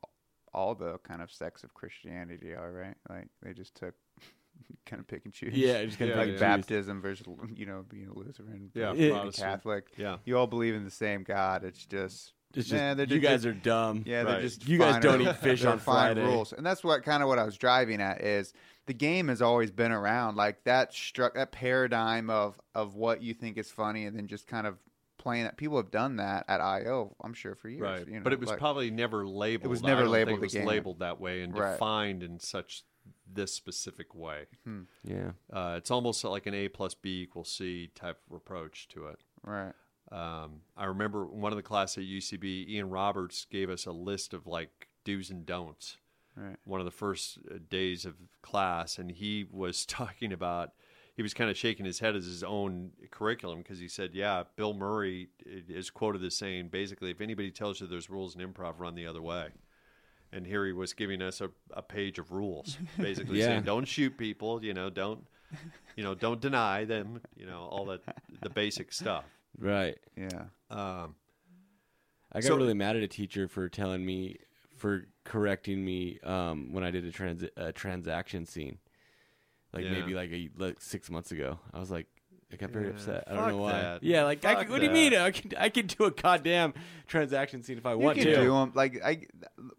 [0.53, 2.95] all the kind of sects of Christianity are, right?
[3.09, 3.93] Like they just took
[4.87, 5.53] kind of pick and choose.
[5.53, 8.93] yeah, just kind Yeah, of like like baptism versus you know being a Lutheran, Yeah,
[8.93, 9.51] being a Protestant.
[9.51, 9.87] Catholic.
[9.97, 10.17] Yeah.
[10.25, 11.63] You all believe in the same God.
[11.63, 14.03] It's just It's just nah, they're you just- guys are dumb.
[14.05, 14.25] Yeah, Right.
[14.33, 16.23] they're just You guys don't eat fish on Friday.
[16.23, 18.53] rules, and that's what kind of what I was driving at is
[18.85, 23.33] the game has always been around, like that struck that paradigm of of what you
[23.33, 24.77] think is funny, and then just kind of
[25.17, 25.55] playing that.
[25.57, 27.81] People have done that at IO, I'm sure for years.
[27.81, 28.05] Right.
[28.07, 29.65] you know, but it was like- probably never labeled.
[29.65, 30.67] It was I never don't think labeled it was the game.
[30.67, 31.71] labeled that way and Right.
[31.71, 32.83] defined in such
[33.25, 34.45] this specific way.
[35.03, 35.31] Yeah.
[35.51, 39.19] Uh, it's almost like an A plus B equals C type of approach to it.
[39.43, 39.73] right.
[40.13, 44.33] Um, I remember one of the classes at UCB, Ian Roberts gave us a list
[44.33, 45.97] of like do's and don'ts.
[46.35, 46.55] Right.
[46.65, 50.71] One of the first uh, days of class, and he was talking about.
[51.15, 54.43] He was kind of shaking his head as his own curriculum because he said, "Yeah,
[54.55, 58.79] Bill Murray is quoted as saying basically, if anybody tells you there's rules in improv,
[58.79, 59.49] run the other way."
[60.31, 63.45] And here he was giving us a, a page of rules, basically Yeah.
[63.47, 65.23] saying, "Don't shoot people, you know, don't,
[65.95, 68.01] you know, don't deny them, you know, all that
[68.41, 69.25] the basic stuff."
[69.57, 69.97] Right.
[70.17, 70.45] Yeah.
[70.69, 71.15] Um,
[72.31, 74.37] I got So- really mad at a teacher for telling me
[74.75, 78.79] for correcting me um, when I did a, trans- a transaction scene,
[79.71, 79.91] like Yeah.
[79.91, 81.59] maybe like a like six months ago.
[81.71, 82.07] I was like,
[82.51, 83.23] I got very Yeah, upset.
[83.27, 83.71] I don't know why.
[83.71, 84.03] that.
[84.03, 85.13] Yeah, like I Fuck what do you mean?
[85.15, 86.73] I can I can do a goddamn
[87.07, 88.35] transaction scene if I You want can to.
[88.35, 89.21] do them like I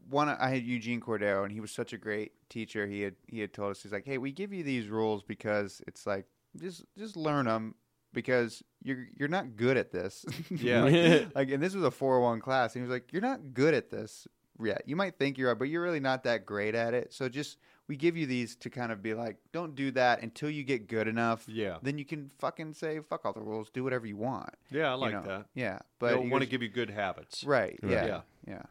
[0.09, 0.29] one.
[0.29, 2.87] I had Eugene Cordero, and he was such a great teacher.
[2.87, 5.83] He had he had told us he's like, hey, we give you these rules because
[5.87, 6.27] it's like
[6.61, 7.75] just just learn them
[8.15, 10.25] because you're you're not good at this.
[10.51, 10.85] Yeah.
[10.85, 13.21] like, like, and this was a four oh one class, and he was like, you're
[13.23, 14.27] not good at this
[14.63, 14.83] yet.
[14.87, 17.13] You might think you are, but you're really not that great at it.
[17.13, 20.49] So just we give you these to kind of be like, don't do that until
[20.49, 21.45] you get good enough.
[21.47, 21.77] Yeah.
[21.83, 24.49] Then you can fucking say fuck all the rules, do whatever you want.
[24.71, 25.23] yeah, I you like know?
[25.23, 25.47] that.
[25.55, 27.45] Yeah, But but I want to give you good habits.
[27.45, 27.79] right.
[27.83, 28.21] Yeah, Yeah.
[28.49, 28.63] yeah.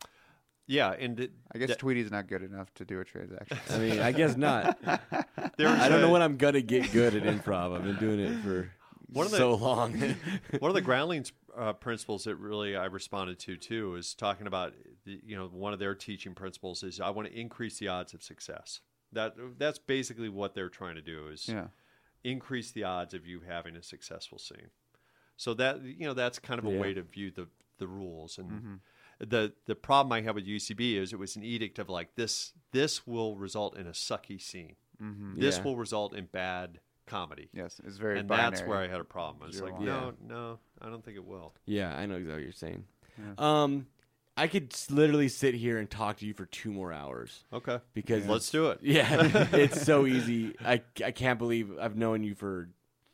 [0.65, 3.57] Yeah, and it, I guess that- Tweety's not good enough to do a transaction.
[3.69, 4.79] I mean, I guess not.
[4.87, 7.75] I don't know when I'm gonna get good at improv.
[7.75, 8.71] I've been doing it for
[9.13, 9.93] One of the- so long.
[10.59, 14.73] one of the groundlings uh, principles that really I responded to too is talking about
[15.05, 18.13] the, you know one of their teaching principles is I want to increase the odds
[18.13, 18.81] of success.
[19.11, 21.67] That that's basically what they're trying to do is yeah,
[22.23, 24.69] increase the odds of you having a successful scene.
[25.37, 26.79] So that you know that's kind of a Yeah.
[26.79, 28.79] way to view the the rules and
[29.19, 32.53] the the problem I have with UCB is it was an edict of like this
[32.71, 34.75] this will result in a sucky scene.
[34.99, 35.63] This Yeah.
[35.63, 37.49] will result in bad comedy.
[37.53, 38.19] yes, it's very.
[38.19, 38.51] and binary.
[38.51, 39.47] that's where I had a problem.
[39.49, 39.85] It's Zero like one.
[39.85, 41.53] no, no, I don't think it will.
[41.65, 42.85] Yeah, I know exactly what you're saying.
[43.37, 43.87] Um,
[44.35, 47.79] I could s- literally sit here and talk to you for two more hours Okay,
[47.93, 48.79] because let's do it.
[48.81, 50.55] Yeah, it's so easy.
[50.65, 52.69] I, I can't believe I've known you for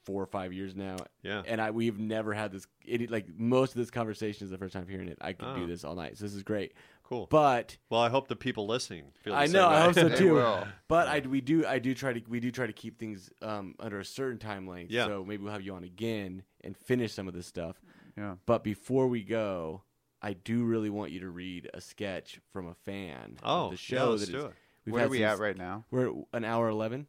[0.06, 0.96] four or five years now.
[1.22, 1.44] Yeah.
[1.46, 2.66] and I we've never had this.
[2.86, 5.18] It, like most of this conversation is the first time hearing it.
[5.22, 5.56] I could Oh.
[5.58, 6.18] do this all night.
[6.18, 6.74] So this is great.
[7.10, 7.26] Cool.
[7.32, 9.34] But Well, I hope the people listening feel.
[9.34, 9.68] The I same know.
[9.68, 10.34] I hope so too.
[10.36, 10.68] will.
[10.88, 13.74] But I we do I do try to we do try to keep things um,
[13.80, 14.92] under a certain time length.
[14.92, 15.08] Yeah.
[15.08, 17.82] So maybe we'll have you on again and finish some of this stuff.
[18.16, 18.36] Yeah.
[18.46, 19.82] But before we go,
[20.22, 23.76] I do really want you to read a sketch from a fan Oh, of the
[23.78, 24.10] yeah, show.
[24.12, 24.52] let's that do is- it.
[24.86, 25.86] We've Where are we some at right now?
[25.92, 27.08] We're at an hour eleven.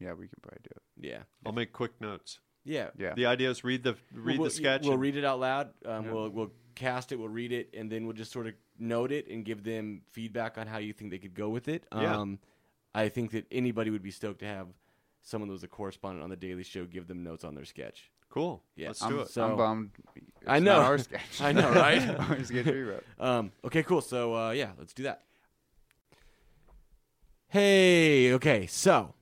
[0.00, 1.08] Yeah, we can probably do it.
[1.10, 1.22] Yeah.
[1.46, 2.40] I'll make quick notes.
[2.64, 2.88] Yeah.
[2.98, 3.12] Yeah.
[3.14, 4.82] The idea is read the read we'll, the sketch.
[4.82, 5.70] We'll and- read it out loud.
[5.84, 7.18] Um, We'll we'll cast it.
[7.18, 10.58] We'll read it, and then we'll just sort of note it and give them feedback
[10.58, 11.86] on how you think they could go with it.
[11.92, 12.16] Yeah.
[12.18, 12.38] Um,
[12.94, 14.68] I think that anybody would be stoked to have
[15.22, 18.10] someone that was a correspondent on the Daily Show give them notes on their sketch.
[18.28, 18.62] Cool.
[18.76, 18.88] Yeah.
[18.88, 19.28] Let's I'm- do it.
[19.28, 19.90] So- I'm bummed.
[20.16, 20.78] It's I know.
[20.80, 21.40] not our sketch.
[21.40, 22.08] I know, right?
[22.30, 23.04] our sketch rewrote.
[23.18, 24.00] Um, okay, cool.
[24.00, 25.22] So uh, yeah, let's do that.
[27.48, 29.14] Hey, okay, so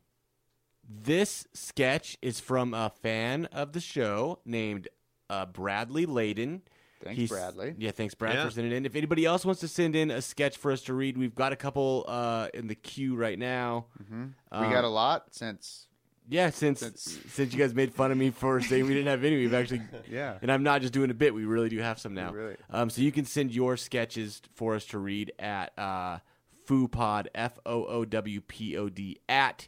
[0.88, 4.88] this sketch is from a fan of the show named
[5.28, 6.62] uh, Bradley Layden.
[7.04, 7.74] Thanks, Bradley.
[7.78, 8.44] Yeah, thanks, Brad, Yeah.
[8.44, 8.86] for sending in.
[8.86, 11.52] If anybody else wants to send in a sketch for us to read, we've got
[11.52, 13.86] a couple uh, in the queue right now.
[14.10, 14.16] we
[14.52, 15.86] Um, got a lot since.
[16.28, 19.24] Yeah, since Since- since you guys made fun of me for saying we didn't have
[19.24, 20.38] any, we've actually Yeah.
[20.40, 21.34] and I'm not just doing a bit.
[21.34, 22.32] We really do have some now.
[22.32, 22.56] Really.
[22.70, 26.18] Um, so you can send your sketches for us to read at uh,
[26.66, 29.66] foowpod f o o w p o d at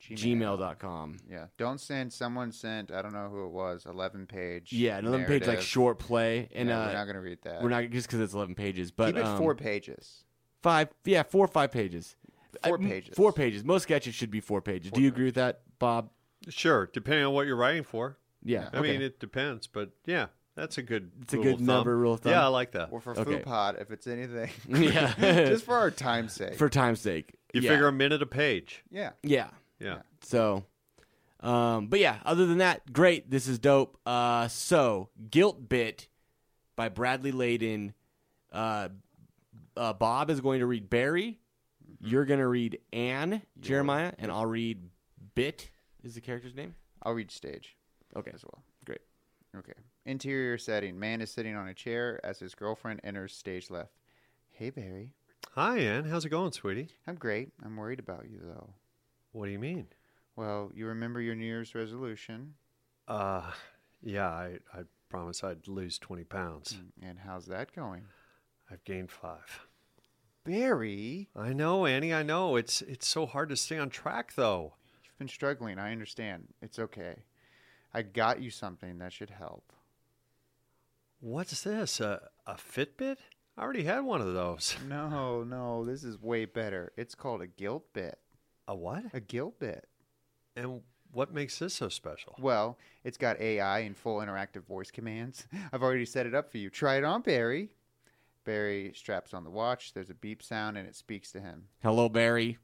[0.00, 1.18] gmail.com.
[1.30, 1.46] Yeah.
[1.58, 2.12] Don't send.
[2.12, 2.90] Someone sent.
[2.90, 3.86] I don't know who it was.
[3.86, 4.72] Eleven page.
[4.72, 5.64] Yeah, an 11 page like narrative.
[5.64, 7.62] short play, and Yeah, uh, we're not gonna read that.
[7.62, 10.24] we're not just because it's 11 pages, but Keep it um, four pages.
[10.62, 12.16] five, yeah, four or five pages.
[12.64, 13.14] Four m- pages.
[13.14, 13.64] Four pages.
[13.64, 14.90] Most sketches should be four pages.
[14.92, 16.10] Do you agree with that, Bob?
[16.48, 18.18] Sure, depending on what you're writing for.
[18.42, 18.68] Yeah.
[18.72, 18.92] I okay.
[18.92, 21.10] mean, it depends, but yeah, that's a good.
[21.22, 22.32] It's a rule good of number, rule of thumb.
[22.32, 22.88] Yeah, I like that.
[22.92, 23.24] Or for Okay.
[23.24, 24.50] Food Pod, if it's anything.
[24.68, 25.12] Yeah.
[25.46, 26.54] Just for our time's sake.
[26.54, 27.34] for time's sake.
[27.52, 27.70] You yeah.
[27.70, 28.84] figure a minute a page.
[28.90, 29.10] yeah.
[29.22, 29.48] Yeah.
[29.78, 29.98] Yeah.
[30.22, 30.64] So,
[31.40, 33.30] um, but yeah, other than that, great.
[33.30, 33.98] This is dope.
[34.06, 36.08] Uh, so Guilt Bit
[36.76, 37.92] by Bradley Layden.
[38.52, 38.88] Uh,
[39.76, 41.38] uh, Bob is going to read Barry.
[42.00, 44.82] You're going to read Anne Jeremiah, and I'll read
[45.34, 45.70] Bit.
[46.02, 46.74] Is the character's name?
[47.02, 47.76] I'll read stage
[48.16, 48.62] Okay, as well.
[48.84, 49.00] great.
[49.56, 49.72] Okay.
[50.06, 50.98] Interior setting.
[50.98, 53.92] Man is sitting on a chair as his girlfriend enters stage left.
[54.50, 55.12] Hey, Barry.
[55.52, 56.04] Hi, Ann.
[56.04, 56.88] How's it going, sweetie?
[57.06, 57.50] I'm great.
[57.64, 58.70] I'm worried about you, though.
[59.36, 59.88] What do you mean?
[60.34, 62.54] Well, you remember your New Year's resolution?
[63.06, 63.42] Uh,
[64.02, 66.78] yeah, I, I promised I'd lose 20 pounds.
[67.02, 68.04] And how's that going?
[68.70, 69.66] I've gained five.
[70.44, 72.14] Barry, I know, Annie.
[72.14, 72.56] I know.
[72.56, 74.72] It's it's so hard to stay on track, though.
[75.04, 75.78] you've been struggling.
[75.78, 76.44] I understand.
[76.62, 77.24] It's okay.
[77.92, 79.70] I got you something that should help.
[81.20, 82.00] What's this?
[82.00, 83.18] A a Fitbit?
[83.58, 84.76] I already had one of those.
[84.88, 86.92] No, no, this is way better.
[86.96, 88.18] It's called a guilt bit.
[88.68, 89.04] A what?
[89.12, 89.86] A guilt bit.
[90.56, 90.80] And
[91.12, 92.34] what makes this so special?
[92.38, 95.46] Well, it's got AI and full interactive voice commands.
[95.72, 96.70] I've already set it up for you.
[96.70, 97.70] Try it on, Barry.
[98.44, 99.92] Barry straps on the watch.
[99.92, 101.64] There's a beep sound and it speaks to him.
[101.82, 102.58] Hello, Barry.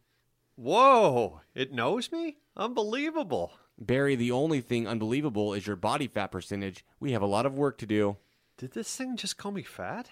[0.55, 1.41] Whoa!
[1.55, 2.37] It knows me?
[2.57, 3.53] Unbelievable.
[3.79, 6.85] Barry, the only thing unbelievable is your body fat percentage.
[7.01, 8.19] We have a lot of work to do.
[8.59, 10.11] Did this thing just call me fat?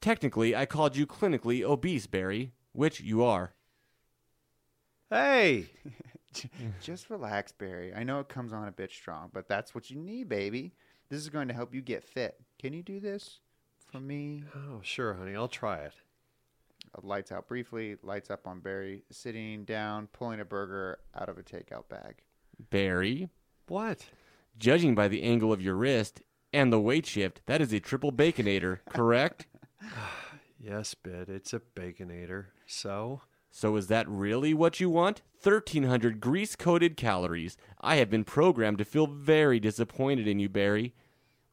[0.00, 3.54] Technically, I called you clinically obese, Barry, which you are.
[5.10, 5.66] Hey!
[6.82, 7.94] Just relax, Barry.
[7.94, 10.72] I know it comes on a bit strong, but that's what you need, baby.
[11.08, 12.38] This is going to help you get fit.
[12.58, 13.38] Can you do this
[13.90, 14.44] for me?
[14.54, 15.34] Oh, sure, honey.
[15.34, 15.94] I'll try it.
[16.96, 17.96] Uh, Lights out briefly.
[18.02, 22.16] Lights up on Barry sitting down, pulling a burger out of a takeout bag.
[22.70, 23.28] Barry,
[23.68, 24.04] What?
[24.58, 26.20] judging by the angle of your wrist
[26.52, 29.46] and the weight shift, that is a triple baconator, correct?
[30.60, 31.28] Yes, Bit.
[31.28, 32.46] It's a baconator.
[32.66, 33.20] So?
[33.50, 35.22] So is that really what you want?
[35.42, 37.56] 1300 grease-coated calories.
[37.80, 40.94] I have been programmed to feel very disappointed in you, Barry.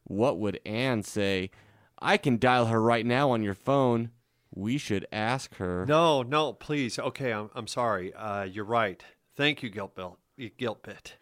[0.04, 1.50] What would Anne say?
[1.98, 4.10] I can dial her right now on your phone.
[4.54, 5.86] We should ask her.
[5.86, 6.98] No, no, please.
[6.98, 8.12] Okay, I'm, I'm sorry.
[8.14, 9.02] Uh, you're right.
[9.36, 10.18] Thank you, Guilt Bill.
[10.56, 11.16] Guilt Bit.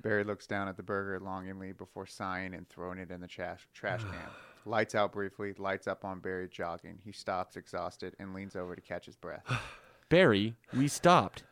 [0.00, 3.66] Barry looks down at the burger longingly before sighing and throwing it in the trash,
[3.74, 4.30] trash can.
[4.64, 6.98] Lights out briefly, lights up on Barry jogging.
[7.02, 9.44] He stops exhausted and leans over to catch his breath.
[10.10, 11.44] Barry, we stopped.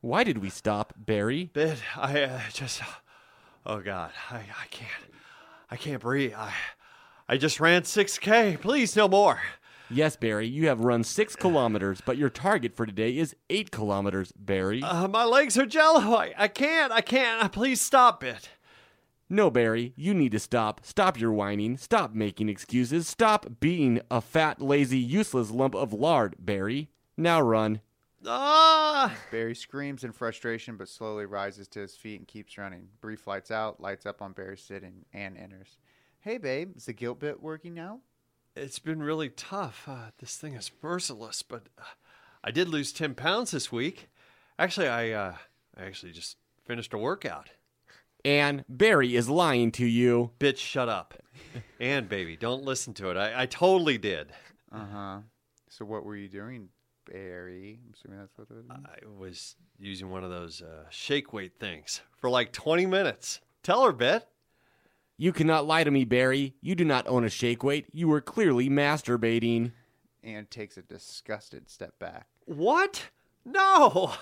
[0.00, 1.50] Why did we stop, Barry?
[1.52, 2.80] Bit, I uh, just.
[3.66, 4.10] Oh, God.
[4.30, 4.90] I, I can't.
[5.70, 6.32] I can't breathe.
[6.34, 6.52] I,
[7.28, 8.58] I just ran 6K.
[8.58, 9.40] Please, no more.
[9.90, 14.32] Yes, Barry, you have run six kilometers, but your target for today is eight kilometers,
[14.32, 14.82] Barry.
[14.82, 16.16] Uh, my legs are jello.
[16.16, 16.92] I, I can't.
[16.92, 17.44] I can't.
[17.44, 18.48] Uh, please stop it.
[19.28, 20.80] No, Barry, you need to stop.
[20.84, 21.76] Stop your whining.
[21.76, 23.06] Stop making excuses.
[23.06, 26.88] Stop being a fat, lazy, useless lump of lard, Barry.
[27.18, 27.80] Now run.
[28.24, 29.14] Ah!
[29.30, 32.88] Barry screams in frustration but slowly rises to his feet and keeps running.
[33.00, 35.04] Brief lights out, lights up on Barry sitting.
[35.12, 35.78] Anne enters.
[36.20, 38.00] Hey, babe, is the guilt bit working now?
[38.56, 39.84] It's been really tough.
[39.86, 41.82] Uh, this thing is merciless, but uh,
[42.42, 44.08] I did lose 10 pounds this week.
[44.58, 45.34] Actually, I, uh,
[45.76, 47.50] I actually just finished a workout.
[48.24, 50.30] And Barry is lying to you.
[50.40, 51.14] Bitch, shut up.
[51.80, 53.16] and, baby, don't listen to it.
[53.16, 54.32] I, I totally did.
[54.72, 55.18] Uh huh.
[55.68, 56.70] So, what were you doing,
[57.10, 57.80] Barry?
[57.84, 58.70] I'm assuming that's what it is.
[58.70, 63.40] I was using one of those uh, shake weight things for like 20 minutes.
[63.62, 64.28] Tell her, Bet.
[65.18, 66.54] You cannot lie to me, Barry.
[66.60, 67.86] You do not own a shake weight.
[67.92, 69.72] You were clearly masturbating.
[70.22, 72.26] Anne takes a disgusted step back.
[72.44, 73.08] What?
[73.44, 74.12] No.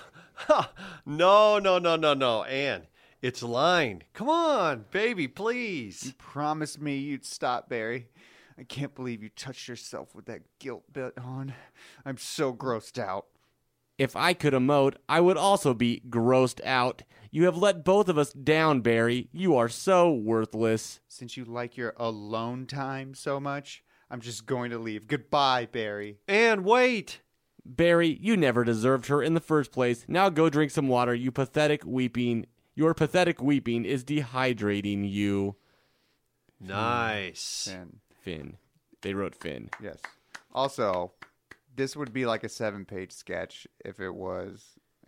[1.05, 2.43] no, no, no, no, no.
[2.43, 2.83] Anne,
[3.21, 4.03] it's lying.
[4.13, 6.05] Come on, baby, please.
[6.05, 8.07] You promised me you'd stop, Barry.
[8.57, 11.53] I can't believe you touched yourself with that guilt bit on.
[12.05, 13.27] I'm so grossed out.
[13.97, 17.03] If I could emote, I would also be grossed out.
[17.31, 19.29] You have let both of us down, Barry.
[19.31, 20.99] You are so worthless.
[21.07, 25.07] Since you like your alone time so much, I'm just going to leave.
[25.07, 26.19] Goodbye, Barry.
[26.27, 27.21] And wait.
[27.65, 30.05] Barry, you never deserved her in the first place.
[30.07, 32.45] Now go drink some water, you pathetic weeping.
[32.75, 35.55] Your pathetic weeping is dehydrating you.
[36.59, 37.69] Nice.
[37.71, 37.99] Fin.
[38.25, 38.57] Fin.
[39.03, 39.69] They wrote Fin.
[39.81, 39.99] Yes.
[40.51, 41.11] Also,
[41.75, 44.63] this would be like a seven page sketch if it was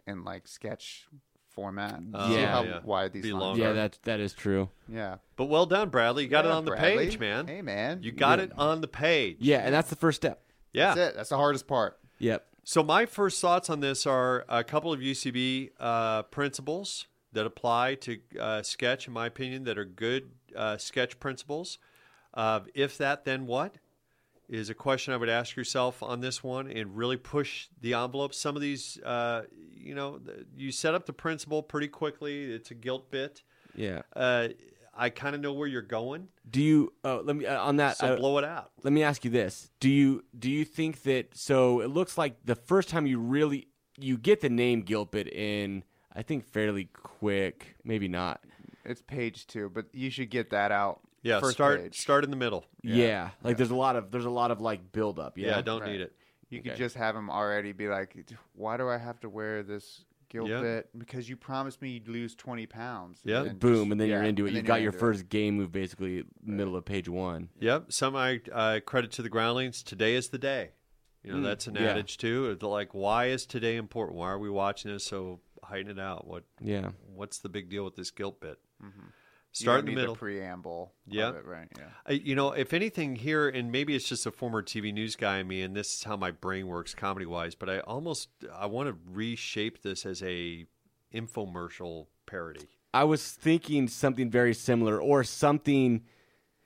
[0.05, 1.07] in like sketch
[1.49, 1.99] format.
[2.13, 2.51] Oh, See Yeah.
[2.51, 2.79] how yeah.
[2.83, 3.61] wide these Be lines longer.
[3.63, 3.73] Yeah, are?
[3.73, 4.69] that that is true.
[4.87, 5.17] Yeah.
[5.35, 6.23] But well done, Bradley.
[6.25, 7.07] You got it on the Bradley.
[7.07, 7.47] page, man.
[7.47, 8.03] Hey, man.
[8.03, 8.45] You got Yeah.
[8.45, 9.37] it on the page.
[9.39, 10.43] Yeah, and that's the first step.
[10.73, 10.93] Yeah.
[10.93, 11.15] That's it.
[11.15, 11.97] That's the hardest part.
[12.19, 12.45] Yep.
[12.63, 17.95] So my first thoughts on this are a couple of UCB uh, principles that apply
[17.95, 21.79] to uh, sketch, in my opinion, that are good uh, sketch principles.
[22.37, 23.75] Uh, if that, then what?
[24.47, 28.33] Is a question I would ask yourself on this one, and really push the envelope.
[28.33, 29.41] Some of these, uh,
[29.75, 30.21] you know,
[30.55, 32.45] you set up the principle pretty quickly.
[32.45, 33.43] It's a guilt bit.
[33.75, 34.03] Yeah.
[34.15, 34.49] Uh,
[34.95, 36.93] I kind of know where you're going, Do you?
[37.03, 37.97] Uh, let me uh, on that.
[37.97, 38.71] so uh, blow it out.
[38.83, 41.35] let me ask you this: Do you do you think that?
[41.35, 43.67] So it looks like the first time you really
[43.99, 45.83] you get the name guilt bit in,
[46.15, 47.75] I think fairly quick.
[47.83, 48.41] Maybe not.
[48.85, 51.01] It's page two, but you should get that out.
[51.27, 51.99] Yeah, first start page.
[51.99, 52.65] start in the middle.
[52.83, 55.37] Yeah, like there's a lot of there's a lot of like build up.
[55.37, 55.91] Yeah, Yeah, don't Right.
[55.93, 56.13] need it.
[56.49, 58.15] You could just have him already be like,
[58.53, 60.61] "Why do I have to wear this guilt Yeah.
[60.61, 60.89] bit?
[60.97, 63.43] Because you promised me you'd lose twenty pounds." Yeah.
[63.43, 64.53] then boom, just- and then you're into it.
[64.53, 64.99] You've got your into it.
[65.01, 67.49] first game move basically middle of page one.
[67.59, 67.91] Yep.
[67.91, 69.83] Some I uh, credit to the groundlings.
[69.83, 70.71] Today is the day.
[71.23, 71.81] You know, Mm, that's an yeah.
[71.89, 72.57] adage too.
[72.61, 74.17] Like, why is today important?
[74.17, 75.03] Why are we watching this?
[75.03, 76.25] So heighten it out.
[76.25, 78.57] What Yeah, What's the big deal with this guilt bit?
[78.81, 78.87] You
[79.61, 80.15] Start in the need middle.
[80.15, 80.93] preamble.
[81.07, 81.29] Yeah.
[81.31, 81.67] it, right.
[81.77, 81.85] Yeah.
[82.05, 85.37] I, you know, if anything here, and maybe it's just a former TV news guy
[85.39, 87.55] in me, and this is how my brain works comedy wise.
[87.55, 90.65] But I almost I want to reshape this as a
[91.13, 92.67] infomercial parody.
[92.93, 96.03] I was thinking something very similar or something.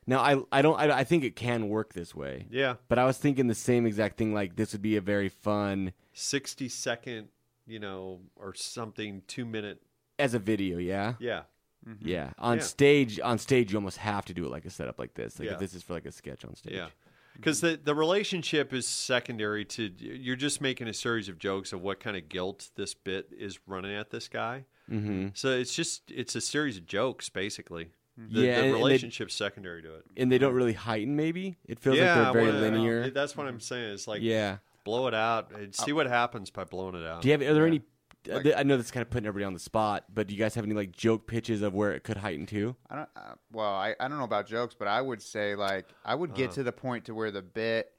[0.07, 2.47] Now I I don't I, I think it can work this way.
[2.49, 4.33] Yeah, But I was thinking the same exact thing.
[4.33, 7.29] Like this would be a very fun sixty second,
[7.65, 9.81] you know, or something, two minute.
[10.19, 10.77] as a video.
[10.77, 11.13] Yeah.
[11.19, 11.43] Yeah,
[11.87, 12.07] Mm-hmm.
[12.07, 12.63] Yeah, on Yeah.
[12.63, 15.39] stage, on stage, you almost have to do it like a setup like this.
[15.39, 15.53] Like Yeah.
[15.55, 16.73] if this is for like a sketch on stage.
[16.73, 16.81] Yeah.
[16.85, 17.37] Mm-hmm.
[17.37, 21.81] Because the, the relationship is secondary to you're just making a series of jokes of
[21.81, 24.65] what kind of guilt this bit is running at this guy.
[24.91, 25.29] Mm-hmm.
[25.33, 27.85] So it's just it's a series of jokes basically.
[28.19, 28.35] Mm-hmm.
[28.35, 30.05] The, Yeah, the and they- secondary to it.
[30.17, 31.15] And they don't really heighten.
[31.15, 33.09] Maybe it feels yeah, like they're very wanna- linear.
[33.09, 33.93] That's what I'm saying.
[33.93, 34.57] It's like yeah.
[34.83, 37.21] blow it out and see uh, what happens by blowing it out.
[37.21, 37.41] Do you have?
[37.41, 37.81] Are there any?
[38.27, 40.35] Like- uh, I know this is kind of putting everybody on the spot, but do
[40.35, 42.75] you guys have any like joke pitches of where it could heighten to?
[42.89, 43.09] I don't.
[43.15, 46.33] Uh, well, I, I don't know about jokes, but I would say like I would
[46.35, 47.91] get to the point to where the bit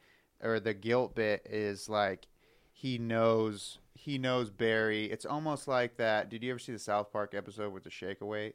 [0.42, 2.26] or the guilt bit is like
[2.72, 5.06] he knows he knows Barry.
[5.06, 6.28] It's almost like that.
[6.30, 8.54] Did you ever see the South Park episode with the shake weight?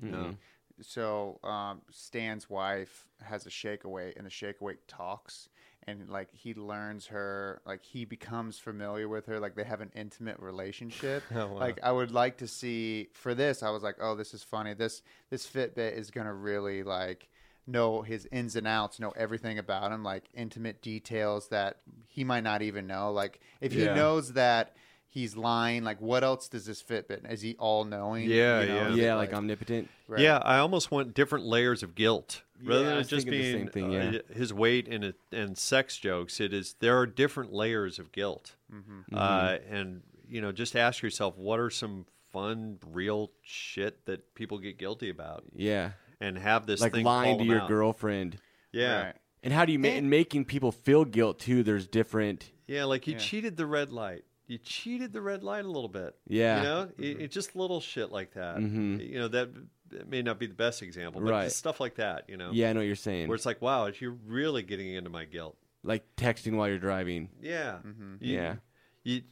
[0.00, 0.36] No.
[0.80, 5.48] So um, Stan's wife has a shake weight, and the shake weight talks,
[5.88, 9.90] and like he learns her, like he becomes familiar with her, like they have an
[9.94, 11.22] intimate relationship.
[11.38, 11.58] Oh, wow.
[11.58, 13.62] Like I would like to see for this.
[13.62, 14.74] I was like, oh, this is funny.
[14.74, 17.28] This this Fitbit is gonna really like
[17.66, 22.42] know his ins and outs, know everything about him, like intimate details that he might
[22.44, 23.12] not even know.
[23.12, 24.74] Like if he knows that.
[25.18, 25.82] He's lying.
[25.84, 27.30] Like, what else does this Fitbit?
[27.30, 28.28] Is he all knowing?
[28.30, 28.94] Yeah, You know, yeah.
[29.06, 29.88] Yeah, like omnipotent.
[30.06, 30.20] right.
[30.20, 33.52] Yeah, I almost want different layers of guilt rather Yeah, than was just thinking the
[33.52, 34.18] being same thing, yeah.
[34.20, 36.40] uh, his weight and and sex jokes.
[36.40, 39.14] It is there are different layers of guilt, Mm-hmm.
[39.14, 44.58] uh, and you know, just ask yourself what are some fun, real shit that people
[44.58, 47.68] get guilty about, Yeah, and have this like thing lying to your out.
[47.68, 48.38] girlfriend.
[48.72, 49.14] Yeah, Right.
[49.42, 51.62] And how do you ma- And- and making people feel guilt too?
[51.62, 52.50] There's different.
[52.66, 53.18] yeah, like he Yeah.
[53.18, 54.24] cheated the red light.
[54.48, 56.16] You cheated the red light a little bit.
[56.26, 56.56] Yeah.
[56.56, 58.56] you know, it, it just little shit like that.
[58.56, 59.06] Mhm.
[59.08, 59.50] You know that,
[59.90, 61.44] that may not be the best example, but Right.
[61.44, 62.24] just stuff like that.
[62.28, 63.28] You know, Yeah, I know what you're saying.
[63.28, 65.56] where it's like, wow, you're really getting into my guilt.
[65.84, 67.28] like texting while you're driving.
[67.40, 67.78] Yeah.
[67.86, 68.16] Mm-hmm.
[68.20, 68.56] You- Yeah.
[69.04, 69.22] You,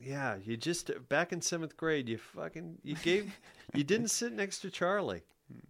[0.00, 0.36] yeah.
[0.44, 3.32] You just back in seventh grade, you fucking you gave
[3.74, 5.22] you didn't sit next to Charlie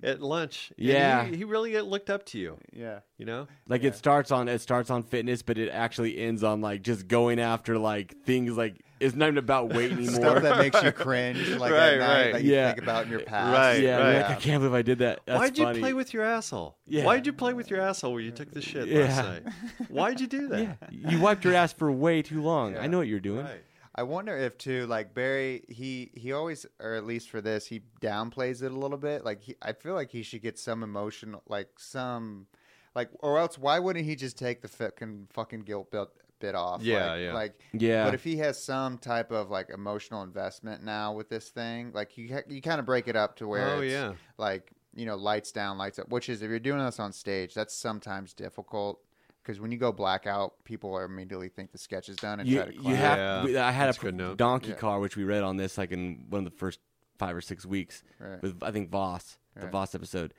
[0.02, 0.72] at lunch.
[0.76, 1.24] Yeah.
[1.24, 2.58] he, he really uh, looked up to you.
[2.72, 3.00] Yeah.
[3.18, 3.48] You know.
[3.68, 7.08] Like it starts on it starts on fitness, but it actually ends on like just
[7.08, 10.14] going after like things like it's not even about weight anymore.
[10.14, 12.32] Stuff that makes you cringe, like Right, at night, right.
[12.32, 12.68] that you Yeah.
[12.72, 13.52] think about in your past.
[13.54, 14.14] Right, yeah, right.
[14.22, 15.20] like, I can't believe I did that.
[15.26, 15.78] That's Why'd funny.
[15.78, 16.76] you play with your asshole?
[16.86, 17.04] Yeah.
[17.04, 19.00] Why'd you play with your asshole when you took the shit Yeah.
[19.00, 19.42] last night?
[19.90, 20.78] Why'd you do that?
[20.90, 22.76] Yeah, you wiped your ass for way too long.
[22.78, 23.44] I know what you're doing.
[23.44, 23.62] Right.
[23.98, 27.80] I wonder if too, like Barry, he he always, or at least for this, he
[28.02, 29.24] downplays it a little bit.
[29.24, 32.46] Like he, I feel like he should get some emotional, like some,
[32.94, 36.08] like, or else why wouldn't he just take the fucking fucking guilt bit
[36.38, 36.82] bit off?
[36.82, 37.32] Yeah, like, yeah.
[37.32, 38.04] Like Yeah.
[38.04, 42.18] But if he has some type of like emotional investment now with this thing, like
[42.18, 44.12] you you kind of break it up to where Oh, it's, yeah.
[44.36, 46.10] like you know lights down, lights up.
[46.10, 49.00] Which is if you're doing this on stage, that's sometimes difficult.
[49.46, 52.72] Because when you go blackout, people immediately think the sketch is done and You, try
[52.72, 53.18] to you have.
[53.18, 54.38] Yeah, we- I had that's a a good note.
[54.38, 54.74] donkey Yeah.
[54.74, 56.80] car, which we read on this like in one of the first
[57.16, 58.42] five or six weeks Right.
[58.42, 59.70] with I think Voss, the Right.
[59.72, 60.34] Voss episode.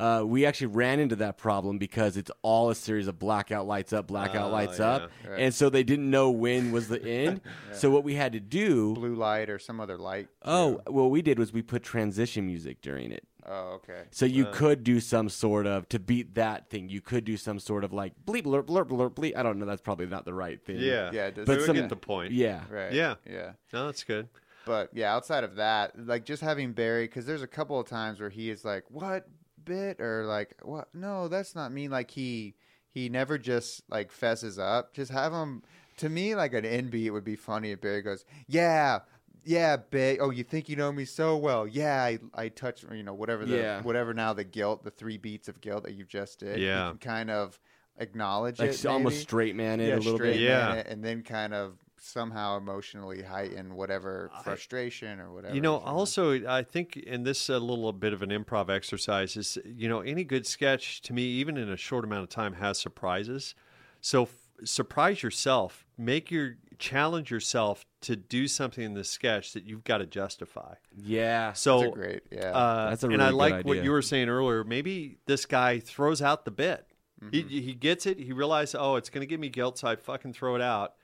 [0.00, 3.92] Uh, we actually ran into that problem because it's all a series of blackout lights
[3.92, 4.86] up, blackout Oh, lights yeah.
[4.90, 5.38] up, Right.
[5.40, 7.40] and so they didn't know when was the end.
[7.72, 10.28] So what we had to do, blue light or some other light.
[10.44, 13.24] oh, what we did was we put transition music during it.
[13.46, 14.02] Oh, okay.
[14.10, 16.88] So you could do some sort of to beat that thing.
[16.88, 19.36] You could do some sort of like bleep blurp blurp blurp bleep.
[19.36, 19.66] I don't know.
[19.66, 20.78] That's probably not the right thing.
[20.78, 22.32] Yeah, Yeah, it does- But but some- get the point.
[22.32, 22.62] Yeah.
[22.70, 22.92] Right.
[22.92, 23.14] Yeah.
[23.28, 23.52] Yeah.
[23.72, 24.28] no, that's good.
[24.64, 28.20] But yeah, outside of that, like just having Barry, because there's a couple of times
[28.20, 29.26] where he is like, "What
[29.64, 30.88] bit?" or like, "What?
[30.94, 32.54] No, that's not me." Like he
[32.90, 34.92] he never just like fesses up.
[34.94, 35.62] Just have him.
[35.98, 39.00] To me, like an N beat would be funny if Barry goes, "Yeah."
[39.44, 40.18] Yeah, babe.
[40.20, 41.66] Oh, you think you know me so well?
[41.66, 43.82] Yeah, I, I touch, you know, whatever the, Yeah.
[43.82, 46.60] whatever now the guilt, the three beats of guilt that you just did.
[46.60, 46.90] you Yeah.
[46.90, 47.58] can kind of
[47.98, 49.22] acknowledge Like it, almost maybe.
[49.22, 50.42] straight man it a little straight bit.
[50.42, 50.68] Yeah.
[50.68, 55.54] man it, and then kind of somehow emotionally heighten whatever frustration or whatever.
[55.54, 55.98] You know, is going on.
[55.98, 59.88] also, I think, and this is a little bit of an improv exercise is, you
[59.88, 63.54] know, any good sketch to me, even in a short amount of time, has surprises.
[64.00, 64.30] So f-
[64.64, 69.98] surprise yourself, make your challenge yourself to do something in the sketch that you've got
[69.98, 70.74] to justify.
[70.96, 71.52] Yeah.
[71.52, 72.50] So That's a great, yeah.
[72.50, 74.64] Uh, That's a really and I good like what you were saying earlier.
[74.64, 76.86] Maybe this guy throws out the bit.
[77.22, 77.48] Mm-hmm.
[77.48, 78.18] He, he gets it.
[78.18, 80.94] He realizes, oh, it's going to give me guilt, so I fucking throw it out.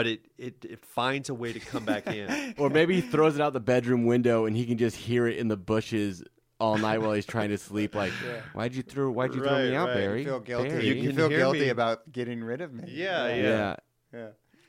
[0.00, 2.54] But it, it, it finds a way to come back in.
[2.58, 5.36] Or maybe he throws it out the bedroom window and he can just hear it
[5.36, 6.22] in the bushes
[6.58, 7.94] all night while he's trying to sleep.
[7.94, 8.12] Like,
[8.52, 9.10] why'd you throw?
[9.10, 9.94] Why'd you throw me out, right.
[9.96, 10.18] Barry?
[10.20, 10.68] you feel guilty.
[10.68, 10.86] Barry.
[10.88, 11.68] You You, can feel guilty me.
[11.68, 12.84] about getting rid of me.
[12.88, 13.34] Yeah, yeah.
[13.34, 13.76] yeah.
[14.12, 14.26] yeah.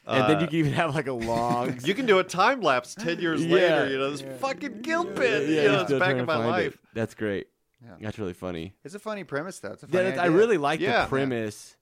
[0.08, 1.78] And then Uh, you can even have like a long.
[1.84, 3.56] You can do a time lapse ten years Yeah.
[3.56, 3.90] later.
[3.92, 5.48] You know this fucking guilt bit.
[5.50, 6.50] yeah, you know, it's back in my find it.
[6.50, 6.78] life.
[6.94, 7.48] That's great.
[7.84, 7.96] Yeah.
[8.02, 8.74] That's really funny.
[8.84, 9.72] It's a funny premise, though.
[9.74, 11.04] It's a Yeah, funny that's, I really like Yeah.
[11.04, 11.76] the premise.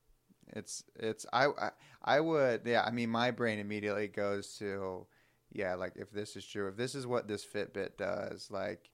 [0.55, 1.69] It's it's I, I
[2.03, 2.83] I would yeah.
[2.83, 5.05] I mean, my brain immediately goes to
[5.51, 5.75] yeah.
[5.75, 8.89] Like if this is true, if this is what this Fitbit does, like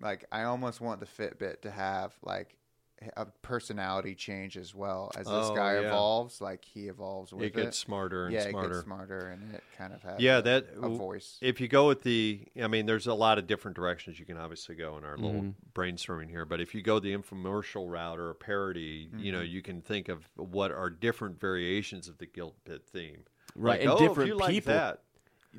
[0.00, 2.56] like I almost want the Fitbit to have like
[3.16, 5.88] a personality change as well as this Oh, guy yeah.
[5.88, 6.40] evolves.
[6.40, 8.68] Like he evolves with It gets smarter and yeah, smarter.
[8.68, 11.38] it gets smarter, and it kind of has Yeah, a, that a voice.
[11.40, 14.36] If you go with the, I mean, there's a lot of different directions you can
[14.36, 15.80] obviously go in our little Mm-hmm.
[15.80, 16.44] brainstorming here.
[16.44, 19.52] But if you go the infomercial route or a parody, you know, Mm-hmm.
[19.52, 23.24] you can think of what are different variations of the guilt bit theme.
[23.54, 25.00] Right, Like, and oh, different if you like people- that.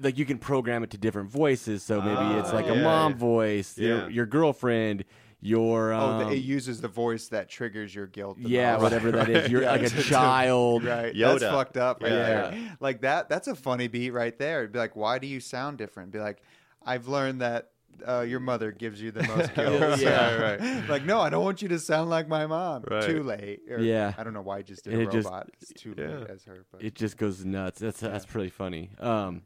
[0.02, 1.84] Like you can program it to different voices.
[1.84, 3.18] So maybe it's like a mom yeah.
[3.20, 3.88] voice, Yeah.
[3.88, 5.06] your your girlfriend,
[5.46, 8.42] your oh, um, the, it uses the voice that triggers your guilt.
[8.42, 8.84] the yeah, most.
[8.84, 9.50] whatever that is.
[9.52, 10.84] You're like a child.
[10.86, 11.14] Right.
[11.14, 11.40] Yoda.
[11.40, 12.26] That's fucked up right Yeah.
[12.50, 12.78] there.
[12.80, 14.60] Like that that's a funny beat right there.
[14.60, 16.12] It'd be like, why do you sound different?
[16.12, 16.42] Be like,
[16.86, 17.70] I've learned that
[18.08, 20.00] uh, your mother gives you the most guilt.
[20.00, 20.90] Yeah, right.
[20.90, 22.84] Like, no, I don't want you to sound like my mom.
[22.90, 23.04] Right.
[23.04, 23.62] Too late.
[23.70, 24.14] Or, Yeah.
[24.18, 25.50] I don't know why I just did And a it just- robot.
[25.62, 26.08] it's too Yeah.
[26.20, 26.66] late as her.
[26.72, 27.80] But It just goes nuts.
[27.80, 28.92] That's that's pretty funny.
[29.00, 29.44] Um,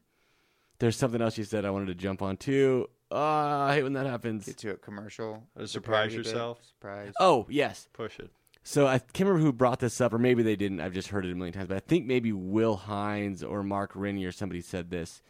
[0.79, 2.87] there's something else you said I wanted to jump on too.
[3.11, 4.45] Uh, I hate when that happens.
[4.45, 5.43] get to a commercial.
[5.57, 6.25] Uh, surprise parody bit.
[6.25, 6.63] yourself?
[6.63, 7.13] Surprise.
[7.19, 7.87] Oh yes.
[7.93, 8.31] Push it.
[8.63, 10.81] So I can't remember who brought this up, or maybe they didn't.
[10.81, 13.91] I've just heard it a million times, but I think maybe Will Hines or Mark
[13.95, 15.21] Rennie or somebody said this.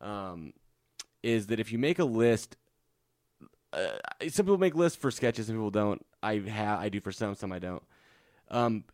[0.00, 0.54] Um,
[1.22, 2.56] is that if you make a list,
[3.74, 3.88] uh,
[4.28, 6.04] some people make lists for sketches, some people don't.
[6.22, 7.82] I have, I do for some, some I don't.
[8.50, 8.84] Um,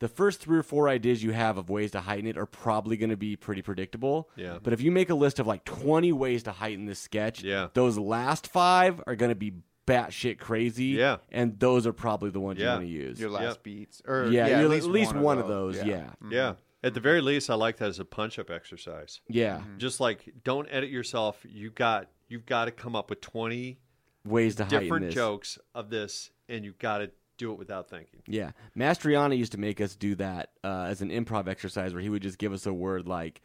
[0.00, 2.96] the first three or four ideas you have of ways to heighten it are probably
[2.96, 4.28] going to be pretty predictable.
[4.36, 4.58] Yeah.
[4.62, 7.68] But if you make a list of like 20 ways to heighten this sketch, Yeah.
[7.74, 9.52] those last five are going to be
[9.86, 10.86] batshit crazy.
[10.86, 11.18] Yeah.
[11.30, 12.74] And those are probably the ones you Yeah.
[12.74, 13.20] want to use.
[13.20, 13.62] Your last Yep.
[13.62, 14.02] beats.
[14.06, 16.10] Or Yeah, yeah, you're at least, one of those, yeah.
[16.22, 16.32] Mhm.
[16.32, 16.54] Yeah.
[16.82, 19.20] At the very least, I like that as a punch-up exercise.
[19.28, 19.58] Yeah.
[19.58, 19.78] Mm-hmm.
[19.78, 21.44] Just like don't edit yourself.
[21.46, 23.80] You got you've got to come up with twenty
[24.24, 25.14] Ways to heighten different this.
[25.14, 27.10] jokes of this, and you've got to
[27.40, 28.22] do it without thinking.
[28.26, 28.52] Yeah.
[28.76, 32.22] Mastriani used to make us do that uh, as an improv exercise where he would
[32.22, 33.40] just give us a word like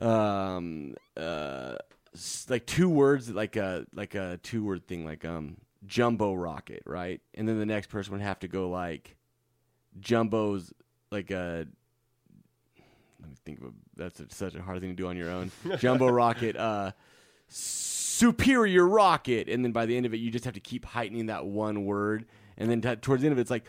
[0.00, 1.76] um uh
[2.48, 5.56] like two words like a like a two word thing like um
[5.86, 7.20] jumbo rocket, right?
[7.34, 9.16] And then the next person would have to go like
[9.98, 10.72] jumbo's
[11.10, 11.66] like a
[13.20, 15.30] let me think of a, that's a, such a hard thing to do on your
[15.30, 15.50] own.
[15.78, 16.92] Jumbo rocket uh
[17.48, 21.26] superior rocket and then by the end of it you just have to keep heightening
[21.26, 22.26] that one word
[22.56, 23.64] and then t- towards the end of it it's like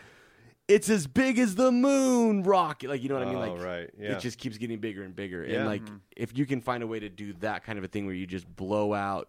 [0.66, 3.62] it's as big as the moon rocket like you know what i mean Oh, like
[3.64, 4.12] right, yeah.
[4.12, 5.58] it just keeps getting bigger and bigger Yeah.
[5.58, 5.96] and like Mm-hmm.
[6.16, 8.26] if you can find a way to do that kind of a thing where you
[8.26, 9.28] just blow out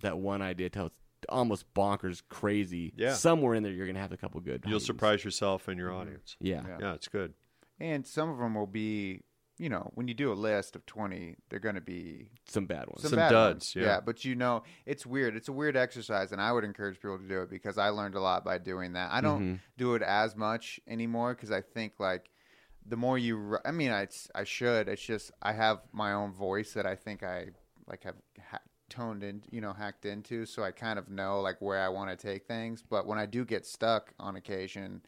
[0.00, 0.96] that one idea till it's
[1.28, 3.14] almost bonkers crazy Yeah.
[3.14, 4.86] somewhere in there you're gonna have a couple good You'll heightens.
[4.86, 6.36] surprise yourself and your audience.
[6.40, 6.62] yeah.
[6.66, 6.76] Yeah.
[6.80, 7.34] Yeah, it's good.
[7.78, 9.22] And some of them will be,
[9.58, 12.86] you know, when you do a list of 20, they're going to be some bad
[12.86, 13.84] ones some, Some bad duds, ones.
[13.86, 14.00] yeah.
[14.04, 15.36] but you know, it's weird.
[15.36, 18.14] It's a weird exercise, and I would encourage people to do it because I learned
[18.14, 19.12] a lot by doing that.
[19.12, 19.54] I don't Mm-hmm.
[19.76, 22.30] do it as much anymore because I think like
[22.86, 24.88] the more you, I mean, I I should.
[24.88, 27.48] It's just I have my own voice that I think I
[27.86, 28.16] like have
[28.50, 28.58] ha-
[28.88, 32.10] toned in, you know, hacked into, so I kind of know like where I want
[32.10, 32.82] to take things.
[32.82, 35.02] But when I do get stuck on occasion,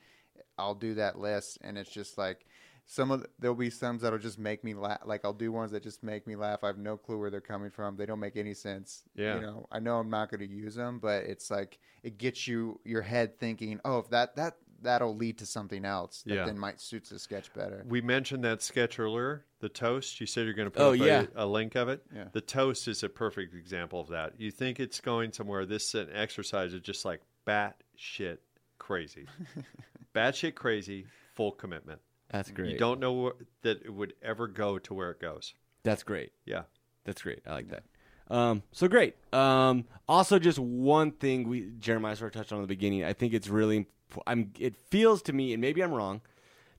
[0.58, 2.46] I'll do that list, and it's just like
[2.86, 5.00] some of the, there'll be some that'll just make me laugh.
[5.06, 6.62] Like I'll do ones that just make me laugh.
[6.62, 7.96] I have no clue where they're coming from.
[7.96, 9.02] They don't make any sense.
[9.14, 9.36] Yeah.
[9.36, 12.46] You know, I know I'm not going to use them, but it's like it gets
[12.46, 16.44] you your head thinking, oh, if that that that'll lead to something else that Yeah.
[16.44, 17.82] then might suits the sketch better.
[17.88, 20.20] We mentioned that sketch earlier, the toast.
[20.20, 21.24] You said you're going to put Oh, yeah.
[21.34, 22.02] a, a link of it.
[22.14, 22.24] Yeah.
[22.32, 24.34] The toast is a perfect example of that.
[24.36, 25.64] You think it's going somewhere.
[25.64, 28.42] This uh, exercise is just like bat shit
[28.76, 29.26] crazy.
[30.12, 32.00] bat shit crazy, full commitment.
[32.34, 32.72] That's great.
[32.72, 35.54] You don't know wh- that it would ever go to where it goes.
[35.84, 36.32] That's great.
[36.44, 36.62] Yeah.
[37.04, 37.42] That's great.
[37.46, 37.84] I like that.
[38.28, 39.14] Um, so great.
[39.32, 43.04] Um, also, just one thing we Jeremiah sort of touched on in the beginning.
[43.04, 43.76] I think it's really.
[43.78, 43.88] imp-
[44.26, 44.50] I'm.
[44.58, 46.22] It feels to me, and maybe I'm wrong,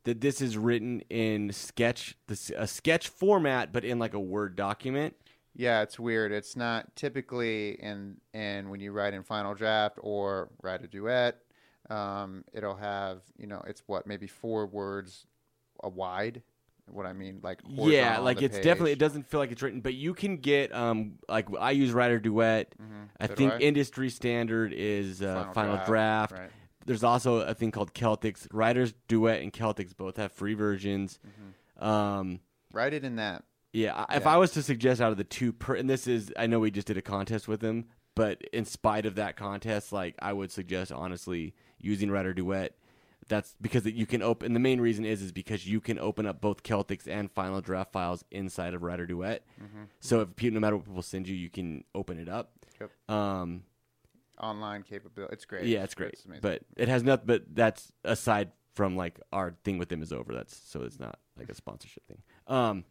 [0.04, 4.56] that this is written in sketch, this a sketch format, but in like a Word
[4.56, 5.16] document.
[5.54, 6.32] Yeah, it's weird.
[6.34, 11.38] It's not typically in in when you write in Final Draft or Writer Duet.
[11.90, 15.28] Um, it'll have you know it's what maybe four words
[15.84, 16.42] a wide.
[16.88, 18.92] What I mean, like Yeah, like it's definitely.
[18.92, 22.20] It doesn't feel like it's written, but you can get um like I use Writer
[22.20, 22.76] Duet.
[22.80, 23.26] I Mm-hmm.
[23.28, 23.58] So think I.
[23.60, 26.32] industry standard is uh, Final Final, Draft, Draft.
[26.34, 26.52] right.
[26.86, 28.46] There's also a thing called Celtx.
[28.54, 31.18] Writers Duet and Celtx both have free versions.
[31.80, 32.40] Um,
[32.72, 33.44] Write it in that.
[33.74, 36.32] yeah, I if I was to suggest out of the two, per, and this is,
[36.38, 37.86] I know we just did a contest with them,
[38.16, 42.76] but in spite of that contest, like I would suggest honestly using Writer Duet.
[43.28, 44.54] That's because you can open.
[44.54, 47.92] The main reason is is because you can open up both Celtx and Final Draft
[47.92, 49.44] files inside of Writer Duet.
[50.00, 52.52] So if no matter what people send you, you can open it up.
[52.80, 52.92] Yep.
[53.10, 53.64] Um,
[54.40, 55.34] Online capability.
[55.34, 55.66] It's great.
[55.66, 56.42] yeah, it's great, amazing.
[56.42, 57.26] but it has nothing.
[57.26, 60.34] But that's aside from like our thing with them is over.
[60.34, 62.22] That's so it's not like a sponsorship thing.
[62.48, 62.84] Um,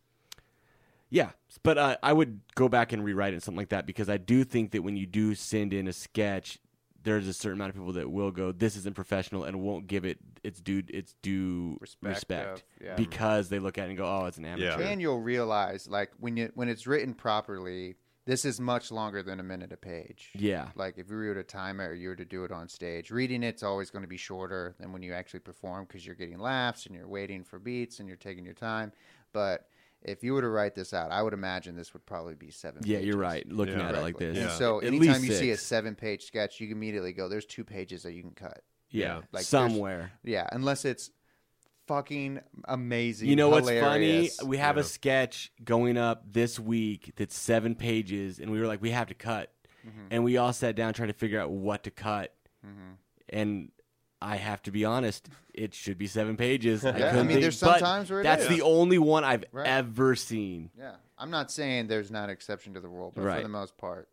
[1.11, 1.31] yeah,
[1.63, 4.43] but uh, I would go back and rewrite it something like that because I do
[4.43, 6.59] think that when you do send in a sketch,
[7.05, 10.05] there's a certain amount of people that will go, "This isn't professional," and won't give
[10.05, 12.95] it its due its due Respect respect, of- yeah.
[12.97, 14.89] because they look at it and go, "Oh, it's an amateur." Yeah.
[14.89, 19.39] and you'll realize like when you when it's written properly, this is much longer than
[19.39, 20.31] a minute a page.
[20.35, 20.71] Yeah.
[20.75, 23.11] Like if you were to time it or you were to do it on stage,
[23.11, 26.39] reading it's always going to be shorter than when you actually perform because you're getting
[26.39, 28.93] laughs and you're waiting for beats and you're taking your time.
[29.33, 29.69] But
[30.05, 32.83] if you were to write this out, I would imagine this would probably be seven.
[32.85, 33.09] Yeah, pages.
[33.09, 33.47] you're right.
[33.49, 33.89] Looking Yeah.
[33.89, 34.49] at it like this, Yeah.
[34.51, 38.03] so At anytime least you see a seven-page sketch, you immediately go, "There's two pages
[38.05, 39.23] that you can cut." yeah, Yeah.
[39.33, 40.13] Like, somewhere.
[40.23, 41.11] Yeah, unless it's
[41.87, 43.29] fucking amazing.
[43.29, 44.31] You know what's funny?
[44.45, 44.81] We have Yeah.
[44.83, 49.09] a sketch going up this week that's seven pages, and we were like, we have
[49.09, 49.53] to cut,
[49.87, 50.07] Mm-hmm.
[50.11, 52.35] and we all sat down trying to figure out what to cut,
[53.29, 53.71] and
[54.25, 56.85] I have to be honest, it should be seven pages.
[56.85, 58.49] I, Yeah, I mean, think- there's but sometimes where it that's is.
[58.49, 59.67] the only one I've Right.
[59.67, 60.71] ever seen.
[60.79, 63.37] Yeah, I'm not saying there's not an exception to the rule, but Right.
[63.37, 64.09] for the most part,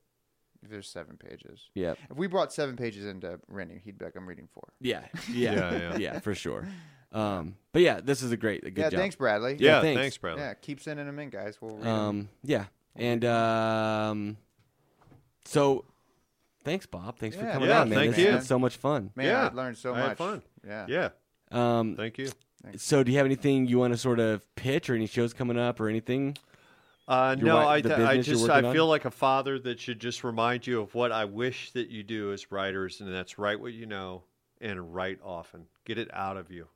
[0.62, 1.70] there's seven pages.
[1.76, 1.98] Yep.
[2.12, 4.74] If we brought seven pages into Rennie, he'd be like, "I'm reading four.
[4.80, 6.20] Yeah, yeah, Yeah, yeah, yeah.
[6.20, 6.68] for sure.
[7.14, 9.00] Um, but yeah, this is a great, a good yeah, job.
[9.02, 9.58] thanks, Bradley.
[9.60, 10.00] Yeah, thanks.
[10.00, 10.44] thanks, Bradley.
[10.44, 10.54] yeah.
[10.54, 11.58] Keep sending them in, guys.
[11.60, 11.94] We'll read 'em.
[11.94, 12.66] Um, yeah,
[12.96, 14.38] and um,
[15.44, 15.84] so
[16.64, 17.18] thanks, Bob.
[17.18, 17.98] Thanks for Yeah, coming yeah, on, man.
[18.00, 18.32] thank This you.
[18.32, 19.12] has been so much fun.
[19.16, 20.18] Man, yeah, I learned so I had much.
[20.18, 20.42] fun.
[20.66, 20.86] Yeah.
[20.88, 21.10] Yeah,
[21.52, 22.30] Um, thank you.
[22.78, 25.58] so do you have anything you want to sort of pitch or any shows coming
[25.58, 26.38] up or anything?
[27.08, 28.74] Uh, Your no, wi- I, the I business you're just working I on?
[28.74, 32.04] feel like a father that should just remind you of what I wish that you
[32.04, 34.24] do as writers, and that's write what you know
[34.62, 35.66] and write often.
[35.84, 36.68] Get it out of you.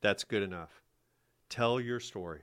[0.00, 0.70] That's good enough.
[1.50, 2.40] Tell your story.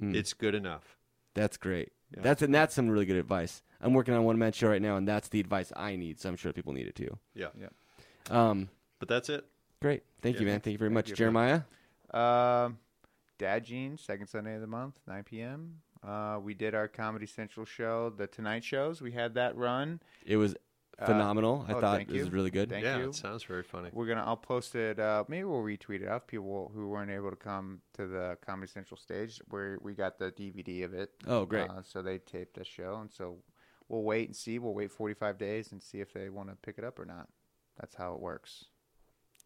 [0.00, 0.14] Hmm.
[0.14, 0.96] It's good enough.
[1.34, 1.92] That's great.
[2.16, 2.22] Yeah.
[2.22, 3.62] That's and that's some really good advice.
[3.80, 6.20] I'm working on a one man show right now, and that's the advice I need.
[6.20, 7.16] So I'm sure people need it too.
[7.34, 7.48] Yeah.
[7.58, 7.68] Yeah.
[8.30, 8.68] Um,
[8.98, 9.44] But that's it.
[9.80, 10.02] great.
[10.22, 10.60] Thank you, man.
[10.60, 11.16] Thank you very Thank much, you.
[11.16, 11.62] Jeremiah.
[12.12, 12.78] Um,
[13.38, 15.76] Dad Jeans, second Sunday of the month, 9 p.m.
[16.02, 19.00] Uh, we did our Comedy Central show, the Tonight shows.
[19.00, 20.00] We had that run.
[20.26, 20.56] It was
[21.04, 21.64] phenomenal.
[21.68, 22.30] I oh, thought it was you.
[22.30, 22.68] really good.
[22.68, 23.08] Thank yeah, you.
[23.10, 23.90] it sounds very funny.
[23.92, 24.24] We're gonna.
[24.24, 24.98] I'll post it.
[24.98, 26.26] Uh, maybe we'll retweet it out.
[26.26, 30.32] People who weren't able to come to the Comedy Central stage, where we got the
[30.32, 31.10] DVD of it.
[31.26, 31.70] Oh, great.
[31.70, 33.36] Uh, so they taped the show, and so
[33.88, 34.58] we'll wait and see.
[34.58, 37.28] We'll wait 45 days and see if they want to pick it up or not.
[37.78, 38.64] That's how it works.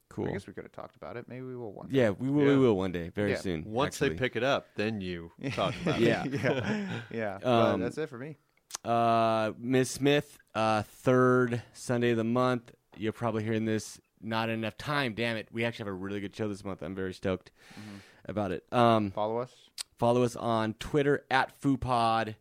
[0.08, 0.28] cool.
[0.28, 1.26] I guess we could have talked about it.
[1.28, 1.88] Maybe we will one.
[1.88, 1.98] day.
[1.98, 2.44] Yeah, we will.
[2.44, 3.38] We will one day, very Yeah.
[3.38, 3.64] soon.
[3.64, 4.10] Once actually.
[4.10, 6.24] they pick it up, then you talk about Yeah.
[6.24, 6.32] it.
[6.34, 7.38] yeah, yeah.
[7.42, 8.36] Um, that's it for me.
[8.84, 9.90] Uh, Ms.
[9.90, 12.72] Smith, uh, third Sunday of the month.
[12.96, 15.14] You're probably hearing this not enough time.
[15.14, 15.48] Damn it.
[15.52, 16.82] We actually have a really good show this month.
[16.82, 17.96] I'm very stoked Mm-hmm.
[18.30, 18.64] about it.
[18.72, 19.52] Um, Follow us.
[19.98, 22.34] follow us on Twitter at FOOWPOD,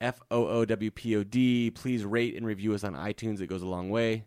[0.00, 1.70] F O O W P O D.
[1.70, 3.40] Please rate and review us on iTunes.
[3.40, 4.24] It goes a long way.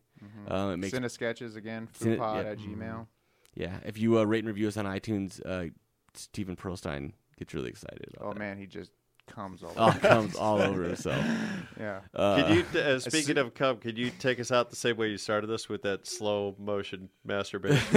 [0.47, 1.89] Um, it makes Send us sketches again.
[1.99, 2.49] foowpod yeah.
[2.51, 3.07] at Gmail.
[3.55, 3.79] yeah.
[3.85, 5.69] If you uh, rate and review us on iTunes, uh,
[6.13, 8.05] Stephen Pearlstein gets really excited.
[8.15, 8.39] About Oh that.
[8.39, 8.91] man, he just
[9.27, 9.97] comes all Oh, over.
[9.97, 11.23] it comes all over himself.
[11.79, 12.01] yeah.
[12.13, 15.09] Uh, Could you, uh, speaking of cum, could you take us out the same way
[15.09, 17.77] you started this with that slow motion masturbation?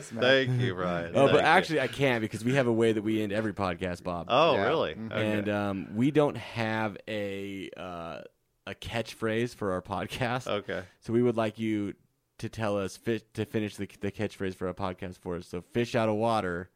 [0.00, 1.12] Thank you, Ryan.
[1.14, 1.46] Oh, Thank but you.
[1.46, 4.26] actually, I can't because we have a way that we end every podcast, Bob.
[4.28, 4.64] oh, Yeah.
[4.66, 4.94] really?
[4.94, 5.12] Mhm.
[5.12, 5.32] Okay.
[5.38, 8.20] And um, we don't have a uh,
[8.66, 10.46] a catchphrase for our podcast.
[10.46, 10.82] okay.
[11.00, 11.94] So we would like you
[12.38, 15.46] to tell us fi- to finish the, the catchphrase for our podcast for us.
[15.46, 16.70] So fish out of water.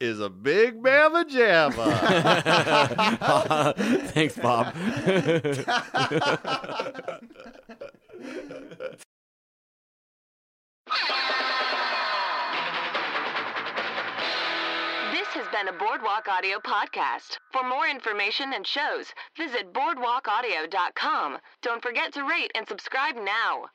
[0.00, 1.94] Is a big mamma jamma.
[4.12, 4.74] Thanks, Bob.
[15.12, 17.38] This has been a Boardwalk Audio podcast.
[17.52, 19.06] For more information and shows,
[19.36, 21.38] visit boardwalkaudio.com.
[21.62, 23.66] Don't forget to rate and subscribe now.